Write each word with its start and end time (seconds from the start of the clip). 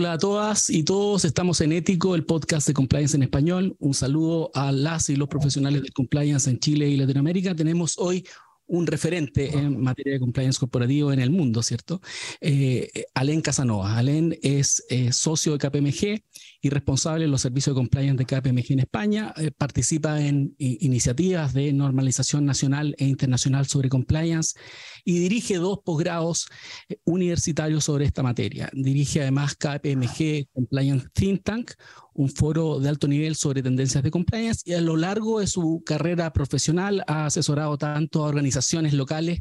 Hola 0.00 0.14
a 0.14 0.18
todas 0.18 0.70
y 0.70 0.82
todos, 0.82 1.26
estamos 1.26 1.60
en 1.60 1.72
Ético, 1.72 2.14
el 2.14 2.24
podcast 2.24 2.66
de 2.66 2.72
Compliance 2.72 3.14
en 3.14 3.22
Español. 3.22 3.76
Un 3.80 3.92
saludo 3.92 4.50
a 4.54 4.72
las 4.72 5.10
y 5.10 5.16
los 5.16 5.28
profesionales 5.28 5.82
de 5.82 5.90
Compliance 5.90 6.48
en 6.48 6.58
Chile 6.58 6.88
y 6.88 6.96
Latinoamérica. 6.96 7.54
Tenemos 7.54 7.98
hoy 7.98 8.26
un 8.66 8.86
referente 8.86 9.54
en 9.54 9.78
materia 9.78 10.14
de 10.14 10.20
compliance 10.20 10.58
corporativo 10.58 11.12
en 11.12 11.20
el 11.20 11.28
mundo, 11.28 11.62
¿cierto? 11.62 12.00
Eh, 12.40 12.88
Alen 13.12 13.42
Casanova. 13.42 13.98
Alen 13.98 14.38
es 14.40 14.82
eh, 14.88 15.12
socio 15.12 15.52
de 15.52 15.58
KPMG 15.58 16.24
y 16.60 16.70
responsable 16.70 17.24
de 17.24 17.30
los 17.30 17.42
servicios 17.42 17.74
de 17.74 17.80
compliance 17.80 18.16
de 18.16 18.26
KPMG 18.26 18.72
en 18.72 18.80
España. 18.80 19.34
Eh, 19.36 19.50
participa 19.50 20.20
en 20.20 20.54
iniciativas 20.58 21.54
de 21.54 21.72
normalización 21.72 22.44
nacional 22.44 22.94
e 22.98 23.06
internacional 23.06 23.66
sobre 23.66 23.88
compliance 23.88 24.58
y 25.04 25.18
dirige 25.18 25.56
dos 25.56 25.78
posgrados 25.84 26.48
universitarios 27.04 27.84
sobre 27.84 28.04
esta 28.04 28.22
materia. 28.22 28.70
Dirige 28.72 29.22
además 29.22 29.54
KPMG 29.54 30.48
Compliance 30.52 31.08
Think 31.14 31.42
Tank, 31.42 31.72
un 32.14 32.28
foro 32.28 32.80
de 32.80 32.88
alto 32.88 33.08
nivel 33.08 33.36
sobre 33.36 33.62
tendencias 33.62 34.02
de 34.02 34.10
compliance 34.10 34.62
y 34.64 34.74
a 34.74 34.80
lo 34.80 34.96
largo 34.96 35.40
de 35.40 35.46
su 35.46 35.82
carrera 35.86 36.32
profesional 36.32 37.02
ha 37.06 37.26
asesorado 37.26 37.78
tanto 37.78 38.24
a 38.24 38.28
organizaciones 38.28 38.92
locales 38.92 39.40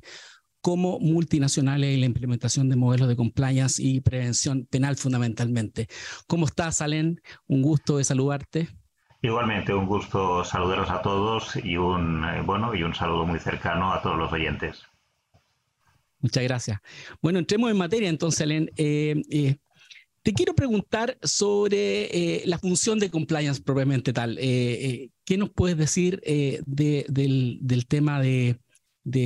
como 0.62 1.00
multinacionales 1.00 1.94
en 1.94 2.02
la 2.02 2.06
implementación 2.06 2.70
de 2.70 2.76
modelos 2.76 3.08
de 3.08 3.16
compliance 3.16 3.82
y 3.82 4.02
prevención 4.02 4.66
penal 4.70 4.98
fundamentalmente. 4.98 5.88
¿Cómo 6.28 6.46
estás, 6.46 6.82
Alen? 6.82 7.22
Un 7.48 7.62
gusto 7.62 7.98
de 7.98 8.04
saludarte. 8.04 8.70
Igualmente, 9.22 9.74
un 9.74 9.86
gusto 9.86 10.44
saludaros 10.46 10.90
a 10.90 11.02
todos 11.02 11.56
y 11.64 11.78
un, 11.78 12.24
eh, 12.24 12.42
bueno, 12.46 12.74
y 12.74 12.84
un 12.84 12.96
saludo 12.96 13.26
muy 13.26 13.40
cercano 13.40 13.92
a 13.92 14.02
todos 14.02 14.18
los 14.18 14.32
oyentes. 14.32 14.84
Muchas 16.22 16.44
gracias. 16.44 16.80
Bueno, 17.22 17.40
entremos 17.40 17.72
en 17.72 17.78
materia 17.78 18.10
entonces, 18.10 18.42
Alen. 18.42 18.72
Eh, 18.76 19.22
eh, 19.30 19.56
te 20.22 20.34
quiero 20.34 20.54
preguntar 20.54 21.18
sobre 21.24 22.06
eh, 22.06 22.44
la 22.46 22.60
función 22.60 23.00
de 23.00 23.10
compliance 23.10 23.62
propiamente 23.62 24.12
tal. 24.12 24.38
¿Qué 24.38 25.38
nos 25.38 25.50
puedes 25.50 25.78
decir 25.78 26.22
del, 26.66 27.58
del, 27.62 27.88
tema 27.88 28.22
de, 28.22 28.60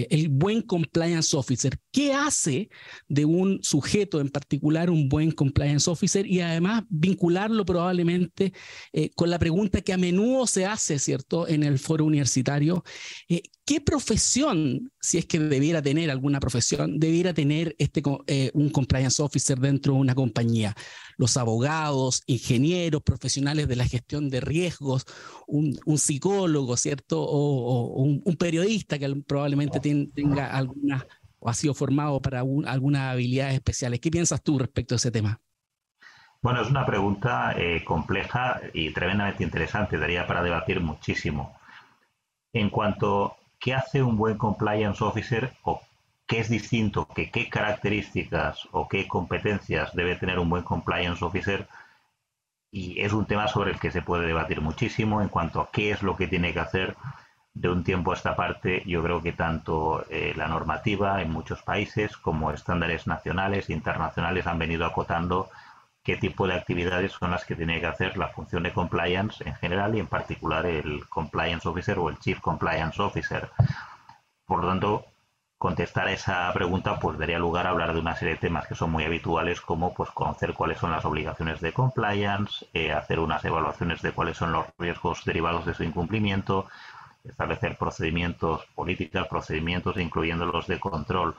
el 0.09 0.29
buen 0.29 0.61
compliance 0.61 1.35
officer. 1.35 1.73
¿Qué 1.93 2.11
hace 2.11 2.71
de 3.07 3.23
un 3.23 3.59
sujeto 3.61 4.19
en 4.19 4.29
particular 4.29 4.89
un 4.89 5.09
buen 5.09 5.29
compliance 5.29 5.87
officer? 5.87 6.25
Y 6.25 6.41
además 6.41 6.85
vincularlo 6.89 7.65
probablemente 7.65 8.51
eh, 8.93 9.11
con 9.15 9.29
la 9.29 9.37
pregunta 9.37 9.79
que 9.81 9.93
a 9.93 9.97
menudo 9.97 10.47
se 10.47 10.65
hace, 10.65 10.97
¿cierto?, 10.97 11.47
en 11.47 11.61
el 11.61 11.77
foro 11.77 12.05
universitario. 12.05 12.83
Eh, 13.29 13.43
¿Qué 13.63 13.79
profesión, 13.79 14.91
si 14.99 15.19
es 15.19 15.27
que 15.27 15.37
debiera 15.37 15.83
tener 15.83 16.09
alguna 16.09 16.39
profesión, 16.39 16.99
debiera 16.99 17.31
tener 17.31 17.75
este, 17.77 18.01
eh, 18.25 18.49
un 18.55 18.71
compliance 18.71 19.21
officer 19.21 19.59
dentro 19.59 19.93
de 19.93 19.99
una 19.99 20.15
compañía? 20.15 20.75
Los 21.17 21.37
abogados, 21.37 22.23
ingenieros, 22.25 23.03
profesionales 23.03 23.67
de 23.67 23.75
la 23.75 23.85
gestión 23.87 24.31
de 24.31 24.41
riesgos, 24.41 25.05
un, 25.45 25.77
psicólogo, 25.99 26.75
¿cierto? 26.75 27.21
O, 27.21 28.01
un, 28.01 28.23
un 28.25 28.35
periodista 28.35 28.97
que 28.97 29.15
probablemente 29.27 29.79
tenga 29.79 30.47
alguna 30.47 31.05
ha 31.45 31.53
sido 31.53 31.73
formado 31.73 32.21
para 32.21 32.39
algunas 32.39 33.11
habilidades 33.11 33.55
especiales. 33.55 33.99
¿Qué 33.99 34.11
piensas 34.11 34.41
tú 34.41 34.59
respecto 34.59 34.95
a 34.95 34.97
ese 34.97 35.11
tema? 35.11 35.39
Bueno, 36.41 36.61
es 36.61 36.69
una 36.69 36.85
pregunta 36.85 37.53
eh, 37.57 37.83
compleja 37.85 38.59
y 38.73 38.91
tremendamente 38.91 39.43
interesante, 39.43 39.97
daría 39.97 40.27
para 40.27 40.43
debatir 40.43 40.81
muchísimo. 40.81 41.55
En 42.51 42.69
cuanto 42.69 43.25
a 43.25 43.35
qué 43.59 43.73
hace 43.73 44.03
un 44.03 44.17
buen 44.17 44.37
compliance 44.37 45.01
officer 45.03 45.53
o 45.63 45.81
qué 46.27 46.39
es 46.39 46.49
distinto, 46.49 47.07
que 47.07 47.31
qué 47.31 47.49
características 47.49 48.67
o 48.71 48.89
qué 48.89 49.07
competencias 49.07 49.95
debe 49.95 50.17
tener 50.17 50.37
un 50.37 50.49
buen 50.49 50.63
compliance 50.63 51.23
officer, 51.23 51.67
y 52.71 52.99
es 52.99 53.13
un 53.13 53.25
tema 53.25 53.47
sobre 53.47 53.71
el 53.71 53.79
que 53.79 53.91
se 53.91 54.01
puede 54.01 54.27
debatir 54.27 54.59
muchísimo 54.59 55.21
en 55.21 55.29
cuanto 55.29 55.61
a 55.61 55.71
qué 55.71 55.91
es 55.91 56.03
lo 56.03 56.17
que 56.17 56.27
tiene 56.27 56.51
que 56.53 56.59
hacer 56.59 56.97
de 57.53 57.69
un 57.69 57.83
tiempo 57.83 58.11
a 58.11 58.15
esta 58.15 58.35
parte, 58.35 58.83
yo 58.85 59.03
creo 59.03 59.21
que 59.21 59.33
tanto 59.33 60.05
eh, 60.09 60.33
la 60.35 60.47
normativa 60.47 61.21
en 61.21 61.31
muchos 61.31 61.61
países 61.61 62.17
como 62.17 62.51
estándares 62.51 63.05
nacionales 63.05 63.69
e 63.69 63.73
internacionales 63.73 64.47
han 64.47 64.57
venido 64.57 64.85
acotando 64.85 65.49
qué 66.03 66.17
tipo 66.17 66.47
de 66.47 66.55
actividades 66.55 67.13
son 67.13 67.31
las 67.31 67.45
que 67.45 67.55
tiene 67.55 67.79
que 67.79 67.85
hacer 67.85 68.17
la 68.17 68.27
función 68.29 68.63
de 68.63 68.73
compliance 68.73 69.47
en 69.47 69.55
general 69.55 69.95
y 69.95 69.99
en 69.99 70.07
particular 70.07 70.65
el 70.65 71.07
compliance 71.07 71.67
officer 71.67 71.97
o 71.99 72.09
el 72.09 72.19
chief 72.19 72.39
compliance 72.41 73.01
officer. 73.01 73.49
Por 74.45 74.61
lo 74.63 74.69
tanto, 74.69 75.05
contestar 75.57 76.07
a 76.07 76.11
esa 76.11 76.51
pregunta 76.53 76.99
pues 76.99 77.17
daría 77.17 77.39
lugar 77.39 77.67
a 77.67 77.69
hablar 77.69 77.93
de 77.93 77.99
una 78.01 78.15
serie 78.15 78.33
de 78.33 78.41
temas 78.41 78.67
que 78.67 78.75
son 78.75 78.91
muy 78.91 79.05
habituales 79.05 79.61
como 79.61 79.93
pues 79.93 80.09
conocer 80.09 80.53
cuáles 80.53 80.77
son 80.79 80.91
las 80.91 81.05
obligaciones 81.05 81.61
de 81.61 81.71
compliance, 81.71 82.67
eh, 82.73 82.91
hacer 82.91 83.19
unas 83.19 83.45
evaluaciones 83.45 84.01
de 84.01 84.11
cuáles 84.11 84.35
son 84.35 84.51
los 84.51 84.65
riesgos 84.77 85.23
derivados 85.23 85.65
de 85.65 85.73
su 85.73 85.83
incumplimiento, 85.85 86.67
establecer 87.23 87.77
procedimientos, 87.77 88.65
políticas, 88.75 89.27
procedimientos, 89.27 89.97
incluyendo 89.97 90.45
los 90.45 90.67
de 90.67 90.79
control, 90.79 91.35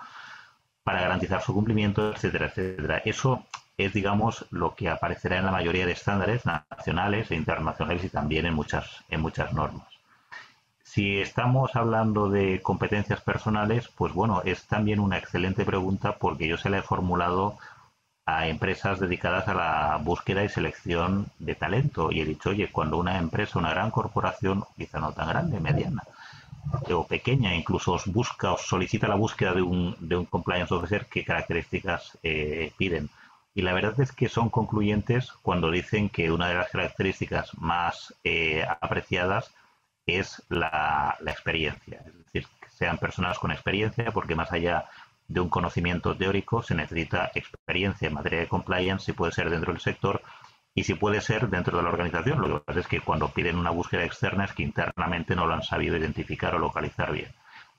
para 0.82 1.00
garantizar 1.00 1.42
su 1.42 1.54
cumplimiento, 1.54 2.12
etcétera, 2.12 2.46
etcétera. 2.46 3.02
Eso 3.04 3.44
es, 3.76 3.92
digamos, 3.92 4.46
lo 4.50 4.74
que 4.74 4.88
aparecerá 4.88 5.38
en 5.38 5.46
la 5.46 5.52
mayoría 5.52 5.86
de 5.86 5.92
estándares 5.92 6.44
nacionales 6.46 7.30
e 7.30 7.34
internacionales 7.34 8.04
y 8.04 8.08
también 8.08 8.46
en 8.46 8.54
muchas, 8.54 9.04
en 9.08 9.20
muchas 9.20 9.52
normas. 9.52 9.88
Si 10.82 11.18
estamos 11.18 11.74
hablando 11.74 12.28
de 12.28 12.62
competencias 12.62 13.20
personales, 13.20 13.88
pues 13.88 14.12
bueno, 14.12 14.42
es 14.44 14.66
también 14.66 15.00
una 15.00 15.18
excelente 15.18 15.64
pregunta 15.64 16.18
porque 16.18 16.46
yo 16.46 16.56
se 16.56 16.70
la 16.70 16.78
he 16.78 16.82
formulado 16.82 17.58
a 18.26 18.48
empresas 18.48 19.00
dedicadas 19.00 19.48
a 19.48 19.54
la 19.54 20.00
búsqueda 20.02 20.44
y 20.44 20.48
selección 20.48 21.26
de 21.38 21.54
talento. 21.54 22.10
Y 22.10 22.20
he 22.20 22.24
dicho, 22.24 22.50
oye, 22.50 22.70
cuando 22.70 22.96
una 22.98 23.18
empresa, 23.18 23.58
una 23.58 23.70
gran 23.70 23.90
corporación, 23.90 24.64
quizá 24.76 25.00
no 25.00 25.12
tan 25.12 25.28
grande, 25.28 25.60
mediana 25.60 26.02
o 26.90 27.06
pequeña, 27.06 27.54
incluso 27.54 27.92
os 27.92 28.06
busca, 28.06 28.52
os 28.52 28.66
solicita 28.66 29.08
la 29.08 29.14
búsqueda 29.14 29.52
de 29.54 29.62
un, 29.62 29.96
de 30.00 30.16
un 30.16 30.24
compliance 30.24 30.72
officer, 30.74 31.06
¿qué 31.06 31.24
características 31.24 32.18
eh, 32.22 32.72
piden? 32.76 33.10
Y 33.54 33.62
la 33.62 33.72
verdad 33.72 33.98
es 34.00 34.12
que 34.12 34.28
son 34.28 34.50
concluyentes 34.50 35.30
cuando 35.42 35.70
dicen 35.70 36.08
que 36.08 36.32
una 36.32 36.48
de 36.48 36.54
las 36.54 36.70
características 36.70 37.56
más 37.58 38.14
eh, 38.24 38.64
apreciadas 38.80 39.52
es 40.06 40.42
la, 40.48 41.16
la 41.20 41.30
experiencia. 41.30 42.02
Es 42.04 42.18
decir, 42.24 42.46
que 42.60 42.70
sean 42.70 42.98
personas 42.98 43.38
con 43.38 43.52
experiencia, 43.52 44.10
porque 44.10 44.34
más 44.34 44.50
allá 44.50 44.86
de 45.28 45.40
un 45.40 45.48
conocimiento 45.48 46.16
teórico 46.16 46.62
se 46.62 46.74
necesita 46.74 47.30
experiencia 47.34 48.08
en 48.08 48.14
materia 48.14 48.40
de 48.40 48.48
compliance, 48.48 49.06
si 49.06 49.12
puede 49.12 49.32
ser 49.32 49.50
dentro 49.50 49.72
del 49.72 49.80
sector 49.80 50.22
y 50.74 50.84
si 50.84 50.94
puede 50.94 51.20
ser 51.20 51.48
dentro 51.48 51.76
de 51.76 51.82
la 51.82 51.88
organización. 51.88 52.40
Lo 52.40 52.60
que 52.60 52.64
pasa 52.64 52.80
es 52.80 52.86
que 52.86 53.00
cuando 53.00 53.28
piden 53.28 53.56
una 53.58 53.70
búsqueda 53.70 54.04
externa 54.04 54.44
es 54.44 54.52
que 54.52 54.62
internamente 54.62 55.36
no 55.36 55.46
lo 55.46 55.54
han 55.54 55.62
sabido 55.62 55.96
identificar 55.96 56.54
o 56.54 56.58
localizar 56.58 57.12
bien. 57.12 57.32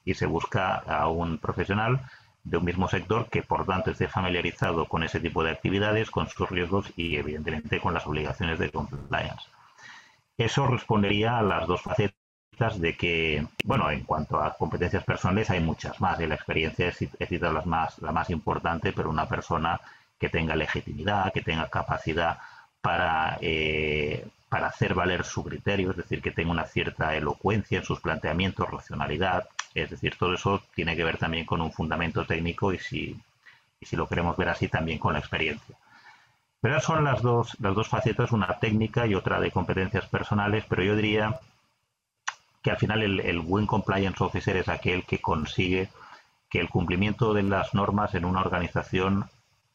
Y 0.04 0.14
se 0.14 0.26
busca 0.26 0.76
a 0.76 1.08
un 1.08 1.38
profesional 1.38 2.02
de 2.44 2.58
un 2.58 2.66
mismo 2.66 2.88
sector 2.88 3.28
que 3.30 3.42
por 3.42 3.66
tanto 3.66 3.92
esté 3.92 4.08
familiarizado 4.08 4.86
con 4.86 5.04
ese 5.04 5.20
tipo 5.20 5.44
de 5.44 5.52
actividades, 5.52 6.12
con 6.12 6.30
sus 6.30 6.50
riesgos 6.50 6.92
y 6.96 7.18
evidentemente 7.18 7.80
con 7.80 7.94
las 7.94 8.06
obligaciones 8.06 8.60
de 8.60 8.72
compliance. 8.72 9.50
Eso 10.38 10.68
respondería 10.68 11.38
a 11.38 11.42
las 11.42 11.68
dos 11.68 11.82
facetas 11.82 12.25
de 12.58 12.96
que, 12.96 13.46
bueno, 13.66 13.92
en 13.92 14.04
cuanto 14.04 14.42
a 14.42 14.56
competencias 14.56 15.04
personales 15.04 15.50
hay 15.50 15.60
muchas 15.60 16.00
más. 16.00 16.20
Y 16.20 16.28
la 16.28 16.36
experiencia 16.36 16.88
he 17.20 17.26
citado 17.26 17.62
más, 17.66 18.00
la 18.00 18.12
más 18.12 18.30
importante, 18.30 18.94
pero 18.94 19.10
una 19.10 19.28
persona 19.28 19.80
que 20.20 20.30
tenga 20.30 20.56
legitimidad, 20.56 21.34
que 21.34 21.42
tenga 21.42 21.70
capacidad 21.70 22.38
para, 22.82 23.38
eh, 23.42 24.26
para 24.50 24.68
hacer 24.68 24.94
valer 24.94 25.26
su 25.26 25.44
criterio, 25.44 25.92
es 25.92 25.98
decir, 25.98 26.22
que 26.22 26.32
tenga 26.32 26.52
una 26.52 26.66
cierta 26.66 27.16
elocuencia 27.16 27.80
en 27.80 27.84
sus 27.84 28.00
planteamientos, 28.00 28.70
racionalidad. 28.70 29.48
Es 29.74 29.90
decir, 29.90 30.16
todo 30.18 30.34
eso 30.34 30.64
tiene 30.74 30.96
que 30.96 31.04
ver 31.04 31.18
también 31.18 31.46
con 31.46 31.62
un 31.62 31.72
fundamento 31.72 32.26
técnico 32.26 32.74
y 32.74 32.80
si, 32.80 33.20
y 33.80 33.86
si 33.86 33.96
lo 33.96 34.08
queremos 34.08 34.38
ver 34.38 34.50
así, 34.50 34.70
también 34.70 34.98
con 34.98 35.14
la 35.14 35.20
experiencia. 35.20 35.76
Pero 36.62 36.80
son 36.80 37.04
las 37.04 37.22
dos, 37.22 37.56
las 37.60 37.76
dos 37.76 37.90
facetas, 37.90 38.32
una 38.32 38.48
técnica 38.60 39.06
y 39.06 39.14
otra 39.14 39.40
de 39.40 39.52
competencias 39.52 40.08
personales, 40.08 40.64
pero 40.68 40.84
yo 40.84 40.96
diría 40.96 41.40
que 42.66 42.72
al 42.72 42.78
final 42.78 43.04
el, 43.04 43.40
buen 43.42 43.68
compliance 43.68 44.24
officer 44.24 44.58
es 44.58 44.70
aquel 44.70 45.04
que 45.04 45.22
consigue 45.22 45.88
que 46.50 46.60
el 46.60 46.68
cumplimiento 46.68 47.32
de 47.32 47.44
las 47.44 47.76
normas 47.76 48.16
en 48.16 48.26
una 48.26 48.40
organización, 48.42 49.30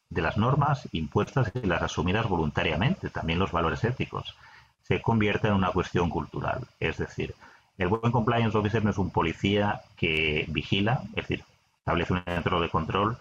de 0.09 0.21
las 0.21 0.35
normas 0.35 0.89
impuestas 0.91 1.53
y 1.55 1.67
las 1.67 1.81
asumidas 1.81 2.27
voluntariamente, 2.27 3.09
también 3.09 3.39
los 3.39 3.53
valores 3.53 3.85
éticos, 3.85 4.35
se 4.83 5.01
convierta 5.01 5.47
en 5.47 5.53
una 5.53 5.71
cuestión 5.71 6.09
cultural. 6.09 6.67
Es 6.81 6.97
decir, 6.97 7.33
el 7.77 7.87
buen 7.87 8.11
compliance 8.11 8.57
officer 8.57 8.83
no 8.83 8.89
es 8.89 8.97
un 8.97 9.09
policía 9.09 9.83
que 9.95 10.43
vigila, 10.49 11.01
es 11.15 11.29
decir, 11.29 11.45
establece 11.79 12.11
un 12.11 12.23
centro 12.25 12.59
de 12.59 12.67
control 12.67 13.17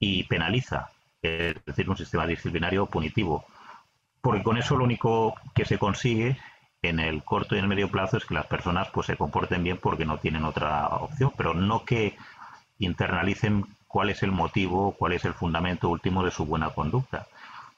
y 0.00 0.24
penaliza, 0.24 0.90
es 1.22 1.54
decir, 1.64 1.88
un 1.88 1.96
sistema 1.96 2.26
disciplinario 2.26 2.86
punitivo. 2.86 3.44
Porque 4.20 4.42
con 4.42 4.58
eso 4.58 4.76
lo 4.76 4.82
único 4.82 5.36
que 5.54 5.64
se 5.64 5.78
consigue 5.78 6.36
en 6.82 7.00
el 7.00 7.24
corto 7.24 7.54
y 7.54 7.58
en 7.58 7.64
el 7.64 7.68
medio 7.68 7.90
plazo 7.90 8.16
es 8.16 8.24
que 8.24 8.34
las 8.34 8.46
personas 8.46 8.88
pues 8.92 9.06
se 9.06 9.16
comporten 9.16 9.64
bien 9.64 9.78
porque 9.78 10.04
no 10.04 10.18
tienen 10.18 10.44
otra 10.44 10.86
opción, 10.88 11.32
pero 11.36 11.54
no 11.54 11.84
que 11.84 12.16
internalicen 12.78 13.64
cuál 13.88 14.10
es 14.10 14.22
el 14.22 14.30
motivo, 14.32 14.92
cuál 14.92 15.12
es 15.12 15.24
el 15.24 15.34
fundamento 15.34 15.88
último 15.88 16.24
de 16.24 16.30
su 16.30 16.46
buena 16.46 16.70
conducta. 16.70 17.26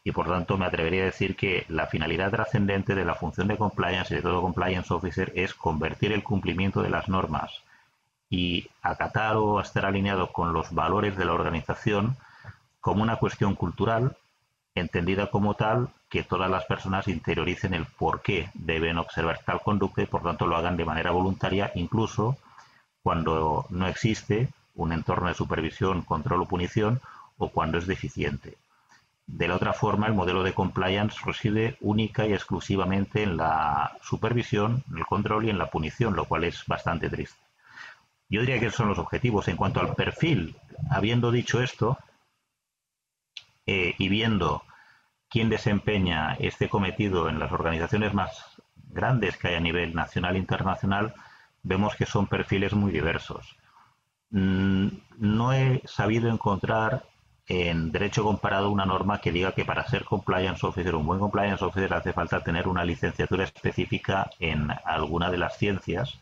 y 0.02 0.12
por 0.12 0.28
tanto 0.28 0.56
me 0.56 0.64
atrevería 0.64 1.02
a 1.02 1.06
decir 1.06 1.36
que 1.36 1.66
la 1.68 1.86
finalidad 1.86 2.30
trascendente 2.30 2.94
de 2.94 3.04
la 3.04 3.14
función 3.14 3.48
de 3.48 3.58
compliance 3.58 4.14
y 4.14 4.16
de 4.16 4.22
todo 4.22 4.40
compliance 4.40 4.92
officer 4.94 5.30
es 5.36 5.52
convertir 5.54 6.12
el 6.12 6.22
cumplimiento 6.22 6.82
de 6.82 6.88
las 6.88 7.08
normas 7.08 7.52
y 8.30 8.68
acatar 8.82 9.36
o 9.36 9.60
estar 9.60 9.84
alineado 9.84 10.32
con 10.32 10.54
los 10.54 10.72
valores 10.72 11.16
de 11.18 11.26
la 11.26 11.34
organización 11.34 12.16
como 12.80 13.02
una 13.02 13.16
cuestión 13.16 13.54
cultural 13.54 14.16
entendida 14.80 15.30
como 15.30 15.54
tal 15.54 15.88
que 16.08 16.22
todas 16.22 16.50
las 16.50 16.64
personas 16.64 17.08
interioricen 17.08 17.74
el 17.74 17.86
por 17.86 18.22
qué 18.22 18.50
deben 18.54 18.98
observar 18.98 19.40
tal 19.44 19.60
conducta 19.60 20.02
y 20.02 20.06
por 20.06 20.22
tanto 20.22 20.46
lo 20.46 20.56
hagan 20.56 20.76
de 20.76 20.84
manera 20.84 21.12
voluntaria, 21.12 21.70
incluso 21.74 22.36
cuando 23.02 23.66
no 23.70 23.86
existe 23.86 24.48
un 24.74 24.92
entorno 24.92 25.28
de 25.28 25.34
supervisión, 25.34 26.02
control 26.02 26.42
o 26.42 26.46
punición 26.46 27.00
o 27.38 27.48
cuando 27.50 27.78
es 27.78 27.86
deficiente. 27.86 28.58
De 29.26 29.46
la 29.46 29.54
otra 29.54 29.72
forma, 29.72 30.08
el 30.08 30.14
modelo 30.14 30.42
de 30.42 30.54
compliance 30.54 31.18
reside 31.24 31.76
única 31.80 32.26
y 32.26 32.32
exclusivamente 32.32 33.22
en 33.22 33.36
la 33.36 33.96
supervisión, 34.02 34.82
el 34.96 35.06
control 35.06 35.44
y 35.44 35.50
en 35.50 35.58
la 35.58 35.70
punición, 35.70 36.16
lo 36.16 36.24
cual 36.24 36.44
es 36.44 36.66
bastante 36.66 37.08
triste. 37.08 37.38
Yo 38.28 38.40
diría 38.40 38.58
que 38.58 38.66
esos 38.66 38.78
son 38.78 38.88
los 38.88 38.98
objetivos. 38.98 39.46
En 39.48 39.56
cuanto 39.56 39.80
al 39.80 39.94
perfil, 39.94 40.56
habiendo 40.90 41.30
dicho 41.30 41.62
esto 41.62 41.98
eh, 43.66 43.94
y 43.98 44.08
viendo 44.08 44.64
quién 45.30 45.48
desempeña 45.48 46.34
este 46.38 46.68
cometido 46.68 47.28
en 47.28 47.38
las 47.38 47.52
organizaciones 47.52 48.12
más 48.12 48.60
grandes 48.92 49.36
que 49.36 49.48
hay 49.48 49.54
a 49.54 49.60
nivel 49.60 49.94
nacional 49.94 50.34
e 50.36 50.40
internacional, 50.40 51.14
vemos 51.62 51.94
que 51.94 52.06
son 52.06 52.26
perfiles 52.26 52.74
muy 52.74 52.92
diversos. 52.92 53.56
Mm, 54.30 54.88
no 55.18 55.52
he 55.52 55.82
sabido 55.86 56.28
encontrar 56.28 57.04
en 57.46 57.90
derecho 57.90 58.22
comparado 58.22 58.70
una 58.70 58.86
norma 58.86 59.20
que 59.20 59.32
diga 59.32 59.52
que 59.52 59.64
para 59.64 59.86
ser 59.88 60.04
compliance 60.04 60.64
officer, 60.64 60.94
un 60.94 61.06
buen 61.06 61.18
compliance 61.18 61.64
officer, 61.64 61.92
hace 61.94 62.12
falta 62.12 62.42
tener 62.44 62.68
una 62.68 62.84
licenciatura 62.84 63.44
específica 63.44 64.30
en 64.38 64.68
alguna 64.84 65.30
de 65.30 65.38
las 65.38 65.58
ciencias 65.58 66.20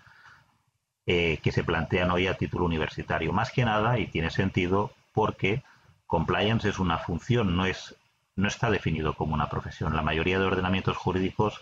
eh, 1.07 1.39
que 1.43 1.53
se 1.53 1.65
plantean 1.65 2.11
hoy 2.11 2.27
a 2.27 2.35
título 2.35 2.65
universitario. 2.65 3.33
Más 3.33 3.51
que 3.51 3.65
nada, 3.65 3.99
y 3.99 4.07
tiene 4.07 4.31
sentido, 4.31 4.93
porque 5.13 5.63
compliance 6.07 6.69
es 6.69 6.79
una 6.79 6.99
función, 6.99 7.57
no, 7.57 7.67
es, 7.67 7.95
no 8.39 8.47
está 8.47 8.71
definido 8.71 9.15
como 9.15 9.35
una 9.35 9.51
profesión. 9.51 9.97
La 9.97 10.03
mayoría 10.03 10.39
de 10.39 10.47
ordenamientos 10.47 10.97
jurídicos 10.97 11.61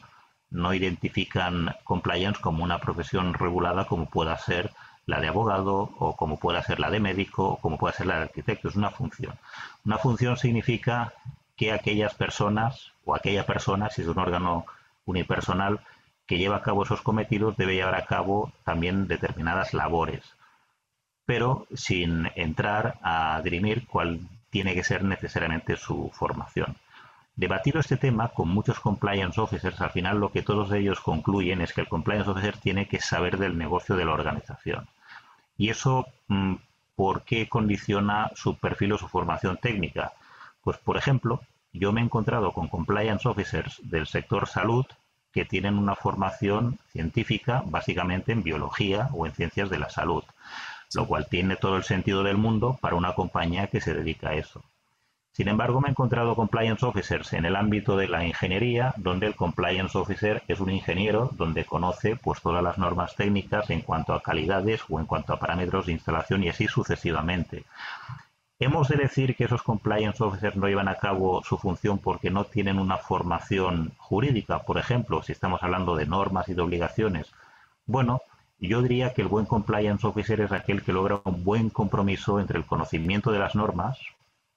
no 0.51 0.75
identifican 0.75 1.75
compliance 1.85 2.39
como 2.39 2.63
una 2.63 2.81
profesión 2.81 3.33
regulada 3.33 3.87
como 3.87 4.11
pueda 4.11 4.37
ser 4.37 4.71
la 5.07 5.19
de 5.19 5.29
abogado 5.29 5.91
o 5.99 6.17
como 6.17 6.39
pueda 6.39 6.63
ser 6.63 6.79
la 6.79 6.91
de 6.91 7.01
médico 7.01 7.49
o 7.49 7.57
como 7.57 7.79
pueda 7.79 7.95
ser 7.95 8.07
la 8.07 8.17
de 8.17 8.23
arquitecto. 8.25 8.69
Es 8.69 8.77
una 8.77 8.91
función. 8.91 9.33
Una 9.87 9.97
función 9.97 10.37
significa 10.37 11.15
que 11.57 11.73
aquellas 11.73 12.13
personas 12.13 12.93
o 13.07 13.15
aquella 13.15 13.47
persona, 13.47 13.89
si 13.89 14.03
es 14.03 14.09
un 14.09 14.19
órgano 14.19 14.67
unipersonal, 15.07 15.81
que 16.27 16.37
lleva 16.37 16.57
a 16.57 16.63
cabo 16.63 16.83
esos 16.83 17.01
cometidos 17.01 17.57
debe 17.57 17.75
llevar 17.75 17.95
a 17.95 18.05
cabo 18.05 18.53
también 18.65 19.09
determinadas 19.09 19.73
labores, 19.73 20.23
pero 21.25 21.67
sin 21.73 22.31
entrar 22.35 22.99
a 23.01 23.41
dirimir 23.43 23.87
cuál 23.87 24.29
tiene 24.57 24.73
que 24.73 24.85
ser 24.85 25.05
necesariamente 25.05 25.77
su 25.77 26.11
formación. 26.15 26.77
Debatido 27.35 27.79
este 27.79 27.99
tema 27.99 28.29
con 28.29 28.49
muchos 28.49 28.81
compliance 28.81 29.39
officers, 29.39 29.79
al 29.83 29.91
final 29.91 30.19
lo 30.19 30.33
que 30.33 30.41
todos 30.41 30.73
ellos 30.73 30.99
concluyen 31.01 31.61
es 31.61 31.75
que 31.75 31.83
el 31.83 31.89
compliance 31.89 32.31
officer 32.31 32.57
tiene 32.57 32.89
que 32.89 32.99
saber 32.99 33.37
del 33.37 33.59
negocio 33.59 33.97
de 33.97 34.07
la 34.07 34.15
organización. 34.15 34.89
¿Y 35.59 35.69
eso 35.69 36.07
mm, 36.29 36.55
por 36.95 37.25
qué 37.25 37.51
condiciona 37.51 38.31
su 38.35 38.57
perfil 38.57 38.95
o 38.95 38.99
su 38.99 39.09
formación 39.09 39.59
técnica? 39.59 40.15
Pues, 40.63 40.79
por 40.79 40.97
ejemplo, 40.97 41.43
yo 41.75 41.93
me 41.93 42.01
he 42.01 42.05
encontrado 42.05 42.53
con 42.53 42.69
compliance 42.69 43.29
officers 43.29 43.79
del 43.83 44.07
sector 44.07 44.49
salud 44.49 44.87
que 45.35 45.45
tienen 45.45 45.77
una 45.77 45.97
formación 45.97 46.79
científica 46.93 47.63
básicamente 47.67 48.33
en 48.33 48.43
biología 48.43 49.11
o 49.13 49.27
en 49.27 49.35
ciencias 49.35 49.69
de 49.69 49.81
la 49.81 49.91
salud, 49.91 50.25
lo 50.95 51.07
cual 51.07 51.27
tiene 51.29 51.57
todo 51.57 51.77
el 51.77 51.85
sentido 51.85 52.23
del 52.23 52.37
mundo 52.37 52.79
para 52.81 52.97
una 52.97 53.15
compañía 53.15 53.67
que 53.67 53.81
se 53.81 53.95
dedica 53.95 54.31
a 54.31 54.35
eso. 54.35 54.63
Sin 55.37 55.49
embargo, 55.49 55.83
me 55.83 55.89
he 55.89 55.91
encontrado 55.91 56.35
compliance 56.35 56.87
officers 56.87 57.35
en 57.35 57.45
el 57.45 57.57
ámbito 57.57 57.99
de 57.99 58.09
la 58.09 58.25
ingeniería, 58.25 58.95
donde 58.97 59.27
el 59.27 59.37
compliance 59.37 59.99
officer 59.99 60.43
es 60.49 60.61
un 60.61 60.71
ingeniero 60.71 61.29
donde 61.35 61.67
conoce 61.67 62.17
pues 62.17 62.41
todas 62.41 62.63
las 62.63 62.79
normas 62.79 63.15
técnicas 63.17 63.69
en 63.69 63.83
cuanto 63.83 64.15
a 64.15 64.23
calidades 64.23 64.81
o 64.89 64.99
en 64.99 65.05
cuanto 65.05 65.35
a 65.35 65.39
parámetros 65.39 65.85
de 65.85 65.93
instalación 65.93 66.43
y 66.43 66.49
así 66.49 66.69
sucesivamente. 66.69 67.65
Hemos 68.59 68.89
de 68.89 68.97
decir 68.97 69.37
que 69.37 69.45
esos 69.45 69.63
compliance 69.63 70.25
officers 70.25 70.57
no 70.57 70.69
llevan 70.69 70.89
a 70.89 70.95
cabo 70.95 71.43
su 71.45 71.59
función 71.59 71.99
porque 71.99 72.31
no 72.31 72.45
tienen 72.45 72.79
una 72.79 72.97
formación 72.97 73.93
jurídica, 73.99 74.61
por 74.61 74.79
ejemplo, 74.79 75.23
si 75.23 75.33
estamos 75.33 75.63
hablando 75.63 75.97
de 75.97 76.07
normas 76.07 76.49
y 76.49 76.55
de 76.55 76.63
obligaciones. 76.63 77.31
Bueno, 77.85 78.23
yo 78.59 78.83
diría 78.83 79.13
que 79.13 79.23
el 79.23 79.29
buen 79.29 79.47
compliance 79.47 80.07
officer 80.07 80.41
es 80.41 80.53
aquel 80.53 80.83
que 80.83 80.93
logra 80.93 81.21
un 81.25 81.45
buen 81.45 81.71
compromiso 81.71 82.41
entre 82.41 82.59
el 82.59 82.65
conocimiento 82.65 83.31
de 83.31 83.39
las 83.39 83.55
normas, 83.55 83.99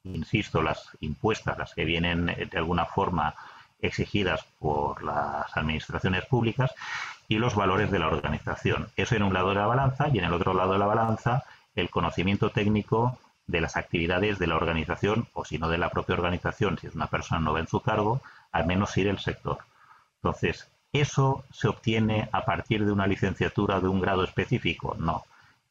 insisto, 0.03 0.61
las 0.61 0.89
impuestas, 1.01 1.57
las 1.57 1.73
que 1.73 1.85
vienen 1.85 2.27
de 2.27 2.57
alguna 2.57 2.85
forma 2.85 3.35
exigidas 3.81 4.45
por 4.59 5.03
las 5.03 5.55
administraciones 5.55 6.25
públicas 6.25 6.73
y 7.27 7.37
los 7.37 7.55
valores 7.55 7.91
de 7.91 7.99
la 7.99 8.07
organización. 8.07 8.89
Eso 8.95 9.15
en 9.15 9.23
un 9.23 9.33
lado 9.33 9.49
de 9.49 9.55
la 9.55 9.67
balanza 9.67 10.07
y 10.09 10.17
en 10.17 10.25
el 10.25 10.33
otro 10.33 10.53
lado 10.53 10.73
de 10.73 10.79
la 10.79 10.85
balanza 10.85 11.43
el 11.75 11.89
conocimiento 11.89 12.49
técnico 12.49 13.17
de 13.47 13.61
las 13.61 13.77
actividades 13.77 14.39
de 14.39 14.47
la 14.47 14.55
organización 14.55 15.27
o 15.33 15.45
si 15.45 15.57
no 15.57 15.69
de 15.69 15.77
la 15.77 15.89
propia 15.89 16.15
organización, 16.15 16.77
si 16.77 16.87
es 16.87 16.95
una 16.95 17.07
persona 17.07 17.41
no 17.41 17.57
en 17.57 17.67
su 17.67 17.81
cargo, 17.81 18.21
al 18.51 18.65
menos 18.65 18.95
ir 18.97 19.07
el 19.07 19.19
sector. 19.19 19.59
Entonces, 20.15 20.69
¿eso 20.91 21.43
se 21.51 21.67
obtiene 21.67 22.29
a 22.31 22.45
partir 22.45 22.85
de 22.85 22.91
una 22.91 23.07
licenciatura 23.07 23.79
de 23.79 23.87
un 23.87 24.01
grado 24.01 24.23
específico? 24.23 24.95
No. 24.99 25.23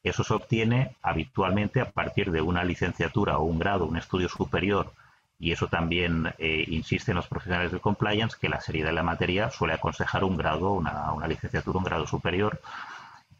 Eso 0.02 0.24
se 0.24 0.34
obtiene 0.34 0.96
habitualmente 1.02 1.80
a 1.80 1.90
partir 1.90 2.30
de 2.30 2.40
una 2.40 2.64
licenciatura 2.64 3.38
o 3.38 3.44
un 3.44 3.58
grado, 3.58 3.86
un 3.86 3.96
estudio 3.96 4.28
superior, 4.28 4.92
y 5.38 5.52
eso 5.52 5.68
también 5.68 6.32
eh, 6.38 6.64
insiste 6.68 7.12
en 7.12 7.16
los 7.16 7.28
profesionales 7.28 7.72
de 7.72 7.80
compliance, 7.80 8.36
que 8.40 8.48
la 8.48 8.60
seriedad 8.60 8.88
de 8.88 8.94
la 8.94 9.02
materia 9.02 9.50
suele 9.50 9.74
aconsejar 9.74 10.24
un 10.24 10.36
grado, 10.36 10.72
una, 10.72 11.28
licenciatura, 11.28 11.78
un 11.78 11.84
grado 11.84 12.06
superior. 12.06 12.60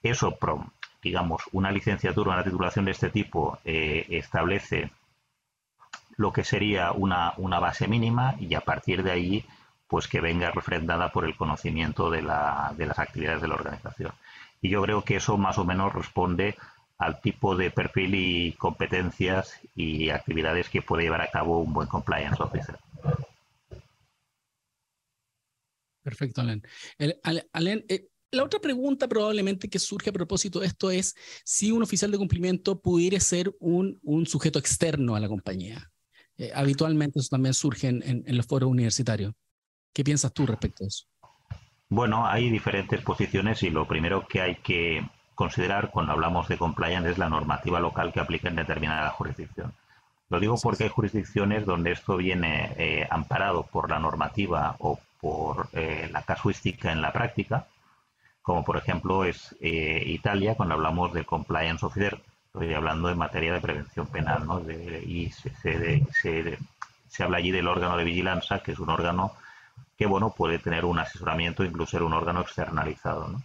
Eso, 0.03 0.37
digamos, 1.03 1.43
una 1.53 1.73
licenciatura, 1.73 2.35
una 2.35 2.45
titulación 2.45 2.85
de 2.85 2.93
este 2.93 3.11
tipo 3.11 3.59
eh, 3.65 4.07
establece 4.11 4.91
lo 6.17 6.33
que 6.33 6.45
sería 6.45 6.93
una, 6.93 7.35
una, 7.37 7.61
base 7.61 7.89
mínima 7.89 8.35
y 8.39 8.55
a 8.55 8.61
partir 8.61 9.03
de 9.03 9.13
ahí, 9.13 9.45
pues 9.89 10.07
que 10.07 10.21
venga 10.21 10.51
refrendada 10.51 11.11
por 11.11 11.25
el 11.25 11.35
conocimiento 11.35 12.11
de, 12.11 12.23
la, 12.23 12.75
de 12.77 12.87
las 12.87 12.99
actividades 12.99 13.41
de 13.41 13.49
la 13.49 13.55
organización. 13.55 14.13
Y 14.61 14.69
yo 14.69 14.83
creo 14.83 15.03
que 15.03 15.17
eso 15.17 15.39
más 15.39 15.57
o 15.59 15.65
menos 15.65 15.95
responde 15.95 16.57
al 16.99 17.21
tipo 17.21 17.57
de 17.57 17.71
perfil 17.71 18.15
y 18.15 18.53
competencias 18.53 19.61
y 19.75 20.11
actividades 20.11 20.69
que 20.69 20.83
puede 20.83 21.05
llevar 21.05 21.23
a 21.23 21.31
cabo 21.31 21.61
un 21.61 21.73
buen 21.73 21.89
compliance 21.89 22.43
officer. 22.43 22.77
Perfecto, 26.03 26.41
Alen. 26.41 26.63
Eh, 26.99 28.09
la 28.31 28.45
otra 28.45 28.61
pregunta 28.61 29.09
probablemente 29.09 29.71
que 29.71 29.79
surge 29.79 30.11
a 30.11 30.13
propósito 30.13 30.61
de 30.61 30.67
esto 30.67 30.91
es 30.91 31.15
si 31.45 31.71
un 31.71 31.83
oficial 31.83 32.11
de 32.11 32.19
cumplimiento 32.19 32.81
pudiera 32.81 33.21
ser 33.21 33.55
un, 33.61 33.99
un 34.03 34.27
sujeto 34.27 34.59
externo 34.59 35.15
a 35.15 35.21
la 35.21 35.29
compañía. 35.29 35.91
Eh, 36.37 36.51
habitualmente 36.55 37.21
eso 37.21 37.29
también 37.31 37.55
surge 37.55 37.89
en, 37.89 38.03
en 38.05 38.37
los 38.37 38.47
foros 38.47 38.71
universitarios. 38.71 39.35
¿Qué 39.93 40.05
piensas 40.05 40.33
tú 40.33 40.47
respecto 40.47 40.85
a 40.85 40.87
eso? 40.87 41.07
Bueno, 41.91 42.27
hay 42.27 42.51
diferentes 42.51 43.01
posiciones 43.01 43.63
y 43.63 43.71
lo 43.71 43.87
primero 43.87 44.27
que 44.27 44.43
hay 44.43 44.57
que 44.57 45.09
considerar 45.35 45.91
cuando 45.91 46.13
hablamos 46.13 46.49
de 46.49 46.59
compliance 46.59 47.11
es 47.11 47.19
la 47.19 47.29
normativa 47.29 47.81
local 47.81 48.13
que 48.13 48.21
aplica 48.21 48.49
en 48.49 48.57
determinada 48.57 49.09
jurisdicción. 49.11 49.73
Lo 50.29 50.41
digo 50.41 50.57
porque 50.63 50.85
hay 50.85 50.91
jurisdicciones 50.91 51.65
donde 51.65 51.93
esto 51.93 52.17
viene 52.19 52.75
eh, 52.77 53.07
amparado 53.11 53.63
por 53.63 53.89
la 53.89 53.99
normativa 53.99 54.77
o 54.81 54.99
por 55.21 55.69
eh, 55.73 56.11
la 56.13 56.23
casuística 56.23 56.93
en 56.93 57.01
la 57.01 57.13
práctica, 57.13 57.67
como 58.43 58.65
por 58.65 58.77
ejemplo 58.77 59.25
es 59.25 59.57
eh, 59.61 60.03
Italia 60.07 60.55
cuando 60.57 60.75
hablamos 60.75 61.15
de 61.15 61.25
compliance 61.25 61.87
officer, 61.87 62.21
estoy 62.47 62.75
hablando 62.75 63.09
en 63.09 63.17
materia 63.17 63.55
de 63.55 63.61
prevención 63.61 64.07
penal, 64.09 64.47
¿no? 64.47 64.61
y 64.71 65.31
se, 65.31 66.03
se 67.09 67.23
habla 67.23 67.39
allí 67.39 67.51
del 67.51 67.69
órgano 67.69 67.97
de 67.97 68.05
vigilancia, 68.05 68.59
que 68.59 68.73
es 68.73 68.79
un 68.79 68.91
órgano 68.91 69.33
que 69.99 70.07
bueno, 70.07 70.31
puede 70.31 70.61
tener 70.61 70.85
un 70.85 71.01
asesoramiento, 71.01 71.65
incluso 71.65 71.91
ser 71.91 72.03
un 72.05 72.13
órgano 72.13 72.41
externalizado. 72.41 73.43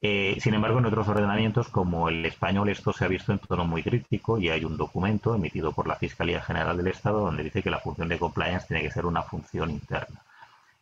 Eh, 0.00 0.38
sin 0.40 0.54
embargo, 0.54 0.78
en 0.78 0.86
otros 0.86 1.08
ordenamientos, 1.08 1.68
como 1.68 2.08
el 2.08 2.24
español, 2.24 2.68
esto 2.68 2.92
se 2.92 3.04
ha 3.04 3.08
visto 3.08 3.32
en 3.32 3.40
tono 3.40 3.64
muy 3.64 3.82
crítico 3.82 4.38
y 4.38 4.48
hay 4.50 4.64
un 4.64 4.76
documento 4.76 5.34
emitido 5.34 5.72
por 5.72 5.88
la 5.88 5.96
Fiscalía 5.96 6.40
General 6.40 6.76
del 6.76 6.86
Estado 6.86 7.18
donde 7.18 7.42
dice 7.42 7.64
que 7.64 7.70
la 7.70 7.80
función 7.80 8.08
de 8.08 8.18
compliance 8.20 8.68
tiene 8.68 8.84
que 8.84 8.92
ser 8.92 9.04
una 9.04 9.22
función 9.24 9.70
interna. 9.70 10.22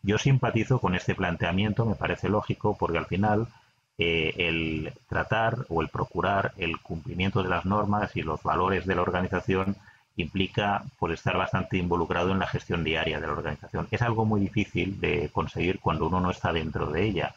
Yo 0.02 0.18
simpatizo 0.18 0.78
con 0.78 0.94
este 0.94 1.14
planteamiento, 1.14 1.86
me 1.86 1.94
parece 1.94 2.28
lógico, 2.28 2.76
porque 2.78 2.98
al 2.98 3.06
final 3.06 3.48
eh, 3.96 4.34
el 4.36 4.92
tratar 5.08 5.64
o 5.70 5.80
el 5.80 5.88
procurar 5.88 6.52
el 6.58 6.78
cumplimiento 6.82 7.42
de 7.42 7.48
las 7.48 7.64
normas 7.64 8.14
y 8.14 8.20
los 8.20 8.42
valores 8.42 8.84
de 8.84 8.94
la 8.94 9.02
organización 9.02 9.76
implica 10.16 10.82
por 10.98 11.12
estar 11.12 11.36
bastante 11.36 11.76
involucrado 11.76 12.32
en 12.32 12.38
la 12.38 12.46
gestión 12.46 12.82
diaria 12.82 13.20
de 13.20 13.26
la 13.26 13.32
organización. 13.34 13.86
Es 13.90 14.02
algo 14.02 14.24
muy 14.24 14.40
difícil 14.40 15.00
de 15.00 15.30
conseguir 15.30 15.78
cuando 15.78 16.06
uno 16.06 16.20
no 16.20 16.30
está 16.30 16.52
dentro 16.52 16.86
de 16.86 17.04
ella. 17.04 17.34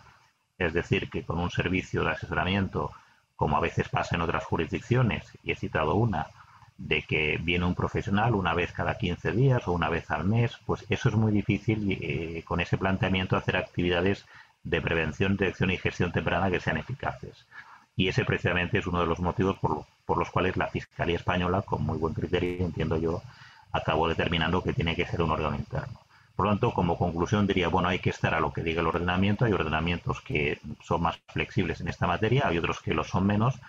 Es 0.58 0.74
decir, 0.74 1.10
que 1.10 1.24
con 1.24 1.40
un 1.40 1.52
servicio 1.52 2.04
de 2.04 2.12
asesoramiento, 2.12 2.92
como 3.36 3.58
a 3.58 3.62
veces 3.62 3.90
pasa 3.90 4.16
en 4.16 4.22
otras 4.22 4.44
jurisdicciones, 4.46 5.24
y 5.44 5.52
he 5.52 5.56
citado 5.56 5.96
una, 5.96 6.28
de 6.78 7.02
que 7.02 7.38
viene 7.42 7.66
un 7.66 7.76
profesional 7.76 8.36
una 8.36 8.54
vez 8.54 8.72
cada 8.72 8.98
15 8.98 9.34
días 9.34 9.68
o 9.68 9.74
una 9.74 9.90
vez 9.90 10.10
al 10.12 10.24
mes, 10.24 10.58
pues 10.66 10.86
eso 10.90 11.10
es 11.10 11.16
muy 11.16 11.32
difícil 11.32 11.98
eh, 12.02 12.44
con 12.46 12.62
ese 12.62 12.78
planteamiento 12.78 13.36
hacer 13.36 13.58
actividades 13.58 14.26
de 14.64 14.82
prevención, 14.82 15.36
detección 15.36 15.72
y 15.72 15.78
gestión 15.78 16.12
temprana 16.14 16.50
que 16.50 16.62
sean 16.62 16.78
eficaces. 16.78 17.46
Y 18.00 18.08
ese 18.08 18.24
precisamente 18.24 18.78
es 18.78 18.88
uno 18.88 19.02
de 19.02 19.08
los 19.08 19.20
motivos 19.20 19.58
por, 19.60 19.84
por 20.06 20.18
los 20.18 20.32
cuales 20.32 20.56
la 20.56 20.68
Fiscalía 20.68 21.18
Española, 21.18 21.64
con 21.64 21.84
muy 21.84 21.98
buen 21.98 22.14
criterio, 22.14 22.64
entiendo 22.64 22.96
yo, 22.96 23.22
acabó 23.74 24.08
determinando 24.08 24.64
que 24.64 24.72
tiene 24.72 24.96
que 24.96 25.06
ser 25.06 25.22
un 25.22 25.32
órgano 25.32 25.58
interno. 25.58 26.00
Por 26.34 26.46
lo 26.46 26.52
tanto, 26.54 26.72
como 26.72 26.98
conclusión 26.98 27.46
diría, 27.46 27.68
bueno, 27.68 27.90
hay 27.90 28.00
que 28.00 28.12
estar 28.12 28.34
a 28.34 28.40
lo 28.40 28.54
que 28.54 28.64
diga 28.64 28.80
el 28.80 28.88
ordenamiento. 28.88 29.44
Hay 29.44 29.52
ordenamientos 29.52 30.22
que 30.22 30.62
son 30.82 31.02
más 31.02 31.20
flexibles 31.28 31.82
en 31.82 31.90
esta 31.90 32.08
materia, 32.08 32.48
hay 32.48 32.58
otros 32.58 32.80
que 32.80 32.94
lo 32.94 33.04
son 33.04 33.28
menos, 33.28 33.60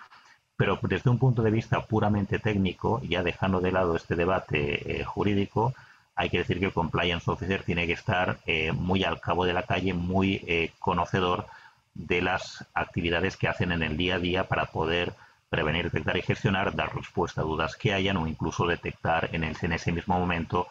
pero 0.55 0.79
desde 0.81 1.09
un 1.09 1.19
punto 1.19 1.41
de 1.41 1.51
vista 1.51 1.81
puramente 1.81 2.39
técnico, 2.39 3.01
ya 3.03 3.23
dejando 3.23 3.59
de 3.59 3.73
lado 3.73 3.97
este 3.97 4.15
debate 4.15 5.01
eh, 5.01 5.03
jurídico, 5.03 5.73
hay 6.15 6.29
que 6.29 6.37
decir 6.37 6.57
que 6.57 6.67
el 6.67 6.73
compliance 6.73 7.29
officer 7.29 7.63
tiene 7.63 7.85
que 7.85 7.93
estar 7.93 8.37
eh, 8.45 8.71
muy 8.71 9.03
al 9.03 9.19
cabo 9.19 9.43
de 9.43 9.51
la 9.51 9.63
calle, 9.63 9.93
muy 9.93 10.41
eh, 10.47 10.71
conocedor 10.79 11.47
de 11.93 12.21
las 12.21 12.65
actividades 12.73 13.37
que 13.37 13.47
hacen 13.47 13.71
en 13.71 13.83
el 13.83 13.97
día 13.97 14.15
a 14.15 14.19
día 14.19 14.47
para 14.47 14.67
poder 14.67 15.13
prevenir, 15.49 15.85
detectar 15.85 16.17
y 16.17 16.21
gestionar, 16.21 16.75
dar 16.75 16.95
respuesta 16.95 17.41
a 17.41 17.43
dudas 17.43 17.75
que 17.75 17.93
hayan 17.93 18.17
o 18.17 18.27
incluso 18.27 18.65
detectar 18.65 19.29
en, 19.33 19.43
en 19.43 19.71
ese 19.73 19.91
mismo 19.91 20.17
momento 20.17 20.67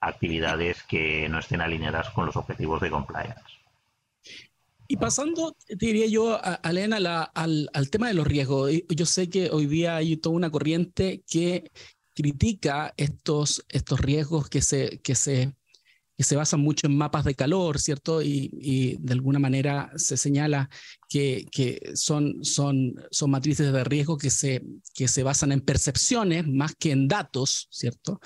actividades 0.00 0.82
que 0.84 1.28
no 1.28 1.38
estén 1.38 1.60
alineadas 1.60 2.10
con 2.10 2.26
los 2.26 2.36
objetivos 2.36 2.80
de 2.80 2.90
compliance. 2.90 3.62
Y 4.88 4.96
pasando, 4.96 5.56
diría 5.68 6.06
yo, 6.06 6.34
a, 6.34 6.54
al, 6.54 7.70
al, 7.72 7.90
tema 7.90 8.08
de 8.08 8.14
los 8.14 8.26
riesgos. 8.26 8.70
Yo 8.88 9.06
sé 9.06 9.30
que 9.30 9.50
hoy 9.50 9.66
día 9.66 9.96
hay 9.96 10.16
toda 10.16 10.36
una 10.36 10.50
corriente 10.50 11.22
que 11.26 11.70
critica 12.14 12.92
estos, 12.96 13.64
estos 13.68 14.00
riesgos 14.00 14.50
que 14.50 14.60
se, 14.60 15.00
que 15.00 15.14
se 15.14 15.54
se 16.22 16.36
basan 16.36 16.60
mucho 16.60 16.86
en 16.86 16.96
mapas 16.96 17.24
de 17.24 17.34
calor, 17.34 17.80
¿cierto? 17.80 18.22
Y, 18.22 18.96
de 19.00 19.12
alguna 19.12 19.38
manera 19.38 19.90
se 19.96 20.16
señala 20.16 20.68
que, 21.08 21.46
que, 21.50 21.92
son, 21.94 22.44
son, 22.44 22.94
son 23.10 23.30
matrices 23.30 23.72
de 23.72 23.84
riesgo 23.84 24.16
que 24.16 24.30
se, 24.30 24.62
que 24.94 25.08
se 25.08 25.22
basan 25.22 25.52
en 25.52 25.60
percepciones 25.60 26.46
más 26.46 26.74
que 26.78 26.90
en 26.90 27.08
datos, 27.08 27.68
¿cierto? 27.70 28.20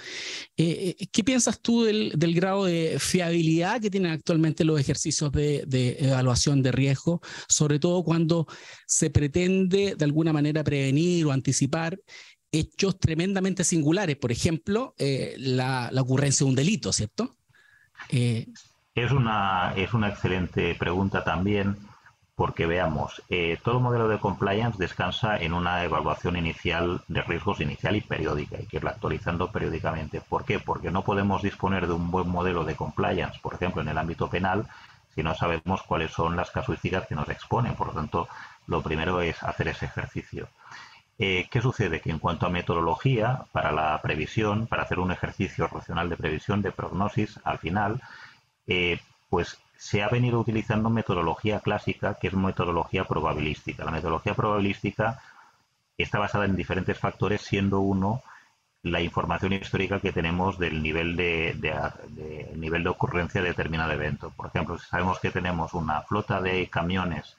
Eh, 0.56 0.94
eh, 0.98 1.06
¿Qué 1.10 1.24
piensas 1.24 1.60
tú 1.60 1.84
del, 1.84 2.12
del, 2.16 2.34
grado 2.34 2.66
de 2.66 2.98
fiabilidad 2.98 3.80
que 3.80 3.90
tienen 3.90 4.12
actualmente 4.12 4.64
los 4.64 4.80
ejercicios 4.80 5.32
de, 5.32 5.64
de, 5.66 5.96
evaluación 6.00 6.62
de 6.62 6.72
riesgo, 6.72 7.20
sobre 7.48 7.78
todo 7.78 8.04
cuando 8.04 8.46
se 8.86 9.10
pretende 9.10 9.94
de 9.96 10.04
alguna 10.04 10.32
manera 10.32 10.62
prevenir 10.64 11.26
o 11.26 11.32
anticipar 11.32 11.98
hechos 12.52 12.98
tremendamente 12.98 13.64
singulares, 13.64 14.16
por 14.16 14.32
ejemplo, 14.32 14.94
eh, 14.98 15.34
la, 15.38 15.90
la 15.92 16.02
ocurrencia 16.02 16.44
de 16.44 16.50
un 16.50 16.56
delito, 16.56 16.92
¿cierto? 16.92 17.35
Eh, 18.08 18.46
es, 18.94 19.12
una, 19.12 19.72
es 19.76 19.92
una 19.94 20.08
excelente 20.08 20.74
pregunta 20.74 21.24
también, 21.24 21.76
porque 22.34 22.66
veamos, 22.66 23.22
eh, 23.30 23.58
todo 23.64 23.80
modelo 23.80 24.08
de 24.08 24.18
compliance 24.18 24.78
descansa 24.78 25.38
en 25.38 25.54
una 25.54 25.82
evaluación 25.84 26.36
inicial 26.36 27.02
de 27.08 27.22
riesgos 27.22 27.60
inicial 27.60 27.96
y 27.96 28.02
periódica, 28.02 28.60
y 28.60 28.66
que 28.66 28.76
irla 28.76 28.90
actualizando 28.90 29.50
periódicamente. 29.50 30.20
¿Por 30.20 30.44
qué? 30.44 30.58
Porque 30.58 30.90
no 30.90 31.02
podemos 31.02 31.42
disponer 31.42 31.86
de 31.86 31.94
un 31.94 32.10
buen 32.10 32.28
modelo 32.28 32.64
de 32.64 32.76
compliance, 32.76 33.38
por 33.40 33.54
ejemplo, 33.54 33.80
en 33.80 33.88
el 33.88 33.98
ámbito 33.98 34.28
penal, 34.28 34.66
si 35.14 35.22
no 35.22 35.34
sabemos 35.34 35.82
cuáles 35.82 36.12
son 36.12 36.36
las 36.36 36.50
casuísticas 36.50 37.06
que 37.06 37.14
nos 37.14 37.28
exponen. 37.30 37.74
Por 37.74 37.86
lo 37.86 37.94
tanto, 37.94 38.28
lo 38.66 38.82
primero 38.82 39.22
es 39.22 39.42
hacer 39.42 39.68
ese 39.68 39.86
ejercicio. 39.86 40.48
Eh, 41.18 41.48
¿Qué 41.50 41.62
sucede? 41.62 42.00
Que 42.00 42.10
en 42.10 42.18
cuanto 42.18 42.46
a 42.46 42.50
metodología 42.50 43.46
para 43.52 43.72
la 43.72 44.00
previsión, 44.02 44.66
para 44.66 44.82
hacer 44.82 44.98
un 44.98 45.12
ejercicio 45.12 45.66
racional 45.66 46.10
de 46.10 46.16
previsión, 46.16 46.60
de 46.62 46.72
prognosis, 46.72 47.40
al 47.44 47.58
final, 47.58 48.02
eh, 48.66 49.00
pues 49.30 49.58
se 49.76 50.02
ha 50.02 50.08
venido 50.08 50.40
utilizando 50.40 50.90
metodología 50.90 51.60
clásica, 51.60 52.14
que 52.14 52.28
es 52.28 52.34
metodología 52.34 53.04
probabilística. 53.04 53.84
La 53.84 53.90
metodología 53.92 54.34
probabilística 54.34 55.20
está 55.96 56.18
basada 56.18 56.44
en 56.44 56.56
diferentes 56.56 56.98
factores, 56.98 57.42
siendo 57.42 57.80
uno 57.80 58.22
la 58.82 59.00
información 59.00 59.52
histórica 59.52 60.00
que 60.00 60.12
tenemos 60.12 60.58
del 60.58 60.82
nivel 60.82 61.16
de, 61.16 61.56
nivel 62.54 62.84
de 62.84 62.88
ocurrencia 62.88 63.42
de 63.42 63.48
determinado 63.48 63.92
evento. 63.92 64.30
Por 64.30 64.46
ejemplo, 64.46 64.78
si 64.78 64.86
sabemos 64.86 65.18
que 65.18 65.30
tenemos 65.30 65.74
una 65.74 66.02
flota 66.02 66.40
de 66.40 66.68
camiones 66.68 67.36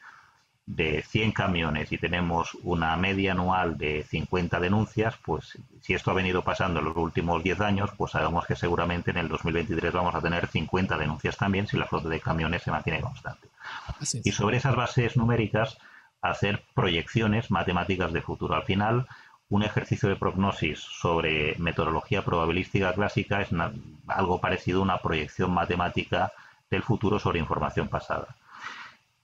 de 0.67 1.01
100 1.01 1.31
camiones 1.31 1.93
y 1.93 1.97
tenemos 1.97 2.55
una 2.61 2.95
media 2.97 3.31
anual 3.31 3.77
de 3.77 4.03
50 4.03 4.59
denuncias, 4.59 5.15
pues 5.25 5.57
si 5.81 5.93
esto 5.93 6.11
ha 6.11 6.13
venido 6.13 6.43
pasando 6.43 6.79
en 6.79 6.85
los 6.85 6.97
últimos 6.97 7.41
10 7.41 7.61
años, 7.61 7.89
pues 7.97 8.11
sabemos 8.11 8.45
que 8.45 8.55
seguramente 8.55 9.11
en 9.11 9.17
el 9.17 9.29
2023 9.29 9.93
vamos 9.93 10.13
a 10.13 10.21
tener 10.21 10.45
50 10.45 10.97
denuncias 10.97 11.37
también 11.37 11.67
si 11.67 11.77
la 11.77 11.87
flota 11.87 12.09
de 12.09 12.19
camiones 12.19 12.63
se 12.63 12.71
mantiene 12.71 12.99
constante. 12.99 13.47
Y 14.25 14.31
sobre 14.33 14.57
esas 14.57 14.75
bases 14.75 15.15
numéricas, 15.15 15.77
hacer 16.21 16.61
proyecciones 16.75 17.49
matemáticas 17.49 18.11
de 18.11 18.21
futuro. 18.21 18.53
Al 18.53 18.63
final, 18.63 19.07
un 19.47 19.63
ejercicio 19.63 20.09
de 20.09 20.17
prognosis 20.17 20.79
sobre 20.79 21.55
metodología 21.59 22.25
probabilística 22.25 22.93
clásica 22.93 23.41
es 23.41 23.49
algo 24.07 24.41
parecido 24.41 24.79
a 24.79 24.83
una 24.83 24.97
proyección 24.97 25.53
matemática 25.53 26.33
del 26.69 26.83
futuro 26.83 27.19
sobre 27.19 27.39
información 27.39 27.87
pasada. 27.87 28.35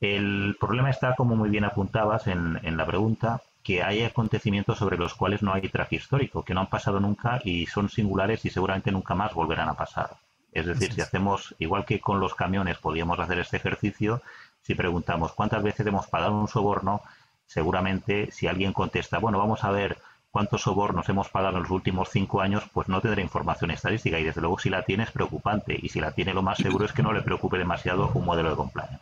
El 0.04 0.58
problema 0.60 0.90
está, 0.90 1.16
como 1.16 1.38
muy 1.38 1.50
bien 1.50 1.64
apuntabas 1.64 2.28
en, 2.28 2.60
la 2.76 2.86
pregunta, 2.86 3.42
que 3.64 3.84
hay 3.84 4.04
acontecimientos 4.04 4.78
sobre 4.78 4.98
los 4.98 5.14
cuales 5.14 5.42
no 5.42 5.54
hay 5.54 5.70
traje 5.70 5.96
histórico, 5.96 6.44
que 6.44 6.54
no 6.54 6.60
han 6.60 6.68
pasado 6.68 7.00
nunca 7.00 7.40
y 7.46 7.68
son 7.68 7.88
singulares 7.88 8.44
y 8.44 8.50
seguramente 8.50 8.92
nunca 8.92 9.16
más 9.16 9.34
volverán 9.34 9.70
a 9.70 9.76
pasar. 9.76 10.10
Es 10.52 10.66
decir, 10.66 10.92
si 10.92 11.00
hacemos, 11.00 11.56
igual 11.58 11.86
que 11.86 12.02
con 12.02 12.20
los 12.20 12.36
camiones 12.36 12.80
podíamos 12.80 13.18
hacer 13.18 13.40
este 13.40 13.56
ejercicio, 13.56 14.22
si 14.62 14.76
preguntamos 14.76 15.32
cuántas 15.32 15.64
veces 15.64 15.88
hemos 15.88 16.08
pagado 16.08 16.38
un 16.38 16.50
soborno, 16.50 17.02
seguramente 17.48 18.30
si 18.30 18.48
alguien 18.48 18.74
contesta, 18.74 19.20
bueno, 19.20 19.40
vamos 19.40 19.64
a 19.64 19.72
ver 19.72 20.00
cuántos 20.32 20.64
sobornos 20.64 21.08
hemos 21.08 21.30
pagado 21.30 21.56
en 21.56 21.64
los 21.64 21.72
últimos 21.72 22.10
cinco 22.10 22.42
años, 22.42 22.66
pues 22.74 22.90
no 22.90 23.00
tendrá 23.00 23.22
información 23.22 23.72
estadística 23.72 24.20
y 24.20 24.26
desde 24.26 24.42
luego 24.42 24.60
si 24.60 24.70
la 24.70 24.84
tiene 24.84 25.04
es 25.04 25.12
preocupante 25.12 25.80
y 25.82 25.88
si 25.88 26.02
la 26.02 26.12
tiene 26.12 26.34
lo 26.34 26.42
más 26.42 26.58
seguro 26.58 26.84
es 26.84 26.92
que 26.92 27.04
no 27.04 27.14
le 27.14 27.22
preocupe 27.22 27.58
demasiado 27.58 28.12
un 28.14 28.26
modelo 28.26 28.50
de 28.50 28.58
compliance. 28.58 29.00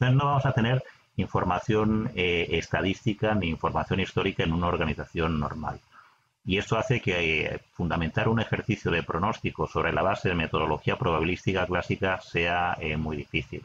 Entonces 0.00 0.16
no 0.16 0.30
vamos 0.30 0.46
a 0.46 0.52
tener 0.52 0.82
información 1.16 2.10
eh, 2.14 2.46
estadística 2.52 3.34
ni 3.34 3.48
información 3.48 4.00
histórica 4.00 4.42
en 4.42 4.54
una 4.54 4.68
organización 4.68 5.38
normal. 5.38 5.78
Y 6.42 6.56
esto 6.56 6.78
hace 6.78 7.02
que 7.02 7.44
eh, 7.44 7.60
fundamentar 7.74 8.26
un 8.28 8.40
ejercicio 8.40 8.90
de 8.90 9.02
pronóstico 9.02 9.66
sobre 9.66 9.92
la 9.92 10.00
base 10.00 10.30
de 10.30 10.34
metodología 10.34 10.96
probabilística 10.96 11.66
clásica 11.66 12.18
sea 12.22 12.78
eh, 12.80 12.96
muy 12.96 13.14
difícil. 13.14 13.62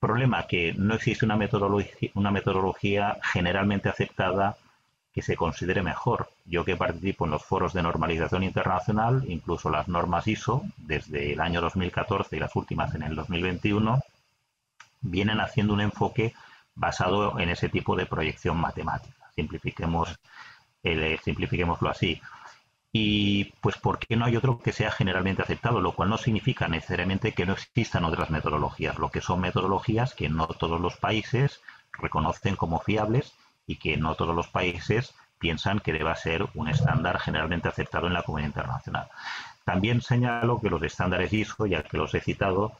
Problema 0.00 0.44
que 0.48 0.74
no 0.76 0.94
existe 0.94 1.24
una 1.24 1.38
una 2.14 2.30
metodología 2.32 3.16
generalmente 3.22 3.88
aceptada 3.88 4.56
que 5.14 5.22
se 5.22 5.36
considere 5.36 5.84
mejor. 5.84 6.30
Yo 6.44 6.64
que 6.64 6.76
participo 6.76 7.26
en 7.26 7.30
los 7.30 7.44
foros 7.44 7.72
de 7.72 7.82
normalización 7.82 8.42
internacional, 8.42 9.22
incluso 9.28 9.70
las 9.70 9.86
normas 9.86 10.26
ISO, 10.26 10.64
desde 10.78 11.34
el 11.34 11.40
año 11.40 11.60
2014 11.60 12.36
y 12.36 12.40
las 12.40 12.56
últimas 12.56 12.92
en 12.96 13.04
el 13.04 13.14
2021, 13.14 14.02
vienen 15.04 15.40
haciendo 15.40 15.72
un 15.74 15.80
enfoque 15.80 16.34
basado 16.74 17.38
en 17.38 17.50
ese 17.50 17.68
tipo 17.68 17.94
de 17.94 18.06
proyección 18.06 18.56
matemática. 18.56 19.30
Simplifiquemos, 19.36 20.18
eh, 20.82 21.18
simplifiquémoslo 21.22 21.88
así. 21.88 22.20
Y 22.92 23.52
pues, 23.60 23.76
¿por 23.76 23.98
qué 23.98 24.16
no 24.16 24.24
hay 24.24 24.36
otro 24.36 24.60
que 24.60 24.72
sea 24.72 24.90
generalmente 24.90 25.42
aceptado? 25.42 25.80
Lo 25.80 25.92
cual 25.92 26.10
no 26.10 26.18
significa 26.18 26.68
necesariamente 26.68 27.32
que 27.32 27.46
no 27.46 27.52
existan 27.52 28.04
otras 28.04 28.30
metodologías, 28.30 28.98
lo 28.98 29.10
que 29.10 29.20
son 29.20 29.40
metodologías 29.40 30.14
que 30.14 30.28
no 30.28 30.46
todos 30.46 30.80
los 30.80 30.96
países 30.96 31.60
reconocen 31.92 32.56
como 32.56 32.80
fiables 32.80 33.34
y 33.66 33.76
que 33.76 33.96
no 33.96 34.14
todos 34.14 34.34
los 34.34 34.48
países 34.48 35.14
piensan 35.38 35.80
que 35.80 35.92
deba 35.92 36.14
ser 36.14 36.46
un 36.54 36.68
estándar 36.68 37.18
generalmente 37.18 37.68
aceptado 37.68 38.06
en 38.06 38.14
la 38.14 38.22
comunidad 38.22 38.48
internacional. 38.48 39.08
También 39.64 40.00
señalo 40.00 40.60
que 40.60 40.70
los 40.70 40.82
estándares 40.82 41.32
ISO, 41.32 41.66
ya 41.66 41.82
que 41.82 41.96
los 41.96 42.14
he 42.14 42.20
citado, 42.20 42.72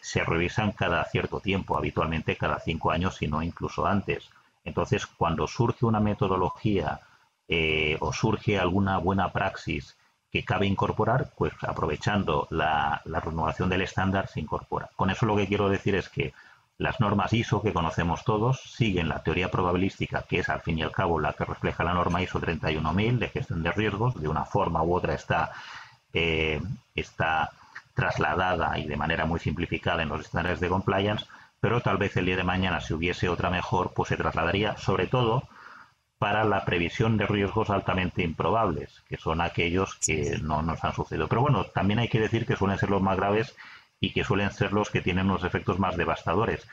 se 0.00 0.24
revisan 0.24 0.72
cada 0.72 1.04
cierto 1.04 1.40
tiempo, 1.40 1.76
habitualmente 1.76 2.36
cada 2.36 2.58
cinco 2.58 2.90
años, 2.90 3.16
si 3.16 3.28
no 3.28 3.42
incluso 3.42 3.86
antes. 3.86 4.30
Entonces, 4.64 5.06
cuando 5.06 5.46
surge 5.46 5.86
una 5.86 6.00
metodología 6.00 7.00
eh, 7.48 7.96
o 8.00 8.12
surge 8.12 8.58
alguna 8.58 8.98
buena 8.98 9.32
praxis 9.32 9.96
que 10.30 10.44
cabe 10.44 10.66
incorporar, 10.66 11.32
pues 11.36 11.54
aprovechando 11.62 12.46
la, 12.50 13.00
renovación 13.06 13.70
del 13.70 13.80
estándar 13.80 14.28
se 14.28 14.40
incorpora. 14.40 14.90
Con 14.96 15.08
eso 15.10 15.24
lo 15.24 15.36
que 15.36 15.46
quiero 15.46 15.68
decir 15.68 15.94
es 15.94 16.08
que 16.08 16.34
Las 16.80 17.00
normas 17.00 17.32
ISO 17.32 17.60
que 17.60 17.72
conocemos 17.72 18.22
todos 18.22 18.60
siguen 18.60 19.08
la 19.08 19.24
teoría 19.24 19.50
probabilística, 19.50 20.22
que 20.22 20.38
es 20.38 20.48
al 20.48 20.60
fin 20.60 20.78
y 20.78 20.82
al 20.82 20.92
cabo 20.92 21.18
la 21.18 21.32
que 21.32 21.44
refleja 21.44 21.82
la 21.82 21.92
norma 21.92 22.22
ISO 22.22 22.38
31000 22.38 23.18
de 23.18 23.28
gestión 23.30 23.64
de 23.64 23.72
riesgos. 23.72 24.14
De 24.14 24.28
una 24.28 24.44
forma 24.44 24.80
u 24.84 24.94
otra 24.94 25.14
está, 25.14 25.50
eh, 26.12 26.60
está 26.94 27.50
trasladada 27.98 28.78
y 28.78 28.86
de 28.86 28.96
manera 28.96 29.26
muy 29.26 29.40
simplificada 29.40 30.04
en 30.04 30.08
los 30.08 30.20
estándares 30.20 30.60
de 30.60 30.68
compliance, 30.68 31.26
pero 31.58 31.80
tal 31.80 31.96
vez 31.96 32.16
el 32.16 32.26
día 32.26 32.36
de 32.36 32.44
mañana, 32.44 32.80
si 32.80 32.94
hubiese 32.94 33.28
otra 33.28 33.50
mejor, 33.50 33.92
pues 33.92 34.10
se 34.10 34.16
trasladaría 34.16 34.76
sobre 34.76 35.08
todo 35.08 35.48
para 36.16 36.44
la 36.44 36.64
previsión 36.64 37.16
de 37.16 37.26
riesgos 37.26 37.70
altamente 37.70 38.22
improbables, 38.22 39.02
que 39.08 39.16
son 39.16 39.40
aquellos 39.40 39.96
que 39.96 40.38
no 40.40 40.62
nos 40.62 40.84
han 40.84 40.94
sucedido. 40.94 41.26
Pero 41.26 41.42
bueno, 41.42 41.64
también 41.64 41.98
hay 41.98 42.08
que 42.08 42.20
decir 42.20 42.46
que 42.46 42.54
suelen 42.54 42.78
ser 42.78 42.90
los 42.90 43.02
más 43.02 43.16
graves 43.16 43.56
y 43.98 44.12
que 44.12 44.22
suelen 44.22 44.52
ser 44.52 44.72
los 44.72 44.90
que 44.90 45.00
tienen 45.00 45.26
los 45.26 45.42
efectos 45.42 45.80
más 45.80 45.96
devastadores. 45.96 46.68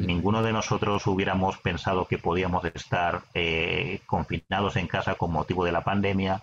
Ninguno 0.00 0.42
de 0.42 0.52
nosotros 0.52 1.06
hubiéramos 1.06 1.58
pensado 1.58 2.06
que 2.06 2.18
podíamos 2.18 2.64
estar 2.64 3.22
eh, 3.34 4.00
confinados 4.04 4.74
en 4.74 4.88
casa 4.88 5.14
con 5.14 5.30
motivo 5.30 5.64
de 5.64 5.70
la 5.70 5.84
pandemia, 5.84 6.42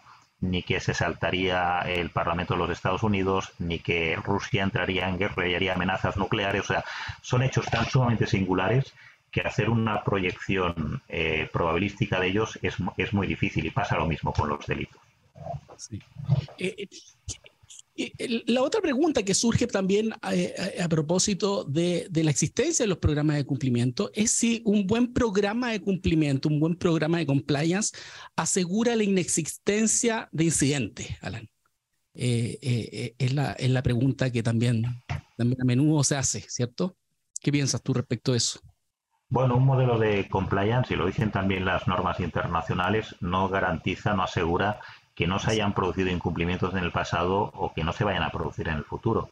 ni 0.50 0.64
que 0.64 0.80
se 0.80 0.94
saltaría 0.94 1.82
el 1.82 2.10
Parlamento 2.10 2.54
de 2.54 2.60
los 2.60 2.70
Estados 2.70 3.04
Unidos, 3.04 3.52
ni 3.60 3.80
que 3.80 4.16
Rusia 4.16 4.64
entraría 4.64 5.10
en 5.10 5.18
guerra 5.18 5.48
y 5.48 5.56
haría 5.56 5.74
amenazas 5.74 6.18
nucleares. 6.18 6.62
O 6.62 6.68
sea, 6.68 6.84
son 7.22 7.44
hechos 7.44 7.66
tan 7.66 7.86
sumamente 7.86 8.28
singulares 8.28 8.94
que 9.32 9.42
hacer 9.42 9.70
una 9.70 10.04
proyección 10.04 11.02
eh, 11.10 11.50
probabilística 11.52 12.20
de 12.20 12.28
ellos 12.28 12.58
es, 12.62 12.76
es, 12.96 13.14
muy 13.14 13.28
difícil 13.28 13.66
y 13.66 13.72
pasa 13.72 13.98
lo 13.98 14.06
mismo 14.06 14.32
con 14.32 14.48
los 14.48 14.66
delitos. 14.66 15.02
Sí. 15.76 16.02
Eh, 16.58 16.88
la 18.48 18.62
otra 18.62 18.82
pregunta 18.82 19.24
que 19.24 19.34
surge 19.34 19.68
también 19.68 20.14
eh, 20.32 20.54
a, 20.84 20.90
propósito 20.90 21.64
de, 21.64 22.10
la 22.14 22.30
existencia 22.30 22.84
de 22.84 22.90
los 22.90 22.98
programas 22.98 23.38
de 23.38 23.46
cumplimiento 23.46 24.12
es 24.14 24.32
si 24.32 24.62
un 24.66 24.86
buen 24.86 25.14
programa 25.14 25.72
de 25.72 25.82
cumplimiento, 25.82 26.50
un 26.50 26.60
buen 26.60 26.76
programa 26.76 27.20
de 27.20 27.26
compliance 27.26 27.96
asegura 28.36 28.96
la 28.96 29.04
inexistencia 29.04 30.28
de 30.32 30.44
incidentes, 30.44 31.08
Alan. 31.22 31.50
Eh, 32.14 32.60
eh, 32.62 33.16
es, 33.18 33.34
la, 33.34 33.54
es 33.54 33.70
la 33.70 33.84
pregunta 33.84 34.30
que 34.30 34.44
también, 34.44 34.84
también 35.38 35.62
a 35.62 35.66
menudo 35.66 36.04
se 36.04 36.18
hace, 36.18 36.42
¿cierto? 36.42 36.98
¿Qué 37.42 37.52
piensas 37.52 37.82
tú 37.82 37.94
respecto 37.94 38.34
a 38.34 38.38
eso? 38.38 38.60
Bueno, 39.30 39.56
un 39.58 39.66
modelo 39.66 39.98
de 39.98 40.28
compliance, 40.30 40.94
y 40.94 40.98
lo 40.98 41.08
dicen 41.08 41.32
también 41.32 41.66
las 41.66 41.88
normas 41.88 42.20
internacionales, 42.20 43.16
no 43.22 43.50
garantiza, 43.50 44.14
no 44.14 44.24
asegura 44.24 44.80
que 45.16 45.28
no 45.28 45.40
se 45.40 45.52
hayan 45.52 45.74
producido 45.74 46.10
incumplimientos 46.10 46.74
en 46.74 46.84
el 46.84 46.92
pasado 46.92 47.52
o 47.56 47.74
que 47.74 47.84
no 47.84 47.94
se 47.94 48.04
vayan 48.04 48.24
a 48.24 48.30
producir 48.30 48.68
en 48.68 48.76
el 48.76 48.84
futuro. 48.84 49.30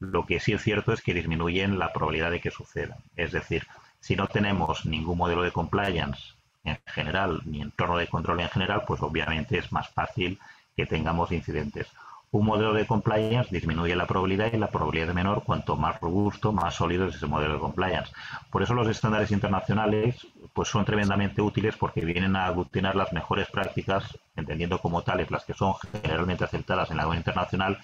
Lo 0.00 0.26
que 0.26 0.40
sí 0.40 0.52
es 0.52 0.62
cierto 0.62 0.92
es 0.92 1.02
que 1.02 1.14
disminuyen 1.14 1.78
la 1.78 1.92
probabilidad 1.92 2.30
de 2.30 2.40
que 2.40 2.50
sucedan. 2.50 2.98
Es 3.16 3.32
decir, 3.32 3.66
si 4.00 4.16
no 4.16 4.26
tenemos 4.26 4.86
ningún 4.86 5.18
modelo 5.18 5.42
de 5.42 5.52
compliance 5.52 6.34
en 6.64 6.78
general, 6.86 7.42
ni 7.44 7.62
entorno 7.62 7.98
de 7.98 8.08
control 8.08 8.40
en 8.40 8.48
general, 8.48 8.82
pues 8.86 9.00
obviamente 9.02 9.58
es 9.58 9.70
más 9.72 9.88
fácil 9.88 10.38
que 10.76 10.86
tengamos 10.86 11.32
incidentes. 11.32 11.86
Un 12.32 12.44
modelo 12.44 12.74
de 12.74 12.86
compliance 12.86 13.54
disminuye 13.54 13.94
la 13.94 14.06
probabilidad 14.06 14.52
y 14.52 14.58
la 14.58 14.70
probabilidad 14.70 15.10
es 15.10 15.14
menor 15.14 15.44
cuanto 15.44 15.76
más 15.76 16.00
robusto, 16.00 16.52
más 16.52 16.74
sólido 16.74 17.06
es 17.06 17.14
ese 17.14 17.26
modelo 17.26 17.54
de 17.54 17.60
compliance. 17.60 18.12
Por 18.50 18.62
eso 18.62 18.74
los 18.74 18.88
estándares 18.88 19.30
internacionales 19.30 20.26
pues 20.56 20.70
son 20.70 20.86
tremendamente 20.86 21.42
útiles 21.42 21.76
porque 21.76 22.02
vienen 22.02 22.34
a 22.34 22.46
aglutinar 22.46 22.96
las 22.96 23.12
mejores 23.12 23.50
prácticas, 23.50 24.18
entendiendo 24.34 24.78
como 24.78 25.02
tales 25.02 25.30
las 25.30 25.44
que 25.44 25.52
son 25.52 25.74
generalmente 25.92 26.44
aceptadas 26.44 26.90
en 26.90 26.96
la 26.96 27.06
Unión 27.06 27.18
internacional, 27.18 27.78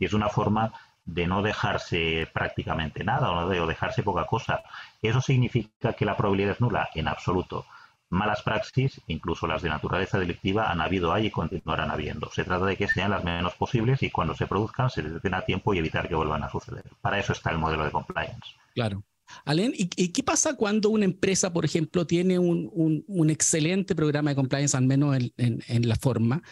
y 0.00 0.06
es 0.06 0.12
una 0.12 0.28
forma 0.28 0.72
de 1.04 1.28
no 1.28 1.40
dejarse 1.40 2.28
prácticamente 2.34 3.04
nada 3.04 3.30
o 3.30 3.48
de 3.48 3.64
dejarse 3.64 4.02
poca 4.02 4.24
cosa. 4.24 4.64
¿Eso 5.00 5.20
significa 5.20 5.92
que 5.92 6.04
la 6.04 6.16
probabilidad 6.16 6.50
es 6.54 6.60
nula? 6.60 6.88
En 6.96 7.06
absoluto 7.06 7.64
malas 8.08 8.42
praxis, 8.42 9.00
incluso 9.06 9.46
las 9.46 9.62
de 9.62 9.68
naturaleza 9.68 10.18
delictiva, 10.18 10.70
han 10.70 10.80
habido, 10.80 11.12
hay 11.12 11.26
y 11.26 11.30
continuarán 11.30 11.92
habiendo. 11.92 12.28
Se 12.30 12.42
trata 12.42 12.64
de 12.64 12.76
que 12.76 12.88
sean 12.88 13.12
las 13.12 13.22
menos 13.22 13.54
posibles 13.54 14.02
y 14.02 14.10
cuando 14.10 14.34
se 14.34 14.48
produzcan 14.48 14.90
se 14.90 15.02
detecten 15.02 15.34
a 15.34 15.42
tiempo 15.42 15.74
y 15.74 15.78
evitar 15.78 16.08
que 16.08 16.16
vuelvan 16.16 16.42
a 16.42 16.50
suceder. 16.50 16.84
Para 17.00 17.20
eso 17.20 17.32
está 17.32 17.50
el 17.50 17.58
modelo 17.58 17.84
de 17.84 17.92
compliance. 17.92 18.56
Claro. 18.74 19.04
Alen, 19.44 19.72
¿y, 19.76 19.86
qué 19.86 20.22
pasa 20.22 20.54
cuando 20.54 20.90
una 20.90 21.04
empresa, 21.04 21.52
por 21.52 21.64
ejemplo, 21.64 22.06
tiene 22.06 22.38
un, 22.38 23.30
excelente 23.30 23.94
programa 23.94 24.30
de 24.30 24.36
compliance, 24.36 24.76
al 24.76 24.86
menos 24.86 25.16
en 25.36 25.88
la 25.88 25.96
forma, 25.96 26.42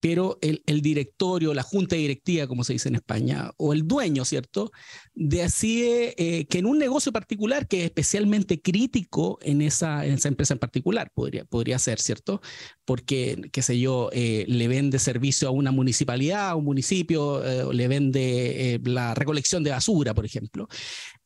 pero 0.00 0.38
el, 0.42 0.80
directorio, 0.80 1.54
la 1.54 1.62
junta 1.62 1.96
directiva, 1.96 2.46
como 2.46 2.62
se 2.62 2.74
dice 2.74 2.88
en 2.88 2.94
España, 2.94 3.50
o 3.56 3.72
el 3.72 3.86
dueño, 3.86 4.24
¿cierto? 4.24 4.70
Decide 5.14 6.14
eh, 6.18 6.46
que 6.46 6.58
en 6.58 6.66
un 6.66 6.78
negocio 6.78 7.10
particular 7.10 7.66
que 7.66 7.80
es 7.80 7.84
especialmente 7.86 8.60
crítico 8.60 9.38
en 9.42 9.60
esa, 9.60 10.06
en 10.06 10.14
esa 10.14 10.28
empresa 10.28 10.54
en 10.54 10.60
particular, 10.60 11.10
podría, 11.12 11.44
podría 11.44 11.78
ser, 11.80 11.98
¿cierto? 12.00 12.40
Porque, 12.84 13.48
qué 13.52 13.62
sé 13.62 13.80
yo, 13.80 14.10
eh, 14.12 14.44
le 14.46 14.68
vende 14.68 15.00
servicio 15.00 15.48
a 15.48 15.50
una 15.50 15.72
municipalidad, 15.72 16.50
a 16.50 16.54
un 16.54 16.64
municipio, 16.64 17.44
eh, 17.44 17.74
le 17.74 17.88
vende 17.88 18.80
la 18.84 19.14
recolección 19.14 19.64
de 19.64 19.70
basura, 19.70 20.14
por 20.14 20.24
ejemplo. 20.24 20.68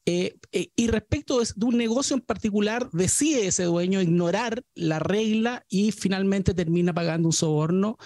Y 0.04 0.86
respecto 0.88 1.40
de 1.40 1.64
un 1.64 1.76
negocio 1.76 2.16
en 2.16 2.22
particular, 2.22 2.90
decide 2.92 3.46
ese 3.46 3.64
dueño 3.64 4.00
ignorar 4.00 4.64
la 4.74 4.98
regla 4.98 5.64
y 5.68 5.92
finalmente 5.92 6.54
termina 6.54 6.92
pagando 6.92 7.28
un 7.28 7.32
soborno 7.32 7.98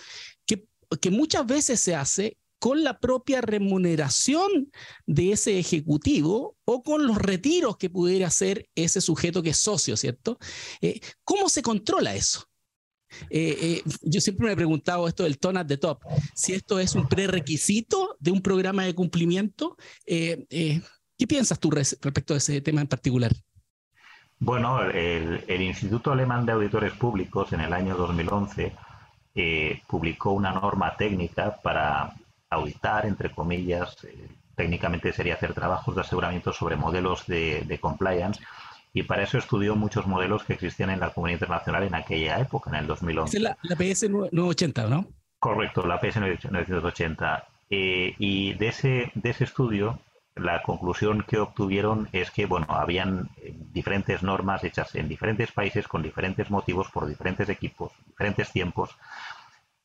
que 1.01 1.11
muchas 1.11 1.45
veces 1.47 1.81
se 1.81 1.95
hace 1.95 2.37
con 2.59 2.83
la 2.83 2.99
propia 2.99 3.41
remuneración 3.41 4.71
de 5.07 5.33
ese 5.33 5.59
ejecutivo 5.59 6.57
o 6.65 6.83
con 6.83 7.07
los 7.07 7.19
retiros 7.19 7.77
que 7.77 7.91
pudiera 7.91 8.29
hacer 8.29 8.69
ese 8.75 9.01
sujeto 9.01 9.43
que 9.43 9.51
es 9.51 9.59
socio, 9.59 9.97
¿cierto? 9.97 10.39
Eh, 10.81 11.01
¿Cómo 11.25 11.49
se 11.49 11.63
controla 11.63 12.15
eso? 12.15 12.45
Eh, 13.31 13.57
eh, 13.61 13.83
yo 14.03 14.21
siempre 14.21 14.47
me 14.47 14.53
he 14.53 14.57
preguntado 14.57 15.07
esto 15.07 15.23
del 15.23 15.39
tone 15.39 15.61
at 15.61 15.67
the 15.67 15.77
top, 15.77 16.01
si 16.35 16.55
esto 16.55 16.81
es 16.81 16.95
un 16.95 17.09
prerequisito 17.09 18.17
de 18.19 18.33
un 18.33 18.43
programa 18.43 18.85
de 18.85 18.95
cumplimiento. 18.95 19.77
¿Qué 21.19 21.27
piensas 21.27 21.59
tú 21.59 21.71
respecto 21.71 22.35
a 22.35 22.37
ese 22.37 22.61
tema 22.61 22.81
en 22.81 22.87
particular? 22.87 23.33
Bueno, 24.39 24.83
el, 24.83 25.45
el 25.49 25.63
Instituto 25.63 26.13
Alemán 26.13 26.45
de 26.45 26.53
Auditores 26.53 26.93
Públicos 26.93 27.53
en 27.53 27.61
el 27.63 27.73
año 27.73 27.97
2011 27.97 28.73
eh, 29.39 29.83
publicó 29.87 30.33
una 30.33 30.51
norma 30.51 30.97
técnica 30.97 31.61
para 31.63 32.15
auditar, 32.49 33.05
entre 33.05 33.31
comillas, 33.31 34.03
eh, 34.05 34.29
técnicamente 34.55 35.13
sería 35.13 35.35
hacer 35.35 35.53
trabajos 35.53 35.95
de 35.95 36.01
aseguramiento 36.01 36.55
sobre 36.55 36.77
modelos 36.77 37.27
de, 37.27 37.79
compliance 37.79 38.43
y 38.95 39.03
para 39.03 39.25
eso 39.25 39.37
estudió 39.37 39.77
muchos 39.77 40.07
modelos 40.07 40.43
que 40.45 40.55
existían 40.55 40.89
en 40.89 41.01
la 41.01 41.11
comunidad 41.11 41.37
internacional 41.37 41.83
en 41.83 41.95
aquella 41.95 42.41
época, 42.41 42.71
en 42.71 42.77
el 42.77 42.87
2011. 42.87 43.37
Es 43.37 43.43
la, 43.43 43.57
PS 43.77 44.09
980, 44.09 44.87
¿no? 44.87 45.07
Correcto, 45.39 45.87
la 45.87 46.01
PS 46.01 46.17
980. 46.17 47.45
Eh, 47.69 48.15
y 48.19 48.55
de 48.55 48.69
ese, 48.69 49.13
de 49.15 49.31
ese 49.31 49.45
estudio, 49.45 50.01
la 50.37 50.63
conclusión 50.63 51.25
que 51.27 51.39
obtuvieron 51.39 52.09
es 52.13 52.31
que, 52.31 52.47
bueno, 52.47 52.67
habían 52.69 53.31
diferentes 53.73 54.23
normas 54.23 54.63
hechas 54.65 54.95
en 54.95 55.09
diferentes 55.09 55.51
países 55.51 55.89
con 55.89 56.03
diferentes 56.03 56.51
motivos 56.51 56.91
por 56.91 57.07
diferentes 57.07 57.49
equipos, 57.49 57.93
diferentes 58.07 58.53
tiempos, 58.53 58.95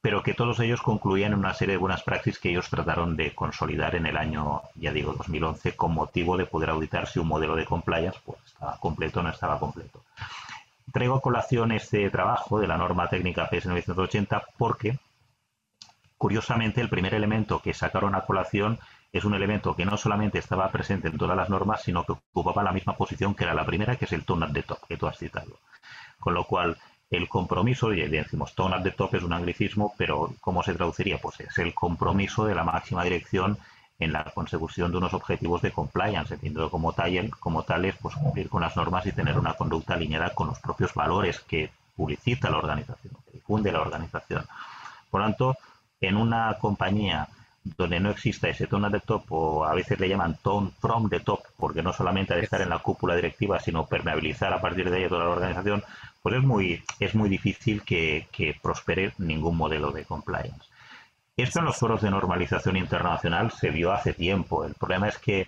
pero 0.01 0.23
que 0.23 0.33
todos 0.33 0.59
ellos 0.59 0.81
concluían 0.81 1.33
en 1.33 1.39
una 1.39 1.53
serie 1.53 1.73
de 1.73 1.79
buenas 1.79 2.03
prácticas 2.03 2.39
que 2.39 2.49
ellos 2.49 2.69
trataron 2.69 3.15
de 3.15 3.33
consolidar 3.33 3.95
en 3.95 4.07
el 4.07 4.17
año, 4.17 4.61
ya 4.75 4.91
digo, 4.91 5.13
2011, 5.13 5.75
con 5.75 5.93
motivo 5.93 6.35
de 6.35 6.45
poder 6.45 6.71
auditar 6.71 7.07
si 7.07 7.19
un 7.19 7.27
modelo 7.27 7.55
de 7.55 7.65
compliance 7.65 8.19
pues, 8.25 8.39
estaba 8.45 8.77
completo 8.77 9.21
o 9.21 9.23
no 9.23 9.29
estaba 9.29 9.57
completo. 9.57 10.03
Traigo 10.91 11.15
a 11.15 11.21
colación 11.21 11.71
este 11.71 12.09
trabajo 12.09 12.59
de 12.59 12.67
la 12.67 12.77
norma 12.77 13.07
técnica 13.07 13.47
PS 13.47 13.67
980 13.67 14.43
porque, 14.57 14.99
curiosamente, 16.17 16.81
el 16.81 16.89
primer 16.89 17.13
elemento 17.13 17.61
que 17.61 17.73
sacaron 17.73 18.15
a 18.15 18.25
colación 18.25 18.79
es 19.11 19.25
un 19.25 19.33
elemento 19.33 19.75
que 19.75 19.85
no 19.85 19.97
solamente 19.97 20.39
estaba 20.39 20.71
presente 20.71 21.09
en 21.09 21.17
todas 21.17 21.35
las 21.35 21.49
normas, 21.49 21.81
sino 21.83 22.05
que 22.05 22.13
ocupaba 22.13 22.63
la 22.63 22.71
misma 22.71 22.95
posición 22.95 23.35
que 23.35 23.43
era 23.43 23.53
la 23.53 23.65
primera, 23.65 23.95
que 23.95 24.05
es 24.05 24.13
el 24.13 24.23
tone 24.23 24.47
de 24.51 24.63
top, 24.63 24.79
que 24.87 24.97
tú 24.97 25.07
has 25.07 25.17
citado. 25.17 25.59
Con 26.19 26.33
lo 26.33 26.45
cual, 26.45 26.77
el 27.09 27.27
compromiso, 27.27 27.91
y 27.91 28.07
decimos 28.07 28.55
tone 28.55 28.75
at 28.75 28.83
the 28.83 28.91
top 28.91 29.15
es 29.15 29.23
un 29.23 29.33
anglicismo, 29.33 29.93
pero 29.97 30.33
¿cómo 30.39 30.63
se 30.63 30.73
traduciría? 30.73 31.19
Pues 31.19 31.41
es 31.41 31.57
el 31.57 31.73
compromiso 31.73 32.45
de 32.45 32.55
la 32.55 32.63
máxima 32.63 33.03
dirección 33.03 33.57
en 33.99 34.13
la 34.13 34.23
consecución 34.23 34.91
de 34.91 34.97
unos 34.97 35.13
objetivos 35.13 35.61
de 35.61 35.71
compliance, 35.71 36.33
entiendo 36.33 36.71
como, 36.71 36.93
tal, 36.93 37.29
como 37.39 37.63
tales, 37.63 37.95
pues 38.01 38.15
cumplir 38.15 38.49
con 38.49 38.61
las 38.61 38.75
normas 38.75 39.05
y 39.05 39.11
tener 39.11 39.37
una 39.37 39.53
conducta 39.53 39.93
alineada 39.93 40.33
con 40.33 40.47
los 40.47 40.59
propios 40.59 40.93
valores 40.93 41.41
que 41.41 41.69
publicita 41.95 42.49
la 42.49 42.57
organización, 42.57 43.13
que 43.25 43.33
difunde 43.33 43.71
la 43.71 43.81
organización. 43.81 44.45
Por 45.09 45.21
lo 45.21 45.27
tanto, 45.27 45.57
en 45.99 46.15
una 46.15 46.57
compañía 46.59 47.27
donde 47.63 47.99
no 47.99 48.09
exista 48.09 48.49
ese 48.49 48.63
at 48.63 48.91
the 48.91 48.99
top, 49.01 49.31
o 49.31 49.63
a 49.65 49.73
veces 49.73 49.99
le 49.99 50.09
llaman 50.09 50.37
tone 50.41 50.71
from 50.79 51.09
the 51.09 51.19
top, 51.19 51.41
porque 51.57 51.83
no 51.83 51.93
solamente 51.93 52.33
ha 52.33 52.37
de 52.37 52.43
estar 52.43 52.61
en 52.61 52.69
la 52.69 52.79
cúpula 52.79 53.15
directiva, 53.15 53.59
sino 53.59 53.85
permeabilizar 53.85 54.51
a 54.53 54.61
partir 54.61 54.89
de 54.89 54.99
ella 54.99 55.09
toda 55.09 55.25
la 55.25 55.31
organización, 55.31 55.83
pues 56.21 56.35
es 56.35 56.43
muy, 56.43 56.83
es 56.99 57.15
muy 57.15 57.29
difícil 57.29 57.83
que, 57.83 58.27
prospere 58.61 59.13
ningún 59.19 59.57
modelo 59.57 59.91
de 59.91 60.05
compliance. 60.05 60.69
Esto 61.37 61.59
en 61.59 61.65
los 61.65 61.77
foros 61.77 62.01
de 62.01 62.11
normalización 62.11 62.77
internacional 62.77 63.51
se 63.51 63.69
vio 63.69 63.91
hace 63.91 64.13
tiempo. 64.13 64.65
El 64.65 64.73
problema 64.73 65.07
es 65.07 65.17
que 65.17 65.47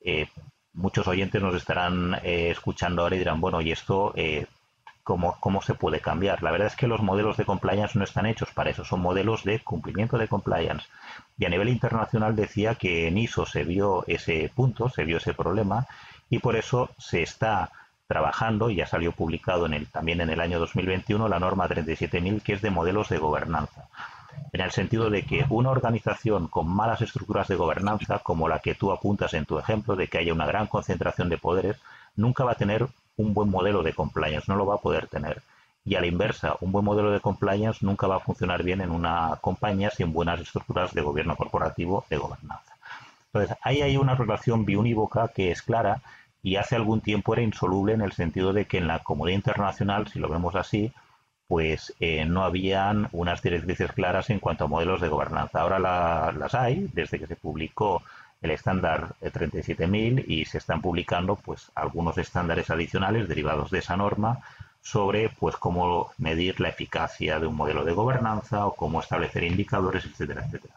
eh, 0.00 0.28
muchos 0.72 1.06
oyentes 1.06 1.42
nos 1.42 1.54
estarán 1.54 2.14
eh, 2.22 2.50
escuchando 2.50 3.02
ahora 3.02 3.16
y 3.16 3.18
dirán, 3.18 3.40
bueno, 3.40 3.60
¿y 3.60 3.72
esto 3.72 4.12
eh, 4.16 4.46
¿cómo, 5.08 5.38
cómo 5.40 5.62
se 5.62 5.72
puede 5.72 6.00
cambiar? 6.00 6.42
La 6.42 6.50
verdad 6.50 6.66
es 6.66 6.76
que 6.76 6.86
los 6.86 7.00
modelos 7.00 7.38
de 7.38 7.46
compliance 7.46 7.98
no 7.98 8.04
están 8.04 8.26
hechos 8.26 8.50
para 8.50 8.68
eso, 8.68 8.84
son 8.84 9.00
modelos 9.00 9.42
de 9.42 9.58
cumplimiento 9.60 10.18
de 10.18 10.28
compliance. 10.28 10.86
Y 11.38 11.46
a 11.46 11.48
nivel 11.48 11.70
internacional 11.70 12.36
decía 12.36 12.74
que 12.74 13.08
en 13.08 13.16
ISO 13.16 13.46
se 13.46 13.64
vio 13.64 14.04
ese 14.06 14.52
punto, 14.54 14.90
se 14.90 15.04
vio 15.04 15.16
ese 15.16 15.32
problema, 15.32 15.86
y 16.28 16.40
por 16.40 16.56
eso 16.56 16.90
se 16.98 17.22
está 17.22 17.70
trabajando, 18.06 18.68
y 18.68 18.76
ya 18.76 18.86
salió 18.86 19.12
publicado 19.12 19.64
en 19.64 19.72
el, 19.72 19.86
también 19.86 20.20
en 20.20 20.28
el 20.28 20.40
año 20.40 20.58
2021, 20.58 21.26
la 21.26 21.40
norma 21.40 21.66
37.000, 21.66 22.42
que 22.42 22.52
es 22.52 22.60
de 22.60 22.68
modelos 22.70 23.08
de 23.08 23.16
gobernanza 23.16 23.88
en 24.52 24.60
el 24.60 24.70
sentido 24.70 25.10
de 25.10 25.24
que 25.24 25.44
una 25.48 25.70
organización 25.70 26.46
con 26.46 26.68
malas 26.68 27.02
estructuras 27.02 27.48
de 27.48 27.56
gobernanza, 27.56 28.20
como 28.20 28.48
la 28.48 28.60
que 28.60 28.74
tú 28.74 28.92
apuntas 28.92 29.34
en 29.34 29.46
tu 29.46 29.58
ejemplo, 29.58 29.96
de 29.96 30.06
que 30.06 30.18
haya 30.18 30.32
una 30.32 30.46
gran 30.46 30.68
concentración 30.68 31.28
de 31.28 31.38
poderes, 31.38 31.76
nunca 32.14 32.44
va 32.44 32.52
a 32.52 32.54
tener 32.54 32.86
un 33.18 33.34
buen 33.34 33.50
modelo 33.50 33.82
de 33.82 33.92
compliance, 33.92 34.46
no 34.48 34.56
lo 34.56 34.64
va 34.64 34.76
a 34.76 34.80
poder 34.80 35.06
tener. 35.08 35.42
Y 35.84 35.94
a 35.94 36.00
la 36.00 36.06
inversa, 36.06 36.56
un 36.60 36.72
buen 36.72 36.84
modelo 36.84 37.10
de 37.10 37.20
compliance 37.20 37.84
nunca 37.84 38.06
va 38.06 38.16
a 38.16 38.20
funcionar 38.20 38.62
bien 38.62 38.80
en 38.80 38.90
una 38.90 39.38
compañía 39.40 39.90
sin 39.90 40.12
buenas 40.12 40.40
estructuras 40.40 40.92
de 40.94 41.02
gobierno 41.02 41.36
corporativo 41.36 42.04
de 42.08 42.16
gobernanza. 42.16 42.74
Entonces, 43.32 43.56
ahí 43.62 43.82
hay 43.82 43.96
una 43.96 44.14
relación 44.14 44.64
biunívoca 44.64 45.28
que 45.28 45.50
es 45.50 45.62
clara 45.62 46.00
y 46.42 46.56
hace 46.56 46.76
algún 46.76 47.00
tiempo 47.00 47.34
era 47.34 47.42
insoluble 47.42 47.92
en 47.92 48.00
el 48.00 48.12
sentido 48.12 48.52
de 48.52 48.66
que 48.66 48.78
en 48.78 48.86
la 48.86 49.00
comunidad 49.00 49.36
internacional, 49.36 50.08
si 50.08 50.18
lo 50.18 50.28
vemos 50.28 50.54
así, 50.54 50.92
pues 51.46 51.94
eh, 51.98 52.24
no 52.26 52.44
habían 52.44 53.08
unas 53.12 53.42
directrices 53.42 53.92
claras 53.92 54.30
en 54.30 54.38
cuanto 54.38 54.64
a 54.64 54.68
modelos 54.68 55.00
de 55.00 55.08
gobernanza. 55.08 55.60
Ahora 55.60 55.78
las 56.32 56.54
hay, 56.54 56.88
desde 56.92 57.18
que 57.18 57.26
se 57.26 57.36
publicó 57.36 58.02
el 58.40 58.50
estándar 58.52 59.14
37.000 59.20 60.24
y 60.26 60.44
se 60.44 60.58
están 60.58 60.80
publicando 60.80 61.36
pues 61.36 61.70
algunos 61.74 62.18
estándares 62.18 62.70
adicionales 62.70 63.28
derivados 63.28 63.70
de 63.70 63.80
esa 63.80 63.96
norma 63.96 64.38
sobre 64.80 65.30
pues 65.30 65.56
cómo 65.56 66.12
medir 66.18 66.60
la 66.60 66.68
eficacia 66.68 67.40
de 67.40 67.46
un 67.46 67.56
modelo 67.56 67.84
de 67.84 67.92
gobernanza 67.92 68.66
o 68.66 68.74
cómo 68.74 69.00
establecer 69.00 69.42
indicadores, 69.44 70.04
etcétera, 70.04 70.44
etcétera. 70.46 70.74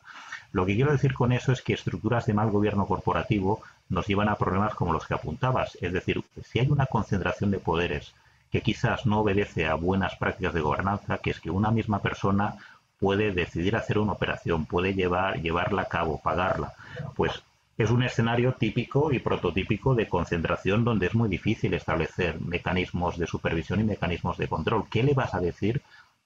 Lo 0.51 0.65
que 0.65 0.75
quiero 0.75 0.91
decir 0.91 1.13
con 1.13 1.31
eso 1.31 1.51
es 1.51 1.61
que 1.61 1.73
estructuras 1.73 2.25
de 2.25 2.33
mal 2.33 2.49
gobierno 2.49 2.85
corporativo 2.85 3.61
nos 3.89 4.07
llevan 4.07 4.27
a 4.27 4.35
problemas 4.35 4.75
como 4.75 4.91
los 4.91 5.07
que 5.07 5.13
apuntabas. 5.13 5.77
Es 5.81 5.93
decir, 5.93 6.21
si 6.43 6.59
hay 6.59 6.69
una 6.69 6.87
concentración 6.87 7.51
de 7.51 7.59
poderes 7.59 8.13
que 8.51 8.61
quizás 8.61 9.05
no 9.05 9.21
obedece 9.21 9.65
a 9.65 9.75
buenas 9.75 10.15
prácticas 10.17 10.53
de 10.53 10.59
gobernanza, 10.59 11.19
que 11.19 11.31
es 11.31 11.39
que 11.39 11.49
una 11.49 11.71
misma 11.71 11.99
persona 12.01 12.55
puede 12.99 13.31
decidir 13.31 13.77
hacer 13.77 13.97
una 13.97 14.11
operación, 14.11 14.65
puede 14.65 14.93
llevar, 14.93 15.41
llevarla 15.41 15.83
a 15.83 15.87
cabo, 15.87 16.19
pagarla. 16.21 16.73
Pues 17.15 17.41
es 17.81 17.89
un 17.89 18.03
escenario 18.03 18.53
típico 18.53 19.11
y 19.11 19.19
prototípico 19.19 19.95
de 19.95 20.07
concentración 20.07 20.83
donde 20.83 21.07
es 21.07 21.15
muy 21.15 21.29
difícil 21.29 21.73
establecer 21.73 22.39
mecanismos 22.39 23.17
de 23.17 23.27
supervisión 23.27 23.79
y 23.79 23.83
mecanismos 23.83 24.37
de 24.37 24.47
control. 24.47 24.87
¿Qué 24.89 25.03
le 25.03 25.13
vas 25.13 25.33
a 25.33 25.39
decir 25.39 25.81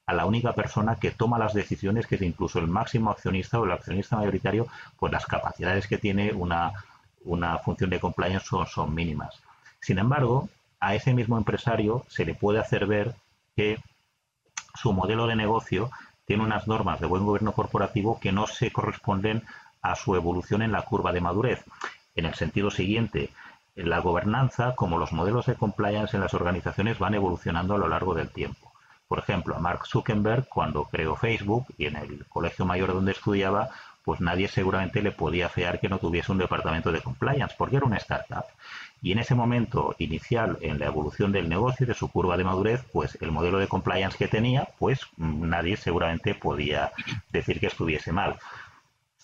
a 0.06 0.14
la 0.14 0.26
única 0.26 0.54
persona 0.54 0.98
que 0.98 1.12
toma 1.12 1.40
las 1.40 1.54
decisiones, 1.54 2.08
que 2.08 2.16
es 2.16 2.22
incluso 2.22 2.60
el 2.60 2.68
máximo 2.68 3.10
accionista 3.10 3.60
o 3.60 3.66
el 3.66 3.72
accionista 3.72 4.18
mayoritario, 4.18 4.68
pues 4.98 5.12
las 5.12 5.26
capacidades 5.26 5.88
que 5.88 5.98
tiene 5.98 6.34
una, 6.34 6.74
una 7.24 7.58
función 7.58 7.90
de 7.90 8.00
compliance 8.00 8.46
son, 8.46 8.68
son 8.68 8.94
mínimas. 8.94 9.42
Sin 9.80 9.98
embargo, 9.98 10.50
a 10.80 10.94
ese 10.94 11.14
mismo 11.14 11.38
empresario 11.38 12.06
se 12.08 12.26
le 12.26 12.36
puede 12.36 12.60
hacer 12.60 12.86
ver 12.86 13.16
que 13.56 13.80
su 14.76 14.94
modelo 14.94 15.26
de 15.26 15.36
negocio 15.36 15.90
tiene 16.26 16.44
unas 16.44 16.68
normas 16.68 17.00
de 17.00 17.08
buen 17.08 17.26
gobierno 17.26 17.54
corporativo 17.54 18.20
que 18.20 18.32
no 18.32 18.46
se 18.46 18.72
corresponden 18.72 19.44
a 19.92 19.96
su 19.96 20.16
evolución 20.16 20.62
en 20.62 20.72
la 20.72 20.84
curva 20.84 21.12
de 21.12 21.22
madurez. 21.22 21.64
En 22.16 22.26
el 22.26 22.36
sentido 22.36 22.72
siguiente, 22.72 23.30
la 23.76 24.00
gobernanza, 24.00 24.76
como 24.76 24.98
los 24.98 25.12
modelos 25.12 25.46
de 25.46 25.56
compliance 25.56 26.16
en 26.16 26.22
las 26.22 26.34
organizaciones, 26.34 26.98
van 26.98 27.14
evolucionando 27.14 27.76
a 27.76 27.78
lo 27.78 27.88
largo 27.88 28.14
del 28.14 28.30
tiempo. 28.30 28.72
Por 29.08 29.20
ejemplo, 29.20 29.56
a 29.56 29.60
Mark 29.60 29.86
Zuckerberg, 29.86 30.48
cuando 30.48 30.86
creó 30.86 31.16
Facebook 31.16 31.68
y 31.78 31.86
en 31.86 31.98
el 31.98 32.26
colegio 32.28 32.66
mayor 32.66 32.94
donde 32.94 33.12
estudiaba, 33.12 33.70
pues 34.04 34.22
nadie 34.22 34.48
seguramente 34.48 35.02
le 35.02 35.12
podía 35.12 35.50
fear 35.50 35.80
que 35.80 35.90
no 35.90 35.98
tuviese 35.98 36.32
un 36.32 36.38
departamento 36.38 36.92
de 36.92 37.02
compliance, 37.02 37.56
porque 37.58 37.78
era 37.78 37.86
una 37.86 37.98
startup. 37.98 38.46
Y 39.02 39.12
en 39.12 39.20
ese 39.20 39.36
momento 39.36 39.96
inicial 39.98 40.58
en 40.62 40.80
la 40.80 40.86
evolución 40.86 41.32
del 41.32 41.50
negocio 41.50 41.84
y 41.84 41.88
de 41.88 41.94
su 41.96 42.10
curva 42.10 42.38
de 42.38 42.44
madurez, 42.44 42.84
pues 42.94 43.18
el 43.22 43.32
modelo 43.32 43.60
de 43.60 43.68
compliance 43.68 44.18
que 44.18 44.28
tenía, 44.28 44.70
pues 44.80 45.02
mm, 45.18 45.50
nadie 45.50 45.76
seguramente 45.76 46.34
podía 46.34 46.92
decir 47.32 47.60
que 47.60 47.68
estuviese 47.68 48.12
mal. 48.12 48.38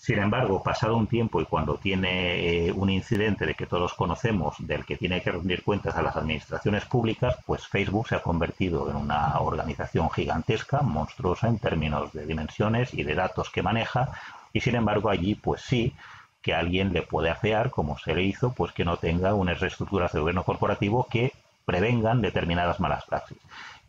Sin 0.04 0.18
embargo, 0.18 0.64
pasado 0.64 0.96
un 0.96 1.06
tiempo 1.06 1.40
y 1.40 1.44
cuando 1.44 1.76
tiene 1.76 2.66
eh, 2.66 2.72
un 2.72 2.90
incidente 2.90 3.46
de 3.46 3.54
que 3.54 3.66
todos 3.66 3.94
conocemos, 3.94 4.56
del 4.58 4.84
que 4.84 4.96
tiene 4.96 5.22
que 5.22 5.30
rendir 5.30 5.62
cuentas 5.62 5.94
a 5.94 6.02
las 6.02 6.16
administraciones 6.16 6.84
públicas, 6.86 7.36
pues 7.46 7.68
Facebook 7.68 8.08
se 8.08 8.16
ha 8.16 8.20
convertido 8.20 8.90
en 8.90 8.96
una 8.96 9.38
organización 9.38 10.10
gigantesca, 10.10 10.82
monstruosa 10.82 11.46
en 11.46 11.60
términos 11.60 12.12
de 12.12 12.26
dimensiones 12.26 12.92
y 12.94 13.04
de 13.04 13.14
datos 13.14 13.48
que 13.50 13.62
maneja, 13.62 14.10
y 14.52 14.58
sin 14.58 14.74
embargo 14.74 15.08
allí, 15.08 15.36
pues 15.36 15.60
sí, 15.60 15.94
que 16.42 16.52
alguien 16.52 16.92
le 16.92 17.02
puede 17.02 17.30
afear, 17.30 17.70
como 17.70 17.96
se 17.96 18.12
le 18.12 18.24
hizo, 18.24 18.52
pues 18.52 18.72
que 18.72 18.84
no 18.84 18.96
tenga 18.96 19.34
unas 19.34 19.60
reestructuras 19.60 20.12
de 20.12 20.18
gobierno 20.18 20.42
corporativo 20.42 21.06
que 21.08 21.32
prevengan 21.64 22.20
determinadas 22.20 22.80
malas 22.80 23.04
praxis. 23.04 23.38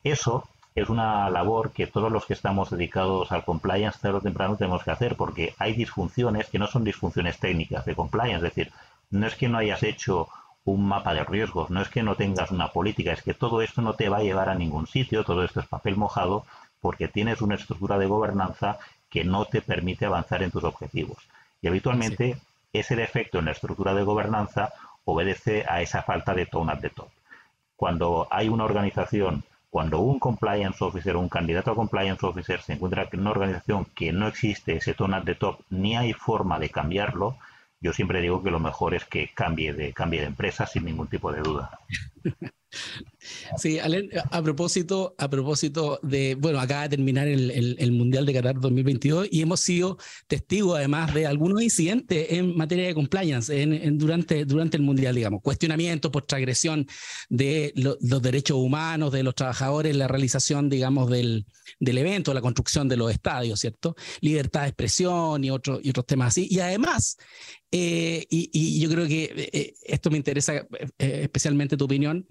Eso 0.04 0.48
es 0.76 0.90
una 0.90 1.30
labor 1.30 1.72
que 1.72 1.88
todos 1.88 2.12
los 2.12 2.26
que 2.26 2.34
estamos 2.34 2.70
dedicados 2.70 3.32
al 3.32 3.46
compliance 3.46 4.00
tarde 4.00 4.18
o 4.18 4.22
temprano 4.22 4.58
tenemos 4.58 4.84
que 4.84 4.92
hacer, 4.92 5.16
porque 5.16 5.54
hay 5.60 5.74
disfunciones 5.74 6.50
que 6.50 6.60
no 6.60 6.68
son 6.68 6.84
disfunciones 6.84 7.40
técnicas 7.40 7.86
de 7.86 7.96
compliance, 7.96 8.38
es 8.38 8.56
decir, 8.56 8.72
no 9.12 9.28
es 9.28 9.36
que 9.36 9.48
no 9.48 9.60
hayas 9.60 9.84
hecho 9.84 10.28
un 10.66 10.88
mapa 10.88 11.14
de 11.14 11.24
riesgos, 11.24 11.70
no 11.70 11.82
es 11.82 11.90
que 11.90 12.04
no 12.04 12.16
tengas 12.16 12.52
una 12.52 12.70
política, 12.70 13.12
es 13.12 13.22
que 13.22 13.34
todo 13.34 13.62
esto 13.62 13.82
no 13.82 13.94
te 13.94 14.10
va 14.10 14.18
a 14.18 14.24
llevar 14.24 14.50
a 14.50 14.56
ningún 14.56 14.88
sitio, 14.88 15.24
todo 15.24 15.44
esto 15.44 15.60
es 15.60 15.68
papel 15.68 15.98
mojado, 15.98 16.46
porque 16.82 17.08
tienes 17.08 17.42
una 17.42 17.56
estructura 17.56 17.98
de 17.98 18.08
gobernanza 18.08 18.80
que 19.10 19.24
no 19.24 19.46
te 19.46 19.62
permite 19.62 20.06
avanzar 20.06 20.42
en 20.42 20.52
tus 20.52 20.64
objetivos. 20.64 21.18
Y 21.62 21.68
habitualmente 21.68 22.38
ese 22.72 22.96
defecto 22.96 23.40
en 23.40 23.46
la 23.46 23.52
estructura 23.52 23.94
de 23.94 24.04
gobernanza 24.04 24.74
obedece 25.06 25.66
a 25.68 25.82
esa 25.82 26.02
falta 26.02 26.34
de 26.34 26.46
tone 26.46 26.72
at 26.72 26.80
the 26.80 26.90
top. 26.90 27.10
Cuando 27.76 28.28
hay 28.32 28.50
una 28.50 28.64
organización, 28.64 29.44
cuando 29.74 30.02
un 30.02 30.20
compliance 30.20 30.84
officer, 30.84 31.18
un 31.18 31.30
candidato 31.30 31.72
a 31.72 31.76
compliance 31.76 32.24
officer 32.24 32.62
se 32.62 32.74
encuentra 32.74 33.10
en 33.12 33.22
una 33.22 33.32
organización 33.32 33.86
que 33.86 34.14
no 34.14 34.28
existe 34.28 34.76
ese 34.76 34.94
tone 34.94 35.18
at 35.18 35.24
the 35.24 35.34
top, 35.34 35.62
ni 35.72 35.96
hay 35.96 36.14
forma 36.14 36.60
de 36.60 36.70
cambiarlo, 36.70 37.38
yo 37.82 37.92
siempre 37.92 38.22
digo 38.22 38.44
que 38.44 38.52
lo 38.52 38.60
mejor 38.60 38.94
es 38.94 39.04
que 39.06 39.32
cambie 39.34 39.74
de, 39.74 39.92
cambie 39.92 40.22
de 40.22 40.28
empresa 40.28 40.68
sin 40.68 40.86
ningún 40.86 41.08
tipo 41.08 41.32
de 41.32 41.42
duda. 41.42 41.80
Sí, 43.58 43.80
a 43.80 44.42
propósito, 44.44 45.16
a 45.18 45.30
propósito 45.30 46.00
de, 46.04 46.36
bueno, 46.36 46.60
acaba 46.60 46.84
de 46.84 46.90
terminar 46.90 47.28
el, 47.28 47.92
Mundial 47.94 48.26
de 48.26 48.34
Qatar 48.34 48.60
2022 48.60 49.28
y 49.32 49.42
hemos 49.42 49.62
sido 49.62 49.98
testigos 50.28 50.78
además 50.78 51.14
de 51.14 51.26
algunos 51.26 51.62
incidentes 51.62 52.28
en 52.32 52.56
materia 52.58 52.88
de 52.88 52.94
compliance 52.94 53.62
en, 53.62 53.98
durante, 53.98 54.46
durante 54.46 54.78
el 54.78 54.84
Mundial, 54.84 55.16
digamos, 55.16 55.42
cuestionamientos 55.42 56.12
por 56.12 56.24
transgresión 56.24 56.88
de 57.30 57.72
los 57.76 58.22
derechos 58.22 58.58
humanos 58.58 59.12
de 59.12 59.24
los 59.24 59.36
trabajadores, 59.36 59.96
la 59.96 60.08
realización, 60.08 60.70
digamos, 60.70 61.10
del, 61.10 61.46
del 61.80 61.98
evento, 61.98 62.34
la 62.34 62.42
construcción 62.42 62.88
de 62.90 62.98
los 62.98 63.12
estadios, 63.12 63.60
¿cierto? 63.60 63.96
Libertad 64.22 64.62
de 64.62 64.68
expresión 64.68 65.44
y, 65.44 65.52
otro, 65.52 65.80
y 65.82 65.90
otros 65.90 66.06
temas 66.06 66.30
así. 66.30 66.48
Y 66.50 66.60
además, 66.60 67.18
eh, 67.72 68.26
y, 68.30 68.80
yo 68.80 68.90
creo 68.90 69.08
que 69.08 69.24
eh, 69.24 69.50
eh, 69.52 69.74
esto 69.84 70.12
me 70.12 70.18
interesa 70.18 70.68
especialmente 70.98 71.78
tu 71.78 71.86
opinión, 71.86 72.28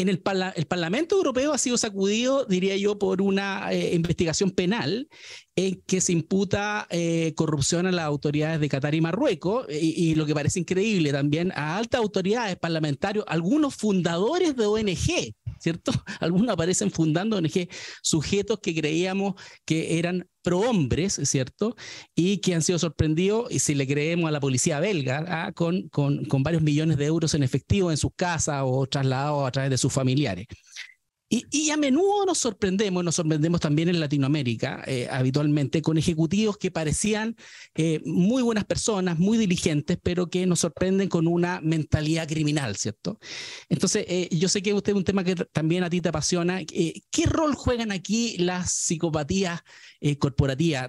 en 0.00 0.08
el, 0.08 0.22
el, 0.56 0.66
Parlamento 0.66 1.16
Europeo 1.16 1.52
ha 1.52 1.58
sido 1.58 1.76
sacudido, 1.76 2.44
diría 2.46 2.76
yo, 2.76 2.98
por 2.98 3.20
una 3.20 3.72
eh, 3.72 3.94
investigación 3.94 4.50
penal 4.50 5.08
en 5.56 5.82
que 5.86 6.00
se 6.00 6.12
imputa 6.12 6.86
eh, 6.90 7.34
corrupción 7.36 7.86
a 7.86 7.92
las 7.92 8.06
autoridades 8.06 8.60
de 8.60 8.68
Qatar 8.68 8.94
y 8.94 9.00
Marruecos, 9.00 9.66
y, 9.68 10.14
lo 10.14 10.24
que 10.24 10.34
parece 10.34 10.60
increíble 10.60 11.12
también 11.12 11.52
a 11.54 11.76
altas 11.76 12.00
autoridades 12.00 12.56
parlamentarios, 12.56 13.24
algunos 13.28 13.74
fundadores 13.74 14.56
de 14.56 14.66
ONG, 14.66 15.34
¿cierto? 15.58 15.92
Algunos 16.20 16.48
aparecen 16.48 16.90
fundando 16.90 17.36
ONG, 17.36 17.68
sujetos 18.02 18.60
que 18.60 18.74
creíamos 18.74 19.34
que 19.66 19.98
eran 19.98 20.29
prohombres, 20.42 21.20
¿cierto? 21.24 21.76
Y 22.14 22.38
que 22.38 22.54
han 22.54 22.62
sido 22.62 22.78
sorprendidos, 22.78 23.50
y 23.50 23.58
si 23.58 23.74
le 23.74 23.86
creemos 23.86 24.28
a 24.28 24.32
la 24.32 24.40
policía 24.40 24.80
belga, 24.80 25.24
¿ah? 25.28 25.52
con, 25.52 25.88
con, 25.88 26.24
con, 26.24 26.42
varios 26.42 26.62
millones 26.62 26.96
de 26.96 27.06
euros 27.06 27.34
en 27.34 27.42
efectivo 27.42 27.90
en 27.90 27.96
sus 27.96 28.12
casas 28.16 28.62
o 28.64 28.86
trasladados 28.86 29.46
a 29.46 29.50
través 29.50 29.70
de 29.70 29.78
sus 29.78 29.92
familiares. 29.92 30.46
Y, 31.32 31.70
a 31.70 31.76
menudo 31.76 32.26
nos 32.26 32.38
sorprendemos, 32.38 33.04
nos 33.04 33.14
sorprendemos 33.14 33.60
también 33.60 33.88
en 33.88 34.00
Latinoamérica, 34.00 34.82
eh, 34.84 35.06
habitualmente, 35.08 35.80
con 35.80 35.96
ejecutivos 35.96 36.58
que 36.58 36.72
parecían 36.72 37.36
eh, 37.76 38.00
muy 38.04 38.42
buenas 38.42 38.64
personas, 38.64 39.16
muy 39.16 39.38
diligentes, 39.38 39.96
pero 40.02 40.28
que 40.28 40.44
nos 40.44 40.58
sorprenden 40.58 41.08
con 41.08 41.28
una 41.28 41.60
mentalidad 41.60 42.26
criminal, 42.26 42.74
¿cierto? 42.74 43.20
Entonces, 43.68 44.06
eh, 44.08 44.28
yo 44.32 44.48
sé 44.48 44.60
que 44.60 44.74
usted 44.74 44.90
es 44.90 44.96
un 44.96 45.04
tema 45.04 45.22
que 45.22 45.36
también 45.36 45.84
a 45.84 45.90
ti 45.90 46.00
te 46.00 46.08
apasiona. 46.08 46.64
¿Qué 46.64 47.26
rol 47.26 47.54
juegan 47.54 47.92
aquí 47.92 48.36
las 48.38 48.72
psicopatías 48.72 49.60
corporativas? 50.18 50.88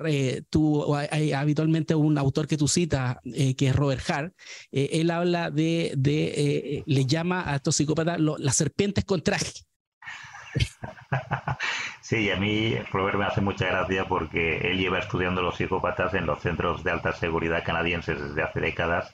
tú, 0.49 0.95
hay, 0.95 1.33
habitualmente 1.33 1.93
un 1.93 2.17
autor 2.17 2.47
que 2.47 2.57
tú 2.57 2.67
citas, 2.67 3.17
que 3.23 3.67
es 3.67 3.75
Robert 3.75 4.09
Hart, 4.09 4.33
él 4.71 5.11
habla 5.11 5.51
de, 5.51 5.93
de 5.95 6.83
le 6.83 7.05
llama 7.05 7.43
a 7.45 7.57
estos 7.57 7.75
psicópatas 7.75 8.19
las 8.19 8.55
serpientes 8.55 9.05
con 9.05 9.21
traje. 9.21 9.70
Sí, 12.01 12.29
a 12.29 12.35
mí 12.35 12.75
Robert 12.91 13.17
me 13.17 13.25
hace 13.25 13.39
mucha 13.41 13.67
gracia 13.67 14.05
porque 14.05 14.57
él 14.69 14.77
lleva 14.77 14.99
estudiando 14.99 15.41
los 15.41 15.55
psicópatas 15.55 16.13
en 16.13 16.25
los 16.25 16.39
centros 16.39 16.83
de 16.83 16.91
alta 16.91 17.13
seguridad 17.13 17.63
canadienses 17.63 18.19
desde 18.19 18.43
hace 18.43 18.59
décadas 18.59 19.13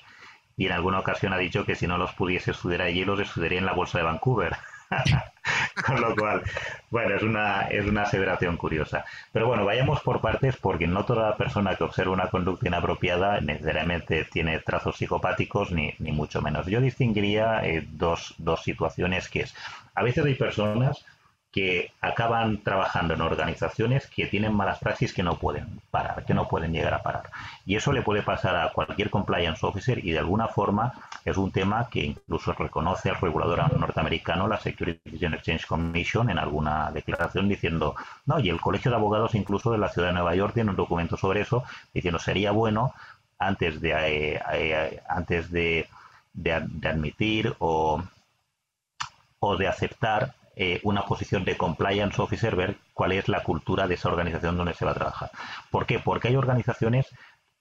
y 0.58 0.65
en 0.65 0.71
alguna 0.71 1.00
ocasión 1.00 1.32
ha 1.34 1.38
dicho 1.38 1.63
que 1.65 1.76
si 1.76 1.86
no 1.86 2.00
los 2.00 2.13
pudiese 2.13 2.52
estudiar 2.52 2.82
allí 2.82 3.06
los 3.06 3.19
estudiaría 3.19 3.60
en 3.60 3.67
la 3.67 3.73
bolsa 3.73 4.00
de 4.00 4.04
Vancouver. 4.06 4.58
Con 5.86 6.02
lo 6.02 6.15
cual, 6.15 6.41
bueno, 6.89 7.15
es 7.15 7.21
una, 7.21 7.67
es 7.67 7.86
una 7.86 8.04
aseveración 8.04 8.58
curiosa. 8.58 9.06
Pero 9.32 9.47
bueno, 9.47 9.63
vayamos 9.63 10.02
por 10.02 10.19
partes 10.21 10.58
porque 10.58 10.88
no 10.88 11.06
toda 11.06 11.38
persona 11.38 11.76
que 11.76 11.84
observa 11.84 12.13
una 12.13 12.30
conducta 12.30 12.67
inapropiada 12.67 13.39
necesariamente 13.41 14.26
tiene 14.26 14.60
trazos 14.60 14.97
psicopáticos, 14.97 15.71
ni, 15.71 15.93
ni 16.00 16.12
mucho 16.12 16.41
menos. 16.41 16.65
Yo 16.65 16.82
distinguiría 16.82 17.63
eh, 17.63 17.86
dos, 17.88 18.34
dos 18.39 18.63
situaciones 18.63 19.30
que 19.30 19.41
es, 19.41 19.56
a 19.93 20.02
veces 20.02 20.26
hay 20.26 20.36
personas 20.36 21.06
que 21.52 21.92
acaban 22.02 22.62
trabajando 22.62 23.14
en 23.14 23.22
organizaciones 23.22 24.08
que 24.08 24.28
tienen 24.28 24.54
malas 24.54 24.80
praxis 24.80 25.14
que 25.14 25.24
no 25.24 25.38
pueden 25.38 25.82
parar, 25.90 26.26
que 26.26 26.34
no 26.34 26.48
pueden 26.48 26.74
llegar 26.74 26.94
a 26.94 27.02
parar. 27.02 27.30
Y 27.66 27.76
eso 27.76 27.92
le 27.92 28.02
puede 28.02 28.22
pasar 28.22 28.56
a 28.56 28.72
cualquier 28.74 29.10
compliance 29.10 29.66
officer 29.66 30.04
y 30.06 30.12
de 30.12 30.20
alguna 30.20 30.48
forma 30.48 30.94
es 31.26 31.38
un 31.38 31.52
tema 31.52 31.88
que 31.90 32.04
incluso 32.06 32.54
reconoce 32.54 33.10
el 33.10 33.16
regulador 33.16 33.78
norteamericano, 33.80 34.48
la 34.48 34.60
Securities 34.60 35.24
and 35.24 35.36
Exchange 35.36 35.66
Commission, 35.66 36.30
en 36.30 36.38
alguna 36.38 36.92
declaración 36.92 37.48
diciendo, 37.50 37.96
no, 38.26 38.40
y 38.40 38.50
el 38.50 38.62
Colegio 38.62 38.92
de 38.92 38.98
Abogados 38.98 39.36
incluso 39.36 39.72
de 39.72 39.78
la 39.78 39.90
Ciudad 39.90 40.10
de 40.10 40.14
Nueva 40.14 40.36
York 40.36 40.54
tiene 40.54 40.70
un 40.70 40.76
documento 40.76 41.18
sobre 41.18 41.42
eso, 41.42 41.64
diciendo 41.94 42.20
sería 42.20 42.52
bueno 42.52 42.94
antes 43.40 43.82
de, 43.82 43.92
eh, 43.92 44.42
eh, 44.54 45.02
antes 45.08 45.52
de, 45.52 45.88
de, 46.34 46.54
admitir 46.54 47.56
o, 47.60 48.04
o 49.40 49.58
de 49.58 49.68
aceptar 49.68 50.34
eh, 50.60 50.80
una 50.82 51.04
posición 51.04 51.46
de 51.46 51.56
compliance 51.56 52.20
officer, 52.20 52.56
ver 52.56 52.78
cuál 52.96 53.12
es 53.12 53.28
la 53.28 53.43
cultura 53.43 53.88
de 53.88 53.93
esa 53.93 54.10
organización 54.10 54.58
donde 54.58 54.74
se 54.74 54.86
va 54.86 54.91
a 54.91 54.96
trabajar. 54.96 55.30
¿Por 55.70 55.86
qué? 55.86 56.00
Porque 56.00 56.30
hay 56.30 56.36
organizaciones 56.36 57.13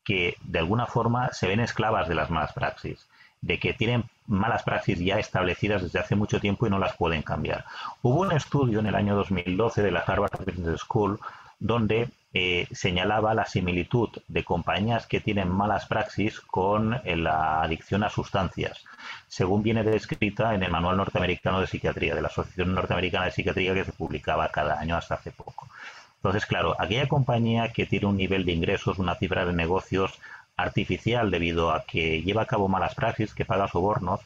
que 0.03 0.37
de 0.43 0.61
alguna 0.61 0.87
forma 0.87 1.31
se 1.33 1.47
ven 1.47 1.61
esclavas 1.61 2.09
de 2.09 2.15
las 2.15 2.31
malas 2.31 2.55
praxis, 2.55 3.07
de 3.43 3.59
que 3.59 3.75
tienen 3.75 4.05
malas 4.27 4.63
praxis 4.63 4.99
ya 4.99 5.19
establecidas 5.19 5.83
desde 5.83 5.99
hace 5.99 6.17
mucho 6.17 6.41
tiempo 6.41 6.67
y 6.67 6.71
no 6.71 6.79
las 6.79 6.97
pueden 6.97 7.21
cambiar. 7.21 7.67
Hubo 8.01 8.23
un 8.23 8.33
estudio 8.33 8.79
en 8.81 8.87
el 8.87 8.95
año 8.95 9.15
2012 9.15 9.83
de 9.83 9.91
la 9.91 10.01
Harvard 10.01 10.45
Business 10.47 10.81
School 10.81 11.21
donde 11.59 12.09
eh, 12.39 12.69
señalaba 12.71 13.33
la 13.33 13.47
similitud 13.47 14.11
de 14.29 14.45
compañías 14.45 15.07
que 15.07 15.21
tienen 15.21 15.49
malas 15.49 15.87
praxis 15.87 16.39
con 16.39 16.93
eh, 16.93 17.17
la 17.17 17.63
adicción 17.63 18.05
a 18.05 18.11
sustancias, 18.11 18.85
según 19.27 19.63
viene 19.63 19.83
descrita 19.83 20.55
en 20.55 20.63
el 20.63 20.71
Manual 20.71 20.99
Norteamericano 20.99 21.61
de 21.61 21.67
Psiquiatría, 21.67 22.15
de 22.15 22.21
la 22.21 22.29
Asociación 22.29 22.75
Norteamericana 22.75 23.25
de 23.25 23.31
Psiquiatría 23.31 23.73
que 23.73 23.87
se 23.87 23.93
publicaba 23.93 24.51
cada 24.51 24.79
año 24.79 24.99
hasta 24.99 25.15
hace 25.15 25.31
poco. 25.31 25.67
Entonces, 26.17 26.45
claro, 26.45 26.77
aquella 26.79 27.09
compañía 27.09 27.73
que 27.73 27.87
tiene 27.87 28.05
un 28.05 28.19
nivel 28.19 28.45
de 28.45 28.53
ingresos, 28.53 28.99
una 28.99 29.15
cifra 29.15 29.47
de 29.47 29.55
negocios 29.55 30.13
artificial 30.59 31.31
debido 31.31 31.73
a 31.73 31.85
que 31.85 32.21
lleva 32.21 32.43
a 32.43 32.47
cabo 32.47 32.69
malas 32.69 32.95
praxis, 32.95 33.33
que 33.33 33.47
paga 33.47 33.67
sobornos, 33.67 34.21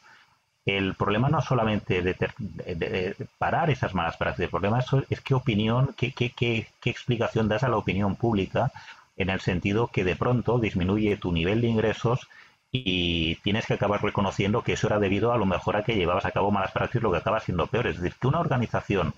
el 0.76 0.94
problema 0.94 1.28
no 1.28 1.38
es 1.38 1.44
solamente 1.44 2.02
de, 2.02 3.16
parar 3.38 3.70
esas 3.70 3.94
malas 3.94 4.16
prácticas, 4.16 4.44
el 4.44 4.50
problema 4.50 4.80
es, 5.08 5.20
qué 5.20 5.34
opinión, 5.34 5.94
qué, 5.96 6.12
qué, 6.12 6.30
qué, 6.30 6.66
explicación 6.84 7.48
das 7.48 7.62
a 7.62 7.68
la 7.68 7.76
opinión 7.76 8.16
pública 8.16 8.72
en 9.16 9.30
el 9.30 9.40
sentido 9.40 9.88
que 9.88 10.04
de 10.04 10.16
pronto 10.16 10.58
disminuye 10.58 11.16
tu 11.16 11.32
nivel 11.32 11.60
de 11.60 11.68
ingresos 11.68 12.28
y 12.72 13.36
tienes 13.36 13.66
que 13.66 13.74
acabar 13.74 14.02
reconociendo 14.02 14.62
que 14.62 14.74
eso 14.74 14.86
era 14.86 14.98
debido 14.98 15.32
a 15.32 15.38
lo 15.38 15.46
mejor 15.46 15.76
a 15.76 15.84
que 15.84 15.96
llevabas 15.96 16.24
a 16.24 16.30
cabo 16.30 16.50
malas 16.50 16.72
prácticas, 16.72 17.02
lo 17.02 17.10
que 17.10 17.18
acaba 17.18 17.40
siendo 17.40 17.66
peor. 17.66 17.88
Es 17.88 18.00
decir, 18.00 18.16
que 18.20 18.28
una 18.28 18.40
organización 18.40 19.12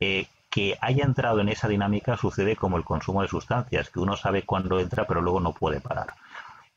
eh, 0.00 0.26
que 0.50 0.76
haya 0.80 1.04
entrado 1.04 1.40
en 1.40 1.48
esa 1.48 1.68
dinámica 1.68 2.16
sucede 2.16 2.56
como 2.56 2.76
el 2.76 2.84
consumo 2.84 3.22
de 3.22 3.28
sustancias, 3.28 3.88
que 3.88 4.00
uno 4.00 4.16
sabe 4.16 4.42
cuándo 4.42 4.80
entra 4.80 5.06
pero 5.06 5.22
luego 5.22 5.40
no 5.40 5.52
puede 5.52 5.80
parar. 5.80 6.14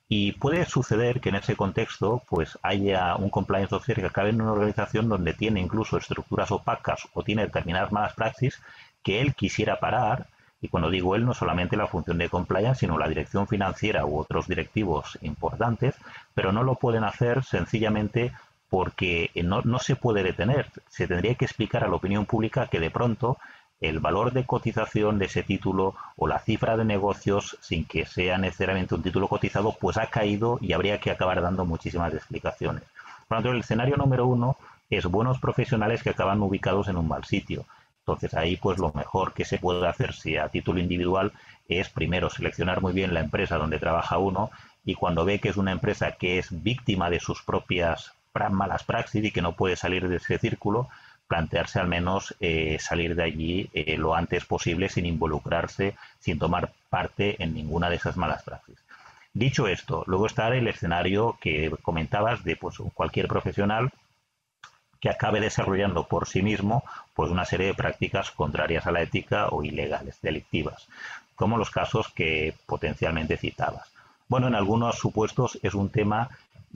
Y 0.07 0.33
puede 0.33 0.65
suceder 0.65 1.19
que 1.19 1.29
en 1.29 1.35
ese 1.35 1.55
contexto 1.55 2.21
pues 2.29 2.59
haya 2.61 3.15
un 3.15 3.29
compliance 3.29 3.73
officer 3.73 3.97
que 3.97 4.07
acabe 4.07 4.29
en 4.29 4.41
una 4.41 4.51
organización 4.51 5.09
donde 5.09 5.33
tiene 5.33 5.59
incluso 5.59 5.97
estructuras 5.97 6.51
opacas 6.51 7.07
o 7.13 7.23
tiene 7.23 7.45
determinadas 7.45 7.91
malas 7.91 8.13
praxis 8.13 8.61
que 9.03 9.21
él 9.21 9.33
quisiera 9.33 9.79
parar. 9.79 10.27
Y 10.61 10.67
cuando 10.67 10.89
digo 10.89 11.15
él, 11.15 11.25
no 11.25 11.33
solamente 11.33 11.77
la 11.77 11.87
función 11.87 12.17
de 12.17 12.29
compliance, 12.29 12.81
sino 12.81 12.97
la 12.97 13.07
dirección 13.07 13.47
financiera 13.47 14.05
u 14.05 14.17
otros 14.19 14.47
directivos 14.47 15.17
importantes, 15.21 15.95
pero 16.33 16.51
no 16.51 16.63
lo 16.63 16.75
pueden 16.75 17.03
hacer 17.03 17.43
sencillamente 17.43 18.31
porque 18.69 19.31
no, 19.43 19.61
no 19.63 19.79
se 19.79 19.95
puede 19.95 20.23
detener. 20.23 20.67
Se 20.89 21.07
tendría 21.07 21.35
que 21.35 21.45
explicar 21.45 21.83
a 21.83 21.87
la 21.87 21.95
opinión 21.95 22.25
pública 22.25 22.67
que 22.67 22.79
de 22.79 22.91
pronto 22.91 23.37
el 23.81 23.99
valor 23.99 24.33
de 24.33 24.45
cotización 24.45 25.19
de 25.19 25.25
ese 25.25 25.43
título 25.43 25.95
o 26.15 26.27
la 26.27 26.39
cifra 26.39 26.77
de 26.77 26.85
negocios 26.85 27.57
sin 27.61 27.85
que 27.85 28.05
sea 28.05 28.37
necesariamente 28.37 28.95
un 28.95 29.03
título 29.03 29.27
cotizado, 29.27 29.75
pues 29.79 29.97
ha 29.97 30.07
caído 30.07 30.57
y 30.61 30.73
habría 30.73 30.99
que 30.99 31.11
acabar 31.11 31.41
dando 31.41 31.65
muchísimas 31.65 32.13
explicaciones. 32.13 32.83
Por 33.27 33.37
lo 33.37 33.43
tanto, 33.43 33.51
el 33.51 33.59
escenario 33.59 33.97
número 33.97 34.25
uno 34.27 34.57
es 34.89 35.05
buenos 35.05 35.39
profesionales 35.39 36.03
que 36.03 36.11
acaban 36.11 36.41
ubicados 36.41 36.87
en 36.87 36.97
un 36.97 37.07
mal 37.07 37.25
sitio. 37.25 37.65
Entonces 37.99 38.35
ahí 38.35 38.55
pues 38.55 38.77
lo 38.77 38.93
mejor 38.93 39.33
que 39.33 39.45
se 39.45 39.57
puede 39.57 39.87
hacer 39.87 40.13
si 40.13 40.37
a 40.37 40.49
título 40.49 40.79
individual 40.79 41.33
es 41.67 41.89
primero 41.89 42.29
seleccionar 42.29 42.81
muy 42.81 42.93
bien 42.93 43.15
la 43.15 43.21
empresa 43.21 43.57
donde 43.57 43.79
trabaja 43.79 44.19
uno 44.19 44.51
y 44.83 44.93
cuando 44.93 45.25
ve 45.25 45.39
que 45.39 45.49
es 45.49 45.57
una 45.57 45.71
empresa 45.71 46.11
que 46.11 46.37
es 46.37 46.61
víctima 46.63 47.09
de 47.09 47.19
sus 47.19 47.41
propias 47.41 48.13
malas 48.51 48.83
praxis 48.83 49.23
y 49.23 49.31
que 49.31 49.41
no 49.41 49.55
puede 49.55 49.75
salir 49.75 50.07
de 50.07 50.17
ese 50.17 50.37
círculo, 50.37 50.87
plantearse 51.27 51.79
al 51.79 51.87
menos 51.87 52.35
eh, 52.39 52.77
salir 52.79 53.15
de 53.15 53.23
allí 53.23 53.69
eh, 53.73 53.97
lo 53.97 54.15
antes 54.15 54.45
posible 54.45 54.89
sin 54.89 55.05
involucrarse, 55.05 55.95
sin 56.19 56.39
tomar 56.39 56.73
parte 56.89 57.41
en 57.43 57.53
ninguna 57.53 57.89
de 57.89 57.95
esas 57.95 58.17
malas 58.17 58.43
prácticas. 58.43 58.83
Dicho 59.33 59.67
esto, 59.67 60.03
luego 60.07 60.27
está 60.27 60.47
el 60.47 60.67
escenario 60.67 61.37
que 61.41 61.69
comentabas 61.81 62.43
de 62.43 62.55
pues, 62.55 62.77
cualquier 62.93 63.27
profesional 63.27 63.91
que 65.01 65.09
acabe 65.09 65.41
desarrollando 65.41 66.07
por 66.07 66.27
sí 66.27 66.41
mismo 66.41 66.83
pues, 67.13 67.29
una 67.29 67.45
serie 67.45 67.67
de 67.67 67.73
prácticas 67.73 68.31
contrarias 68.31 68.87
a 68.87 68.91
la 68.91 69.01
ética 69.01 69.49
o 69.49 69.63
ilegales, 69.63 70.21
delictivas, 70.21 70.87
como 71.35 71.57
los 71.57 71.69
casos 71.69 72.07
que 72.09 72.55
potencialmente 72.65 73.37
citabas. 73.37 73.91
Bueno, 74.27 74.47
en 74.47 74.55
algunos 74.55 74.97
supuestos 74.97 75.59
es 75.61 75.75
un 75.75 75.89
tema 75.89 76.29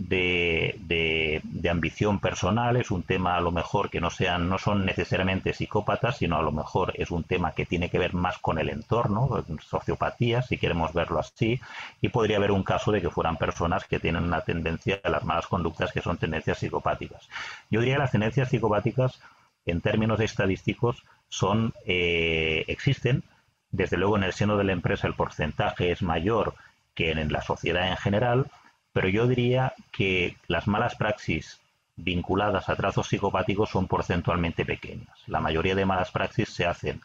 de, 0.08 1.42
ambición 1.70 2.20
personal, 2.20 2.78
es 2.78 2.90
un 2.90 3.04
tema 3.04 3.36
a 3.36 3.42
lo 3.42 3.52
mejor 3.52 3.90
que 3.90 4.00
no 4.00 4.10
sean, 4.10 4.50
no 4.50 4.58
son 4.58 4.86
necesariamente 4.86 5.54
psicópatas, 5.54 6.18
sino 6.18 6.38
a 6.38 6.42
lo 6.42 6.52
mejor 6.52 6.94
es 6.96 7.12
un 7.12 7.24
tema 7.24 7.52
que 7.52 7.66
tiene 7.66 7.90
que 7.90 8.00
ver 8.00 8.14
más 8.14 8.38
con 8.38 8.58
el 8.60 8.70
entorno, 8.70 9.30
sociopatía, 9.62 10.42
si 10.42 10.58
queremos 10.58 10.94
verlo 10.94 11.20
así, 11.20 11.60
y 12.02 12.10
podría 12.10 12.38
haber 12.38 12.52
un 12.52 12.64
caso 12.64 12.92
de 12.92 13.02
que 13.02 13.10
fueran 13.10 13.38
personas 13.38 13.86
que 13.86 14.00
tienen 14.00 14.24
una 14.24 14.42
tendencia 14.42 15.00
a 15.04 15.10
las 15.10 15.26
malas 15.26 15.48
conductas 15.48 15.92
que 15.92 16.02
son 16.02 16.18
tendencias 16.18 16.60
psicopáticas. 16.60 17.28
Yo 17.70 17.82
diría 17.82 17.96
que 17.96 18.02
las 18.02 18.12
tendencias 18.12 18.50
psicopáticas, 18.50 19.20
en 19.66 19.82
términos 19.82 20.20
estadísticos, 20.22 21.04
son, 21.28 21.74
eh, 21.86 22.64
existen, 22.68 23.24
desde 23.70 23.98
luego 23.98 24.18
en 24.18 24.24
el 24.24 24.34
seno 24.34 24.58
de 24.58 24.64
la 24.64 24.72
empresa 24.72 25.08
el 25.08 25.14
porcentaje 25.14 25.92
es 25.92 26.02
mayor 26.02 26.56
que 26.96 27.12
en 27.12 27.32
la 27.32 27.42
sociedad 27.42 27.88
en 27.88 27.98
general, 27.98 28.48
pero 28.94 29.08
yo 29.08 29.28
diría 29.28 29.74
que 29.92 30.36
las 30.48 30.68
malas 30.68 30.96
praxis 30.96 31.60
vinculadas 31.96 32.70
a 32.70 32.76
trazos 32.76 33.08
psicopáticos 33.08 33.70
son 33.70 33.88
porcentualmente 33.88 34.66
pequeñas. 34.66 35.18
La 35.28 35.40
mayoría 35.40 35.76
de 35.76 35.86
malas 35.86 36.12
praxis 36.12 36.50
se 36.50 36.66
hacen 36.66 37.02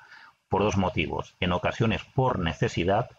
por 0.49 0.63
dos 0.63 0.77
motivos. 0.77 1.35
En 1.41 1.53
ocasiones 1.53 2.03
por 2.15 2.39
necesidad, 2.39 3.11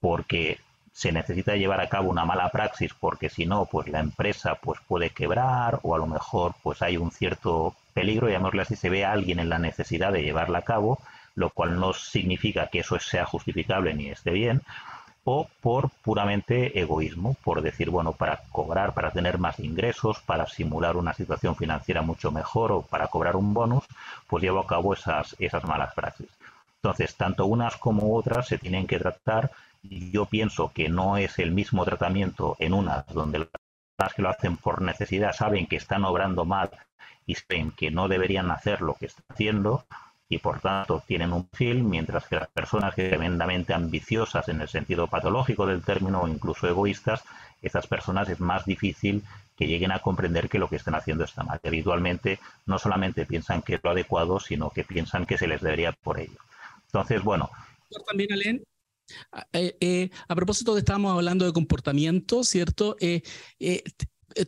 porque 0.00 0.58
se 0.92 1.12
necesita 1.12 1.54
llevar 1.54 1.80
a 1.80 1.88
cabo 1.88 2.10
una 2.10 2.24
mala 2.24 2.48
praxis 2.48 2.92
porque 2.92 3.28
si 3.28 3.46
no, 3.46 3.66
pues 3.66 3.88
la 3.88 4.00
empresa 4.00 4.56
pues 4.56 4.80
puede 4.88 5.10
quebrar 5.10 5.78
o 5.82 5.94
a 5.94 5.98
lo 5.98 6.06
mejor 6.06 6.54
pues 6.62 6.82
hay 6.82 6.96
un 6.96 7.12
cierto 7.12 7.76
peligro, 7.94 8.28
llamémosle 8.28 8.62
así, 8.62 8.74
se 8.74 8.90
ve 8.90 9.04
a 9.04 9.12
alguien 9.12 9.38
en 9.38 9.48
la 9.48 9.58
necesidad 9.58 10.12
de 10.12 10.22
llevarla 10.22 10.58
a 10.58 10.62
cabo, 10.62 10.98
lo 11.36 11.50
cual 11.50 11.78
no 11.78 11.92
significa 11.92 12.66
que 12.66 12.80
eso 12.80 12.98
sea 12.98 13.24
justificable 13.24 13.94
ni 13.94 14.08
esté 14.08 14.32
bien, 14.32 14.62
o 15.30 15.46
por 15.60 15.90
puramente 15.90 16.80
egoísmo, 16.80 17.36
por 17.44 17.60
decir, 17.60 17.90
bueno, 17.90 18.12
para 18.14 18.40
cobrar, 18.50 18.94
para 18.94 19.10
tener 19.10 19.36
más 19.36 19.60
ingresos, 19.60 20.20
para 20.20 20.46
simular 20.46 20.96
una 20.96 21.12
situación 21.12 21.54
financiera 21.54 22.00
mucho 22.00 22.32
mejor 22.32 22.72
o 22.72 22.80
para 22.80 23.08
cobrar 23.08 23.36
un 23.36 23.52
bonus, 23.52 23.84
pues 24.26 24.42
llevo 24.42 24.60
a 24.60 24.66
cabo 24.66 24.94
esas, 24.94 25.36
esas 25.38 25.64
malas 25.64 25.92
praxis. 25.92 26.28
Entonces, 26.82 27.14
tanto 27.14 27.44
unas 27.44 27.76
como 27.76 28.16
otras 28.16 28.46
se 28.46 28.56
tienen 28.56 28.86
que 28.86 28.98
tratar. 28.98 29.50
Yo 29.82 30.24
pienso 30.24 30.72
que 30.72 30.88
no 30.88 31.18
es 31.18 31.38
el 31.38 31.50
mismo 31.50 31.84
tratamiento 31.84 32.56
en 32.58 32.72
unas 32.72 33.06
donde 33.08 33.46
las 33.98 34.14
que 34.14 34.22
lo 34.22 34.30
hacen 34.30 34.56
por 34.56 34.80
necesidad 34.80 35.34
saben 35.34 35.66
que 35.66 35.76
están 35.76 36.06
obrando 36.06 36.46
mal 36.46 36.70
y 37.26 37.34
saben 37.34 37.72
que 37.72 37.90
no 37.90 38.08
deberían 38.08 38.50
hacer 38.50 38.80
lo 38.80 38.94
que 38.94 39.06
están 39.06 39.26
haciendo, 39.28 39.84
y 40.28 40.38
por 40.38 40.60
tanto 40.60 41.02
tienen 41.06 41.32
un 41.32 41.48
film, 41.48 41.88
mientras 41.88 42.26
que 42.26 42.36
las 42.36 42.48
personas 42.48 42.94
que 42.94 43.08
tremendamente 43.08 43.72
ambiciosas 43.72 44.48
en 44.48 44.60
el 44.60 44.68
sentido 44.68 45.06
patológico 45.06 45.66
del 45.66 45.82
término 45.82 46.20
o 46.20 46.28
incluso 46.28 46.68
egoístas, 46.68 47.22
esas 47.62 47.86
personas 47.86 48.28
es 48.28 48.38
más 48.38 48.64
difícil 48.66 49.22
que 49.56 49.66
lleguen 49.66 49.90
a 49.90 49.98
comprender 49.98 50.48
que 50.48 50.58
lo 50.58 50.68
que 50.68 50.76
están 50.76 50.94
haciendo 50.94 51.24
está 51.24 51.42
mal. 51.42 51.60
habitualmente 51.64 52.38
no 52.66 52.78
solamente 52.78 53.26
piensan 53.26 53.62
que 53.62 53.74
es 53.74 53.80
lo 53.82 53.90
adecuado, 53.90 54.38
sino 54.38 54.70
que 54.70 54.84
piensan 54.84 55.26
que 55.26 55.38
se 55.38 55.48
les 55.48 55.60
debería 55.60 55.92
por 55.92 56.20
ello. 56.20 56.38
Entonces, 56.86 57.22
bueno. 57.22 57.50
También, 58.06 58.32
Alen, 58.32 58.62
eh, 59.52 59.76
eh, 59.80 60.10
a 60.28 60.34
propósito 60.34 60.74
de 60.74 60.80
estábamos 60.80 61.14
hablando 61.14 61.44
de 61.44 61.52
comportamiento, 61.52 62.44
¿cierto? 62.44 62.96
Eh, 63.00 63.22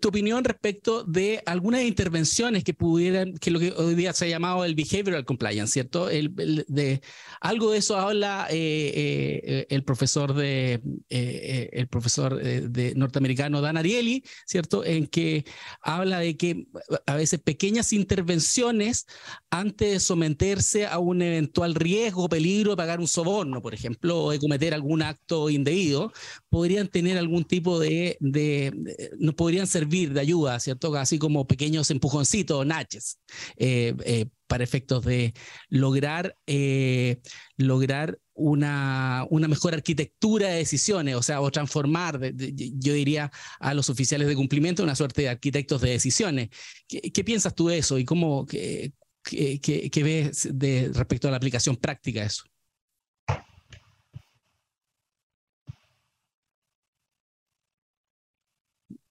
tu 0.00 0.08
opinión 0.08 0.44
respecto 0.44 1.04
de 1.04 1.42
algunas 1.46 1.82
intervenciones 1.82 2.64
que 2.64 2.74
pudieran, 2.74 3.34
que 3.34 3.50
lo 3.50 3.58
que 3.58 3.72
hoy 3.72 3.94
día 3.94 4.12
se 4.12 4.26
ha 4.26 4.28
llamado 4.28 4.64
el 4.64 4.74
behavioral 4.74 5.24
compliance, 5.24 5.72
¿cierto? 5.72 6.10
El, 6.10 6.34
de, 6.68 7.00
algo 7.40 7.70
de 7.70 7.78
eso 7.78 7.96
habla 7.96 8.46
eh, 8.50 9.42
eh, 9.44 9.66
el 9.70 9.82
profesor 9.82 10.34
de 10.34 10.80
el 11.08 11.88
profesor 11.88 12.36
de 12.36 12.94
norteamericano 12.94 13.60
Dan 13.60 13.76
Ariely, 13.76 14.22
¿cierto? 14.46 14.84
En 14.84 15.06
que 15.06 15.44
habla 15.80 16.20
de 16.20 16.36
que 16.36 16.66
a 17.06 17.14
veces 17.14 17.40
pequeñas 17.40 17.92
intervenciones 17.92 19.06
antes 19.50 19.90
de 19.92 20.00
someterse 20.00 20.86
a 20.86 20.98
un 20.98 21.22
eventual 21.22 21.74
riesgo, 21.74 22.28
peligro 22.28 22.72
de 22.72 22.76
pagar 22.76 23.00
un 23.00 23.08
soborno, 23.08 23.62
por 23.62 23.74
ejemplo, 23.74 24.24
o 24.24 24.30
de 24.30 24.38
cometer 24.38 24.74
algún 24.74 25.02
acto 25.02 25.50
indebido, 25.50 26.12
podrían 26.48 26.88
tener 26.88 27.18
algún 27.18 27.44
tipo 27.44 27.78
de, 27.78 28.16
de 28.20 28.72
no 29.18 29.34
podrían 29.34 29.66
servir 29.80 30.12
de 30.12 30.20
ayuda, 30.20 30.60
¿cierto? 30.60 30.94
Así 30.96 31.18
como 31.18 31.46
pequeños 31.46 31.90
empujoncitos, 31.90 32.66
naches, 32.66 33.18
eh, 33.56 33.94
eh, 34.04 34.26
para 34.46 34.64
efectos 34.64 35.04
de 35.04 35.32
lograr, 35.68 36.36
eh, 36.46 37.20
lograr 37.56 38.18
una, 38.34 39.26
una, 39.30 39.48
mejor 39.48 39.74
arquitectura 39.74 40.48
de 40.48 40.56
decisiones, 40.56 41.14
o 41.14 41.22
sea, 41.22 41.40
o 41.40 41.50
transformar, 41.50 42.20
yo 42.34 42.92
diría, 42.92 43.30
a 43.58 43.74
los 43.74 43.88
oficiales 43.88 44.28
de 44.28 44.36
cumplimiento 44.36 44.82
en 44.82 44.88
una 44.88 44.96
suerte 44.96 45.22
de 45.22 45.28
arquitectos 45.30 45.80
de 45.80 45.90
decisiones. 45.90 46.48
¿Qué, 46.88 47.24
piensas 47.24 47.54
tú 47.54 47.68
de 47.68 47.78
eso 47.78 47.98
y 47.98 48.04
cómo, 48.04 48.44
qué, 48.46 48.92
qué 49.22 50.02
ves 50.02 50.48
de, 50.52 50.90
respecto 50.92 51.28
a 51.28 51.30
la 51.30 51.36
aplicación 51.36 51.76
práctica 51.76 52.20
de 52.20 52.26
eso? 52.26 52.44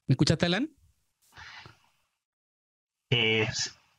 ¿Me 0.10 0.13
escuchaste, 0.13 0.48
Alan? 0.48 0.72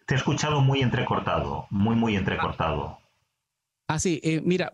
te 0.06 0.14
he 0.14 0.18
escuchado 0.18 0.60
muy 0.60 0.80
entrecortado, 0.82 1.68
muy, 1.70 1.94
muy 1.94 2.16
entrecortado. 2.16 2.98
Ah, 3.92 3.98
sí, 3.98 4.20
eh, 4.22 4.40
mira, 4.44 4.70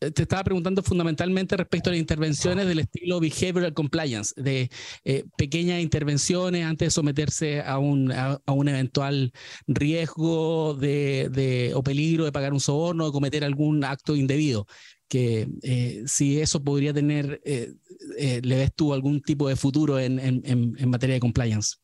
eh, 0.00 0.10
te 0.12 0.22
estaba 0.22 0.44
preguntando 0.44 0.80
fundamentalmente 0.84 1.56
respecto 1.56 1.90
a 1.90 1.92
las 1.92 1.98
intervenciones 1.98 2.68
del 2.68 2.78
estilo 2.78 3.18
behavioral 3.18 3.74
compliance, 3.74 4.32
de 4.40 4.70
eh, 5.04 5.24
pequeñas 5.36 5.80
intervenciones 5.80 6.64
antes 6.64 6.86
de 6.86 6.90
someterse 6.92 7.62
a 7.62 7.80
un, 7.80 8.12
a, 8.12 8.40
un 8.46 8.68
eventual 8.68 9.32
riesgo 9.66 10.74
de, 10.74 11.72
o 11.74 11.82
peligro 11.82 12.26
de 12.26 12.30
pagar 12.30 12.52
un 12.52 12.60
soborno 12.60 13.06
o 13.06 13.12
cometer 13.12 13.42
algún 13.42 13.82
acto 13.82 14.14
indebido. 14.14 14.68
Que 15.08 15.48
si 16.06 16.40
eso 16.40 16.62
podría 16.62 16.94
tener 16.94 17.40
eh, 17.44 18.40
le 18.42 18.56
ves 18.56 18.72
tú 18.74 18.94
algún 18.94 19.20
tipo 19.20 19.48
de 19.48 19.56
futuro 19.56 19.98
en, 19.98 20.20
en, 20.20 20.88
materia 20.88 21.14
de 21.14 21.20
compliance? 21.20 21.76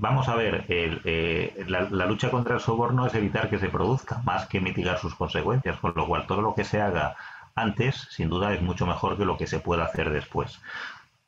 Vamos 0.00 0.28
a 0.28 0.36
ver, 0.36 0.64
eh, 0.68 1.64
la, 1.66 2.06
lucha 2.06 2.30
contra 2.30 2.54
el 2.54 2.60
soborno 2.60 3.06
es 3.06 3.14
evitar 3.14 3.50
que 3.50 3.58
se 3.58 3.68
produzca, 3.68 4.22
más 4.24 4.46
que 4.46 4.60
mitigar 4.60 4.98
sus 4.98 5.16
consecuencias, 5.16 5.76
con 5.80 5.92
lo 5.96 6.06
cual 6.06 6.24
todo 6.28 6.40
lo 6.40 6.54
que 6.54 6.62
se 6.62 6.80
haga 6.80 7.16
antes, 7.56 8.06
sin 8.10 8.28
duda, 8.28 8.54
es 8.54 8.62
mucho 8.62 8.86
mejor 8.86 9.16
que 9.16 9.24
lo 9.24 9.36
que 9.36 9.48
se 9.48 9.58
pueda 9.58 9.84
hacer 9.84 10.10
después. 10.10 10.60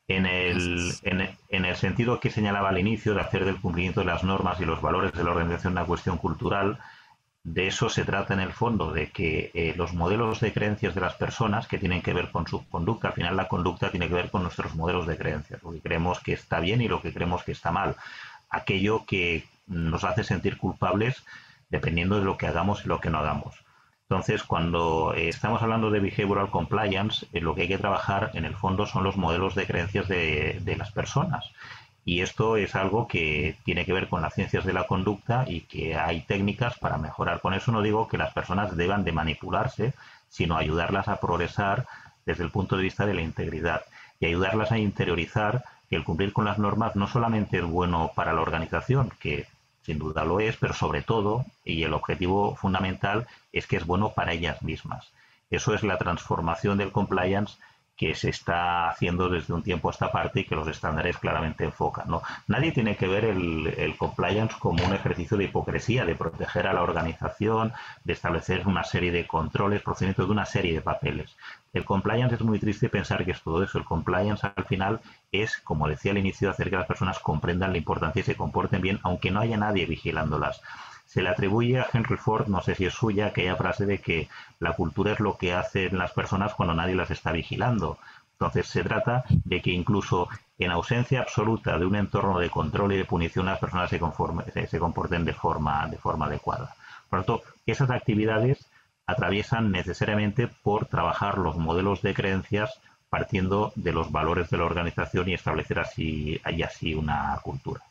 En 0.07 0.25
el, 0.25 0.93
en, 1.03 1.37
en 1.49 1.65
el 1.65 1.75
sentido 1.75 2.21
que 2.21 2.31
señalaba 2.31 2.69
al 2.69 2.79
inicio 2.79 3.13
de 3.13 3.19
hacer 3.19 3.43
del 3.43 3.59
cumplimiento 3.59 3.99
de 3.99 4.05
las 4.05 4.23
normas 4.23 4.61
y 4.61 4.65
los 4.65 4.81
valores 4.81 5.11
de 5.11 5.23
la 5.25 5.31
organización 5.31 5.73
una 5.73 5.85
cuestión 5.85 6.17
cultural, 6.17 6.79
de 7.43 7.67
eso 7.67 7.89
se 7.89 8.05
trata 8.05 8.33
en 8.35 8.39
el 8.39 8.53
fondo, 8.53 8.91
de 8.93 9.09
que 9.09 9.51
eh, 9.53 9.73
los 9.75 9.93
modelos 9.93 10.39
de 10.39 10.53
creencias 10.53 10.93
de 10.93 11.01
las 11.01 11.15
personas 11.15 11.67
que 11.67 11.79
tienen 11.79 12.01
que 12.01 12.13
ver 12.13 12.29
con 12.31 12.45
su 12.47 12.67
conducta, 12.69 13.07
al 13.07 13.13
final 13.15 13.35
la 13.35 13.47
conducta 13.47 13.89
tiene 13.89 14.07
que 14.07 14.13
ver 14.13 14.29
con 14.29 14.43
nuestros 14.43 14.75
modelos 14.75 15.07
de 15.07 15.17
creencias, 15.17 15.61
lo 15.63 15.71
que 15.71 15.81
creemos 15.81 16.19
que 16.19 16.33
está 16.33 16.59
bien 16.59 16.81
y 16.81 16.87
lo 16.87 17.01
que 17.01 17.11
creemos 17.11 17.43
que 17.43 17.51
está 17.51 17.71
mal, 17.71 17.95
aquello 18.51 19.05
que 19.05 19.45
nos 19.67 20.03
hace 20.03 20.23
sentir 20.23 20.57
culpables 20.57 21.23
dependiendo 21.69 22.19
de 22.19 22.25
lo 22.25 22.37
que 22.37 22.47
hagamos 22.47 22.85
y 22.85 22.89
lo 22.89 22.99
que 22.99 23.09
no 23.09 23.19
hagamos. 23.19 23.55
Entonces, 24.03 24.43
cuando 24.43 25.13
eh, 25.15 25.29
estamos 25.29 25.61
hablando 25.61 25.89
de 25.89 26.01
behavioral 26.01 26.51
compliance, 26.51 27.25
eh, 27.31 27.39
lo 27.39 27.55
que 27.55 27.61
hay 27.61 27.67
que 27.69 27.77
trabajar 27.77 28.31
en 28.33 28.43
el 28.43 28.55
fondo 28.55 28.85
son 28.85 29.05
los 29.05 29.15
modelos 29.15 29.55
de 29.55 29.65
creencias 29.65 30.09
de, 30.09 30.59
de 30.61 30.75
las 30.75 30.91
personas 30.91 31.49
y 32.03 32.21
esto 32.21 32.57
es 32.57 32.75
algo 32.75 33.07
que 33.07 33.57
tiene 33.63 33.85
que 33.85 33.93
ver 33.93 34.07
con 34.07 34.21
las 34.21 34.33
ciencias 34.33 34.65
de 34.65 34.73
la 34.73 34.87
conducta 34.87 35.45
y 35.47 35.61
que 35.61 35.95
hay 35.95 36.21
técnicas 36.21 36.77
para 36.79 36.97
mejorar. 36.97 37.41
Con 37.41 37.53
eso 37.53 37.71
no 37.71 37.81
digo 37.81 38.07
que 38.07 38.17
las 38.17 38.33
personas 38.33 38.75
deban 38.75 39.03
de 39.03 39.11
manipularse, 39.11 39.93
sino 40.27 40.57
ayudarlas 40.57 41.07
a 41.07 41.19
progresar 41.19 41.85
desde 42.25 42.43
el 42.43 42.49
punto 42.49 42.75
de 42.75 42.83
vista 42.83 43.05
de 43.05 43.13
la 43.13 43.21
integridad 43.21 43.83
y 44.19 44.25
ayudarlas 44.25 44.71
a 44.71 44.79
interiorizar 44.79 45.63
el 45.95 46.03
cumplir 46.03 46.33
con 46.33 46.45
las 46.45 46.57
normas 46.57 46.95
no 46.95 47.07
solamente 47.07 47.57
es 47.57 47.65
bueno 47.65 48.11
para 48.15 48.33
la 48.33 48.41
organización, 48.41 49.11
que 49.19 49.45
sin 49.83 49.99
duda 49.99 50.23
lo 50.23 50.39
es, 50.39 50.57
pero 50.57 50.73
sobre 50.73 51.01
todo, 51.01 51.45
y 51.65 51.83
el 51.83 51.93
objetivo 51.93 52.55
fundamental, 52.55 53.27
es 53.51 53.67
que 53.67 53.77
es 53.77 53.85
bueno 53.85 54.13
para 54.13 54.33
ellas 54.33 54.61
mismas. 54.61 55.11
Eso 55.49 55.73
es 55.73 55.83
la 55.83 55.97
transformación 55.97 56.77
del 56.77 56.91
compliance 56.91 57.57
que 58.01 58.15
se 58.15 58.31
está 58.31 58.89
haciendo 58.89 59.29
desde 59.29 59.53
un 59.53 59.61
tiempo 59.61 59.87
a 59.87 59.91
esta 59.91 60.11
parte 60.11 60.39
y 60.39 60.43
que 60.45 60.55
los 60.55 60.67
estándares 60.67 61.19
claramente 61.19 61.65
enfocan. 61.65 62.09
¿no? 62.09 62.23
Nadie 62.47 62.71
tiene 62.71 62.95
que 62.95 63.07
ver 63.07 63.25
el, 63.25 63.95
compliance 63.95 64.55
como 64.57 64.83
un 64.83 64.95
ejercicio 64.95 65.37
de 65.37 65.43
hipocresía, 65.43 66.03
de 66.03 66.15
proteger 66.15 66.65
a 66.65 66.73
la 66.73 66.81
organización, 66.81 67.73
de 68.03 68.13
establecer 68.13 68.65
una 68.65 68.83
serie 68.83 69.11
de 69.11 69.27
controles, 69.27 69.83
procedimientos 69.83 70.25
de 70.25 70.31
una 70.31 70.47
serie 70.47 70.73
de 70.73 70.81
papeles. 70.81 71.37
El 71.73 71.85
compliance 71.85 72.33
es 72.33 72.41
muy 72.41 72.57
triste 72.57 72.89
pensar 72.89 73.23
que 73.23 73.33
es 73.33 73.43
todo 73.43 73.61
eso. 73.61 73.77
El 73.77 73.85
compliance 73.85 74.47
al 74.47 74.65
final 74.65 74.99
es, 75.31 75.59
como 75.59 75.87
decía 75.87 76.11
al 76.11 76.17
inicio, 76.17 76.49
hacer 76.49 76.71
que 76.71 76.77
las 76.77 76.87
personas 76.87 77.19
comprendan 77.19 77.71
la 77.71 77.77
importancia 77.77 78.21
y 78.21 78.23
se 78.23 78.35
comporten 78.35 78.81
bien, 78.81 78.99
aunque 79.03 79.29
no 79.29 79.41
haya 79.41 79.57
nadie 79.57 79.85
vigilándolas 79.85 80.59
se 81.11 81.21
le 81.21 81.27
atribuye 81.27 81.77
a 81.77 81.87
Henry 81.91 82.15
Ford, 82.15 82.47
no 82.47 82.61
sé 82.61 82.73
si 82.73 82.85
es 82.85 82.93
suya, 82.93 83.27
aquella 83.27 83.57
frase 83.57 83.85
de 83.85 83.97
que 83.97 84.29
la 84.59 84.71
cultura 84.71 85.11
es 85.11 85.19
lo 85.19 85.37
que 85.37 85.51
hacen 85.51 85.97
las 85.97 86.13
personas 86.13 86.53
cuando 86.53 86.73
nadie 86.73 86.95
las 86.95 87.11
está 87.11 87.33
vigilando. 87.33 87.97
Entonces 88.31 88.67
se 88.67 88.81
trata 88.81 89.25
de 89.27 89.61
que 89.61 89.71
incluso 89.71 90.29
en 90.57 90.71
ausencia 90.71 91.19
absoluta 91.19 91.77
de 91.77 91.85
un 91.85 91.97
entorno 91.97 92.39
de 92.39 92.49
control 92.49 92.93
y 92.93 92.97
de 92.97 93.03
punición 93.03 93.47
las 93.47 93.59
personas 93.59 93.89
se, 93.89 93.99
se, 94.67 94.79
comporten 94.79 95.25
de 95.25 95.33
forma, 95.33 95.85
de 95.87 95.97
forma 95.97 96.27
adecuada. 96.27 96.73
Por 97.09 97.19
lo 97.19 97.25
tanto, 97.25 97.43
esas 97.65 97.89
actividades 97.89 98.65
atraviesan 99.05 99.69
necesariamente 99.69 100.47
por 100.47 100.85
trabajar 100.85 101.37
los 101.37 101.57
modelos 101.57 102.01
de 102.01 102.13
creencias 102.13 102.79
partiendo 103.09 103.73
de 103.75 103.91
los 103.91 104.13
valores 104.13 104.49
de 104.49 104.57
la 104.59 104.63
organización 104.63 105.27
y 105.27 105.33
establecer 105.33 105.77
así, 105.79 106.39
así 106.63 106.93
una 106.93 107.37
cultura. 107.43 107.81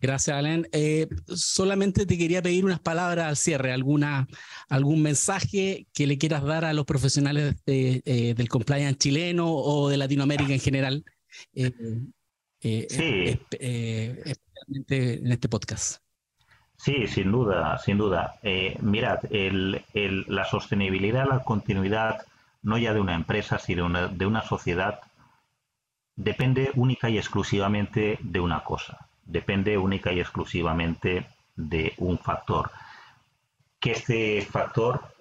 Gracias, 0.00 0.36
Alan. 0.36 0.66
Eh, 0.72 1.08
solamente 1.26 2.06
te 2.06 2.16
quería 2.16 2.40
pedir 2.40 2.64
unas 2.64 2.78
palabras 2.78 3.26
al 3.26 3.36
cierre, 3.36 3.72
alguna, 3.72 4.28
algún 4.68 5.02
mensaje 5.02 5.88
que 5.92 6.06
le 6.06 6.18
quieras 6.18 6.44
dar 6.44 6.64
a 6.64 6.72
los 6.72 6.84
profesionales 6.84 7.56
eh, 7.66 8.34
del 8.36 8.48
compliance 8.48 8.96
chileno 8.96 9.52
o 9.52 9.88
de 9.88 9.96
Latinoamérica 9.96 10.52
en 10.52 10.60
general, 10.60 11.04
eh, 11.52 11.72
sí. 12.60 13.40
especialmente 13.50 15.14
en 15.14 15.32
este 15.32 15.48
podcast. 15.48 16.00
Sí, 16.76 17.08
sin 17.08 17.32
duda, 17.32 17.76
sin 17.78 17.98
duda. 17.98 18.38
mirad, 18.80 19.18
la 19.30 20.44
sostenibilidad, 20.44 21.28
la 21.28 21.42
continuidad, 21.42 22.24
no 22.62 22.78
ya 22.78 22.94
de 22.94 23.00
una 23.00 23.16
empresa, 23.16 23.58
sino 23.58 23.88
de 24.08 24.26
una 24.26 24.42
sociedad, 24.42 25.00
depende 26.14 26.70
única 26.76 27.10
y 27.10 27.18
exclusivamente 27.18 28.18
de 28.22 28.38
una 28.38 28.62
cosa, 28.62 29.07
depende 29.28 29.78
única 29.78 30.12
y 30.12 30.18
exclusivamente 30.18 31.28
de 31.54 31.94
un 31.98 32.18
factor. 32.18 32.70
Que 33.78 33.92
este 33.92 34.42
factor 34.42 35.14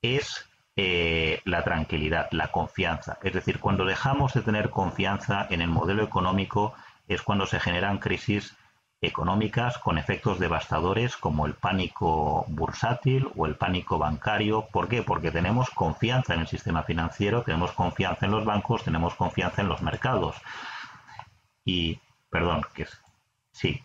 es 0.00 0.48
eh, 0.76 1.42
la 1.44 1.64
tranquilidad, 1.64 2.28
la 2.30 2.52
confianza. 2.52 3.18
Es 3.22 3.32
decir, 3.32 3.58
cuando 3.58 3.84
dejamos 3.84 4.32
de 4.32 4.42
tener 4.42 4.70
confianza 4.70 5.46
en 5.50 5.60
el 5.60 5.68
modelo 5.68 6.02
económico 6.04 6.72
es 7.08 7.20
cuando 7.22 7.46
se 7.46 7.58
generan 7.58 7.98
crisis 7.98 8.56
económicas 9.00 9.78
con 9.78 9.96
efectos 9.96 10.38
devastadores 10.38 11.16
como 11.16 11.46
el 11.46 11.54
pánico 11.54 12.44
bursátil 12.48 13.28
o 13.36 13.46
el 13.46 13.56
pánico 13.56 13.98
bancario. 13.98 14.66
¿Por 14.72 14.88
qué? 14.88 15.02
Porque 15.02 15.30
tenemos 15.30 15.70
confianza 15.70 16.34
en 16.34 16.40
el 16.40 16.46
sistema 16.48 16.82
financiero, 16.82 17.42
tenemos 17.42 17.72
confianza 17.72 18.26
en 18.26 18.32
los 18.32 18.44
bancos, 18.44 18.84
tenemos 18.84 19.14
confianza 19.14 19.62
en 19.62 19.68
los 19.68 19.82
mercados. 19.82 20.36
Y, 21.64 22.00
perdón, 22.30 22.62
que 22.74 22.86
sí, 23.58 23.82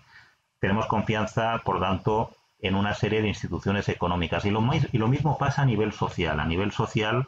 tenemos 0.59 0.85
confianza, 0.85 1.61
por 1.65 1.79
tanto, 1.79 2.31
en 2.59 2.75
una 2.75 2.93
serie 2.93 3.21
de 3.21 3.27
instituciones 3.27 3.89
económicas. 3.89 4.45
Y 4.45 4.51
lo, 4.51 4.63
y 4.91 4.97
lo 4.97 5.07
mismo 5.09 5.37
pasa 5.37 5.63
a 5.63 5.65
nivel 5.65 5.91
social. 5.91 6.39
A 6.39 6.45
nivel 6.45 6.71
social, 6.71 7.27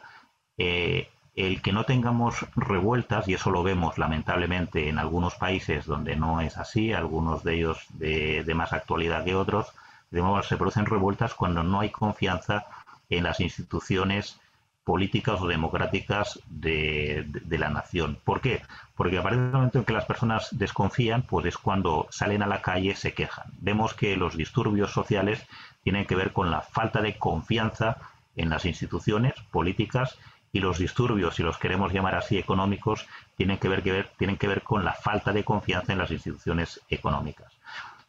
eh, 0.56 1.10
el 1.34 1.60
que 1.60 1.72
no 1.72 1.84
tengamos 1.84 2.46
revueltas, 2.56 3.28
y 3.28 3.34
eso 3.34 3.50
lo 3.50 3.62
vemos 3.62 3.98
lamentablemente 3.98 4.88
en 4.88 4.98
algunos 4.98 5.34
países 5.34 5.84
donde 5.84 6.16
no 6.16 6.40
es 6.40 6.56
así, 6.56 6.94
algunos 6.94 7.44
de 7.44 7.56
ellos 7.56 7.84
de, 7.90 8.50
más 8.54 8.72
actualidad 8.72 9.24
que 9.24 9.34
otros, 9.34 9.70
de 10.10 10.22
nuevo 10.22 10.42
se 10.42 10.56
producen 10.56 10.86
revueltas 10.86 11.34
cuando 11.34 11.62
no 11.62 11.80
hay 11.80 11.90
confianza 11.90 12.64
en 13.10 13.24
las 13.24 13.40
instituciones 13.40 14.40
políticas 14.86 15.40
o 15.40 15.48
democráticas 15.48 16.38
de, 16.48 17.26
la 17.50 17.70
nación. 17.70 18.18
¿Por 18.22 18.40
qué? 18.40 18.62
Porque 18.94 19.18
a 19.18 19.22
partir 19.24 19.40
del 19.40 19.50
momento 19.50 19.80
en 19.80 19.84
que 19.84 19.92
las 19.92 20.04
personas 20.04 20.46
desconfían, 20.52 21.22
pues 21.22 21.44
es 21.46 21.58
cuando 21.58 22.06
salen 22.10 22.40
a 22.44 22.46
la 22.46 22.62
calle 22.62 22.94
se 22.94 23.12
quejan. 23.12 23.46
Vemos 23.58 23.94
que 23.94 24.16
los 24.16 24.36
disturbios 24.36 24.92
sociales 24.92 25.44
tienen 25.82 26.06
que 26.06 26.14
ver 26.14 26.32
con 26.32 26.52
la 26.52 26.60
falta 26.62 27.02
de 27.02 27.18
confianza 27.18 27.96
en 28.36 28.48
las 28.48 28.64
instituciones 28.64 29.34
políticas 29.50 30.18
y 30.52 30.60
los 30.60 30.78
disturbios, 30.78 31.34
si 31.34 31.42
los 31.42 31.58
queremos 31.58 31.92
llamar 31.92 32.14
así, 32.14 32.38
económicos, 32.38 33.08
tienen 33.36 33.58
que 33.58 33.68
ver, 33.68 33.82
que 33.82 34.06
tienen 34.16 34.36
que 34.36 34.46
ver 34.46 34.62
con 34.62 34.84
la 34.84 34.92
falta 34.92 35.32
de 35.32 35.42
confianza 35.42 35.94
en 35.94 35.98
las 35.98 36.12
instituciones 36.12 36.80
económicas. 36.88 37.52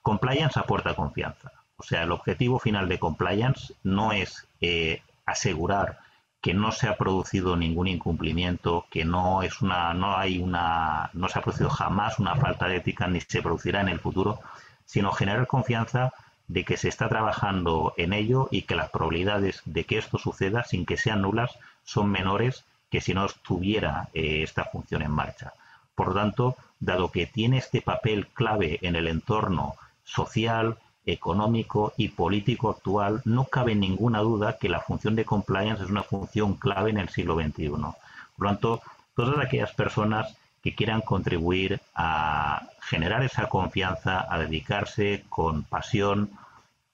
Compliance 0.03 0.59
aporta 0.59 0.93
confianza. 0.93 1.51
O 1.75 1.81
sea, 1.81 2.03
el 2.03 2.11
objetivo 2.11 2.59
final 2.59 2.87
de 2.87 2.99
compliance 2.99 3.73
no 3.81 4.11
es 4.11 4.47
eh, 4.61 5.01
asegurar 5.25 6.05
que 6.41 6.53
no 6.53 6.71
se 6.71 6.87
ha 6.87 6.97
producido 6.97 7.55
ningún 7.55 7.87
incumplimiento, 7.87 8.85
que 8.89 9.05
no 9.05 9.41
es 9.41 9.61
una, 9.61 9.93
no 9.93 10.15
hay 10.17 10.39
una, 10.39 11.09
no 11.13 11.27
se 11.27 11.39
ha 11.39 11.41
producido 11.41 11.69
jamás 11.69 12.19
una 12.19 12.35
falta 12.35 12.67
de 12.67 12.77
ética 12.77 13.07
ni 13.07 13.21
se 13.21 13.41
producirá 13.41 13.81
en 13.81 13.89
el 13.89 13.99
futuro, 13.99 14.39
sino 14.85 15.11
generar 15.11 15.47
confianza 15.47 16.13
de 16.47 16.63
que 16.63 16.77
se 16.77 16.87
está 16.87 17.09
trabajando 17.09 17.93
en 17.97 18.13
ello 18.13 18.47
y 18.51 18.61
que 18.61 18.75
las 18.75 18.89
probabilidades 18.89 19.61
de 19.65 19.83
que 19.83 19.97
esto 19.97 20.17
suceda 20.17 20.63
sin 20.63 20.85
que 20.85 20.97
sean 20.97 21.21
nulas 21.21 21.57
son 21.83 22.09
menores 22.09 22.63
que 22.89 23.01
si 23.01 23.13
no 23.13 23.25
estuviera 23.25 24.09
eh, 24.13 24.43
esta 24.43 24.65
función 24.65 25.01
en 25.01 25.11
marcha. 25.11 25.53
Por 25.95 26.09
lo 26.09 26.13
tanto, 26.13 26.55
dado 26.79 27.11
que 27.11 27.25
tiene 27.25 27.57
este 27.57 27.81
papel 27.81 28.27
clave 28.27 28.79
en 28.81 28.95
el 28.95 29.07
entorno 29.07 29.75
social, 30.03 30.77
económico 31.07 31.93
y 31.97 32.09
político 32.09 32.69
actual, 32.69 33.21
no 33.25 33.45
cabe 33.45 33.73
ninguna 33.73 34.19
duda 34.19 34.57
que 34.59 34.69
la 34.69 34.81
función 34.81 35.15
de 35.15 35.25
compliance 35.25 35.83
es 35.83 35.89
una 35.89 36.03
función 36.03 36.55
clave 36.55 36.91
en 36.91 36.97
el 36.97 37.09
siglo 37.09 37.35
XXI. 37.35 37.69
Por 37.69 37.95
lo 38.37 38.49
tanto, 38.49 38.81
todas 39.15 39.39
aquellas 39.39 39.73
personas 39.73 40.37
que 40.61 40.75
quieran 40.75 41.01
contribuir 41.01 41.79
a 41.95 42.67
generar 42.81 43.23
esa 43.23 43.47
confianza, 43.47 44.25
a 44.29 44.37
dedicarse 44.37 45.23
con 45.29 45.63
pasión 45.63 46.29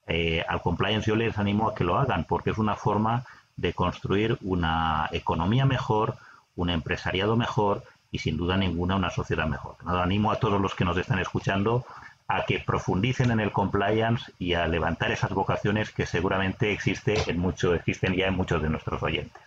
eh, 0.06 0.44
al 0.48 0.62
compliance, 0.62 1.08
yo 1.08 1.16
les 1.16 1.36
animo 1.36 1.68
a 1.68 1.74
que 1.74 1.84
lo 1.84 1.98
hagan, 1.98 2.24
porque 2.24 2.50
es 2.50 2.58
una 2.58 2.76
forma 2.76 3.24
de 3.56 3.72
construir 3.72 4.38
una 4.42 5.08
economía 5.12 5.66
mejor, 5.66 6.16
un 6.56 6.70
empresariado 6.70 7.36
mejor 7.36 7.82
y 8.12 8.18
sin 8.18 8.36
duda 8.36 8.56
ninguna 8.56 8.94
una 8.94 9.10
sociedad 9.10 9.46
mejor. 9.46 9.76
animo 9.84 10.30
a 10.30 10.36
todos 10.36 10.60
los 10.60 10.74
que 10.74 10.84
nos 10.84 10.96
están 10.96 11.18
escuchando 11.18 11.84
a 12.28 12.44
que 12.46 12.60
profundicen 12.60 13.30
en 13.30 13.40
el 13.40 13.52
compliance 13.52 14.32
y 14.38 14.54
a 14.54 14.66
levantar 14.66 15.12
esas 15.12 15.30
vocaciones 15.30 15.90
que 15.90 16.06
seguramente 16.06 16.72
existe 16.72 17.14
en 17.26 17.38
mucho, 17.38 17.74
existen 17.74 18.14
ya 18.14 18.26
en 18.26 18.34
muchos 18.34 18.62
de 18.62 18.70
nuestros 18.70 19.02
oyentes. 19.02 19.42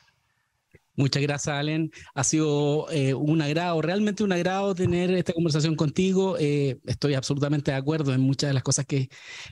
Muchas 0.97 1.21
gracias, 1.21 1.55
Allen. 1.55 1.91
Ha 2.15 2.23
sido 2.23 2.87
eh, 2.89 3.13
un 3.13 3.39
agrado, 3.43 3.83
realmente 3.83 4.23
un 4.23 4.31
agrado 4.31 4.73
tener 4.73 5.11
esta 5.11 5.31
conversación 5.31 5.75
contigo. 5.75 6.37
Eh, 6.39 6.79
estoy 6.87 7.13
absolutamente 7.13 7.69
de 7.69 7.77
acuerdo 7.77 8.15
en 8.15 8.21
muchas 8.21 8.49
de 8.49 8.55
las 8.55 8.63
cosas 8.63 8.87
que, 8.87 9.07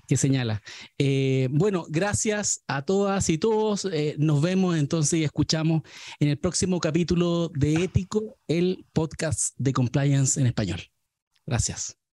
que 0.07 0.17
señala. 0.17 0.63
Eh, 0.97 1.47
bueno, 1.51 1.85
gracias 1.87 2.63
a 2.67 2.81
todas 2.81 3.29
y 3.29 3.37
todos. 3.37 3.87
nos 4.17 4.41
vemos 4.41 4.75
entonces 4.75 5.19
y 5.19 5.23
escuchamos 5.23 5.83
en 6.19 6.29
el 6.29 6.39
próximo 6.39 6.79
capítulo 6.79 7.49
de 7.53 7.75
Ético, 7.75 8.39
el 8.47 8.83
podcast 8.91 9.53
de 9.57 9.71
compliance 9.71 10.41
en 10.41 10.47
español. 10.47 10.81
Gracias. 11.45 12.04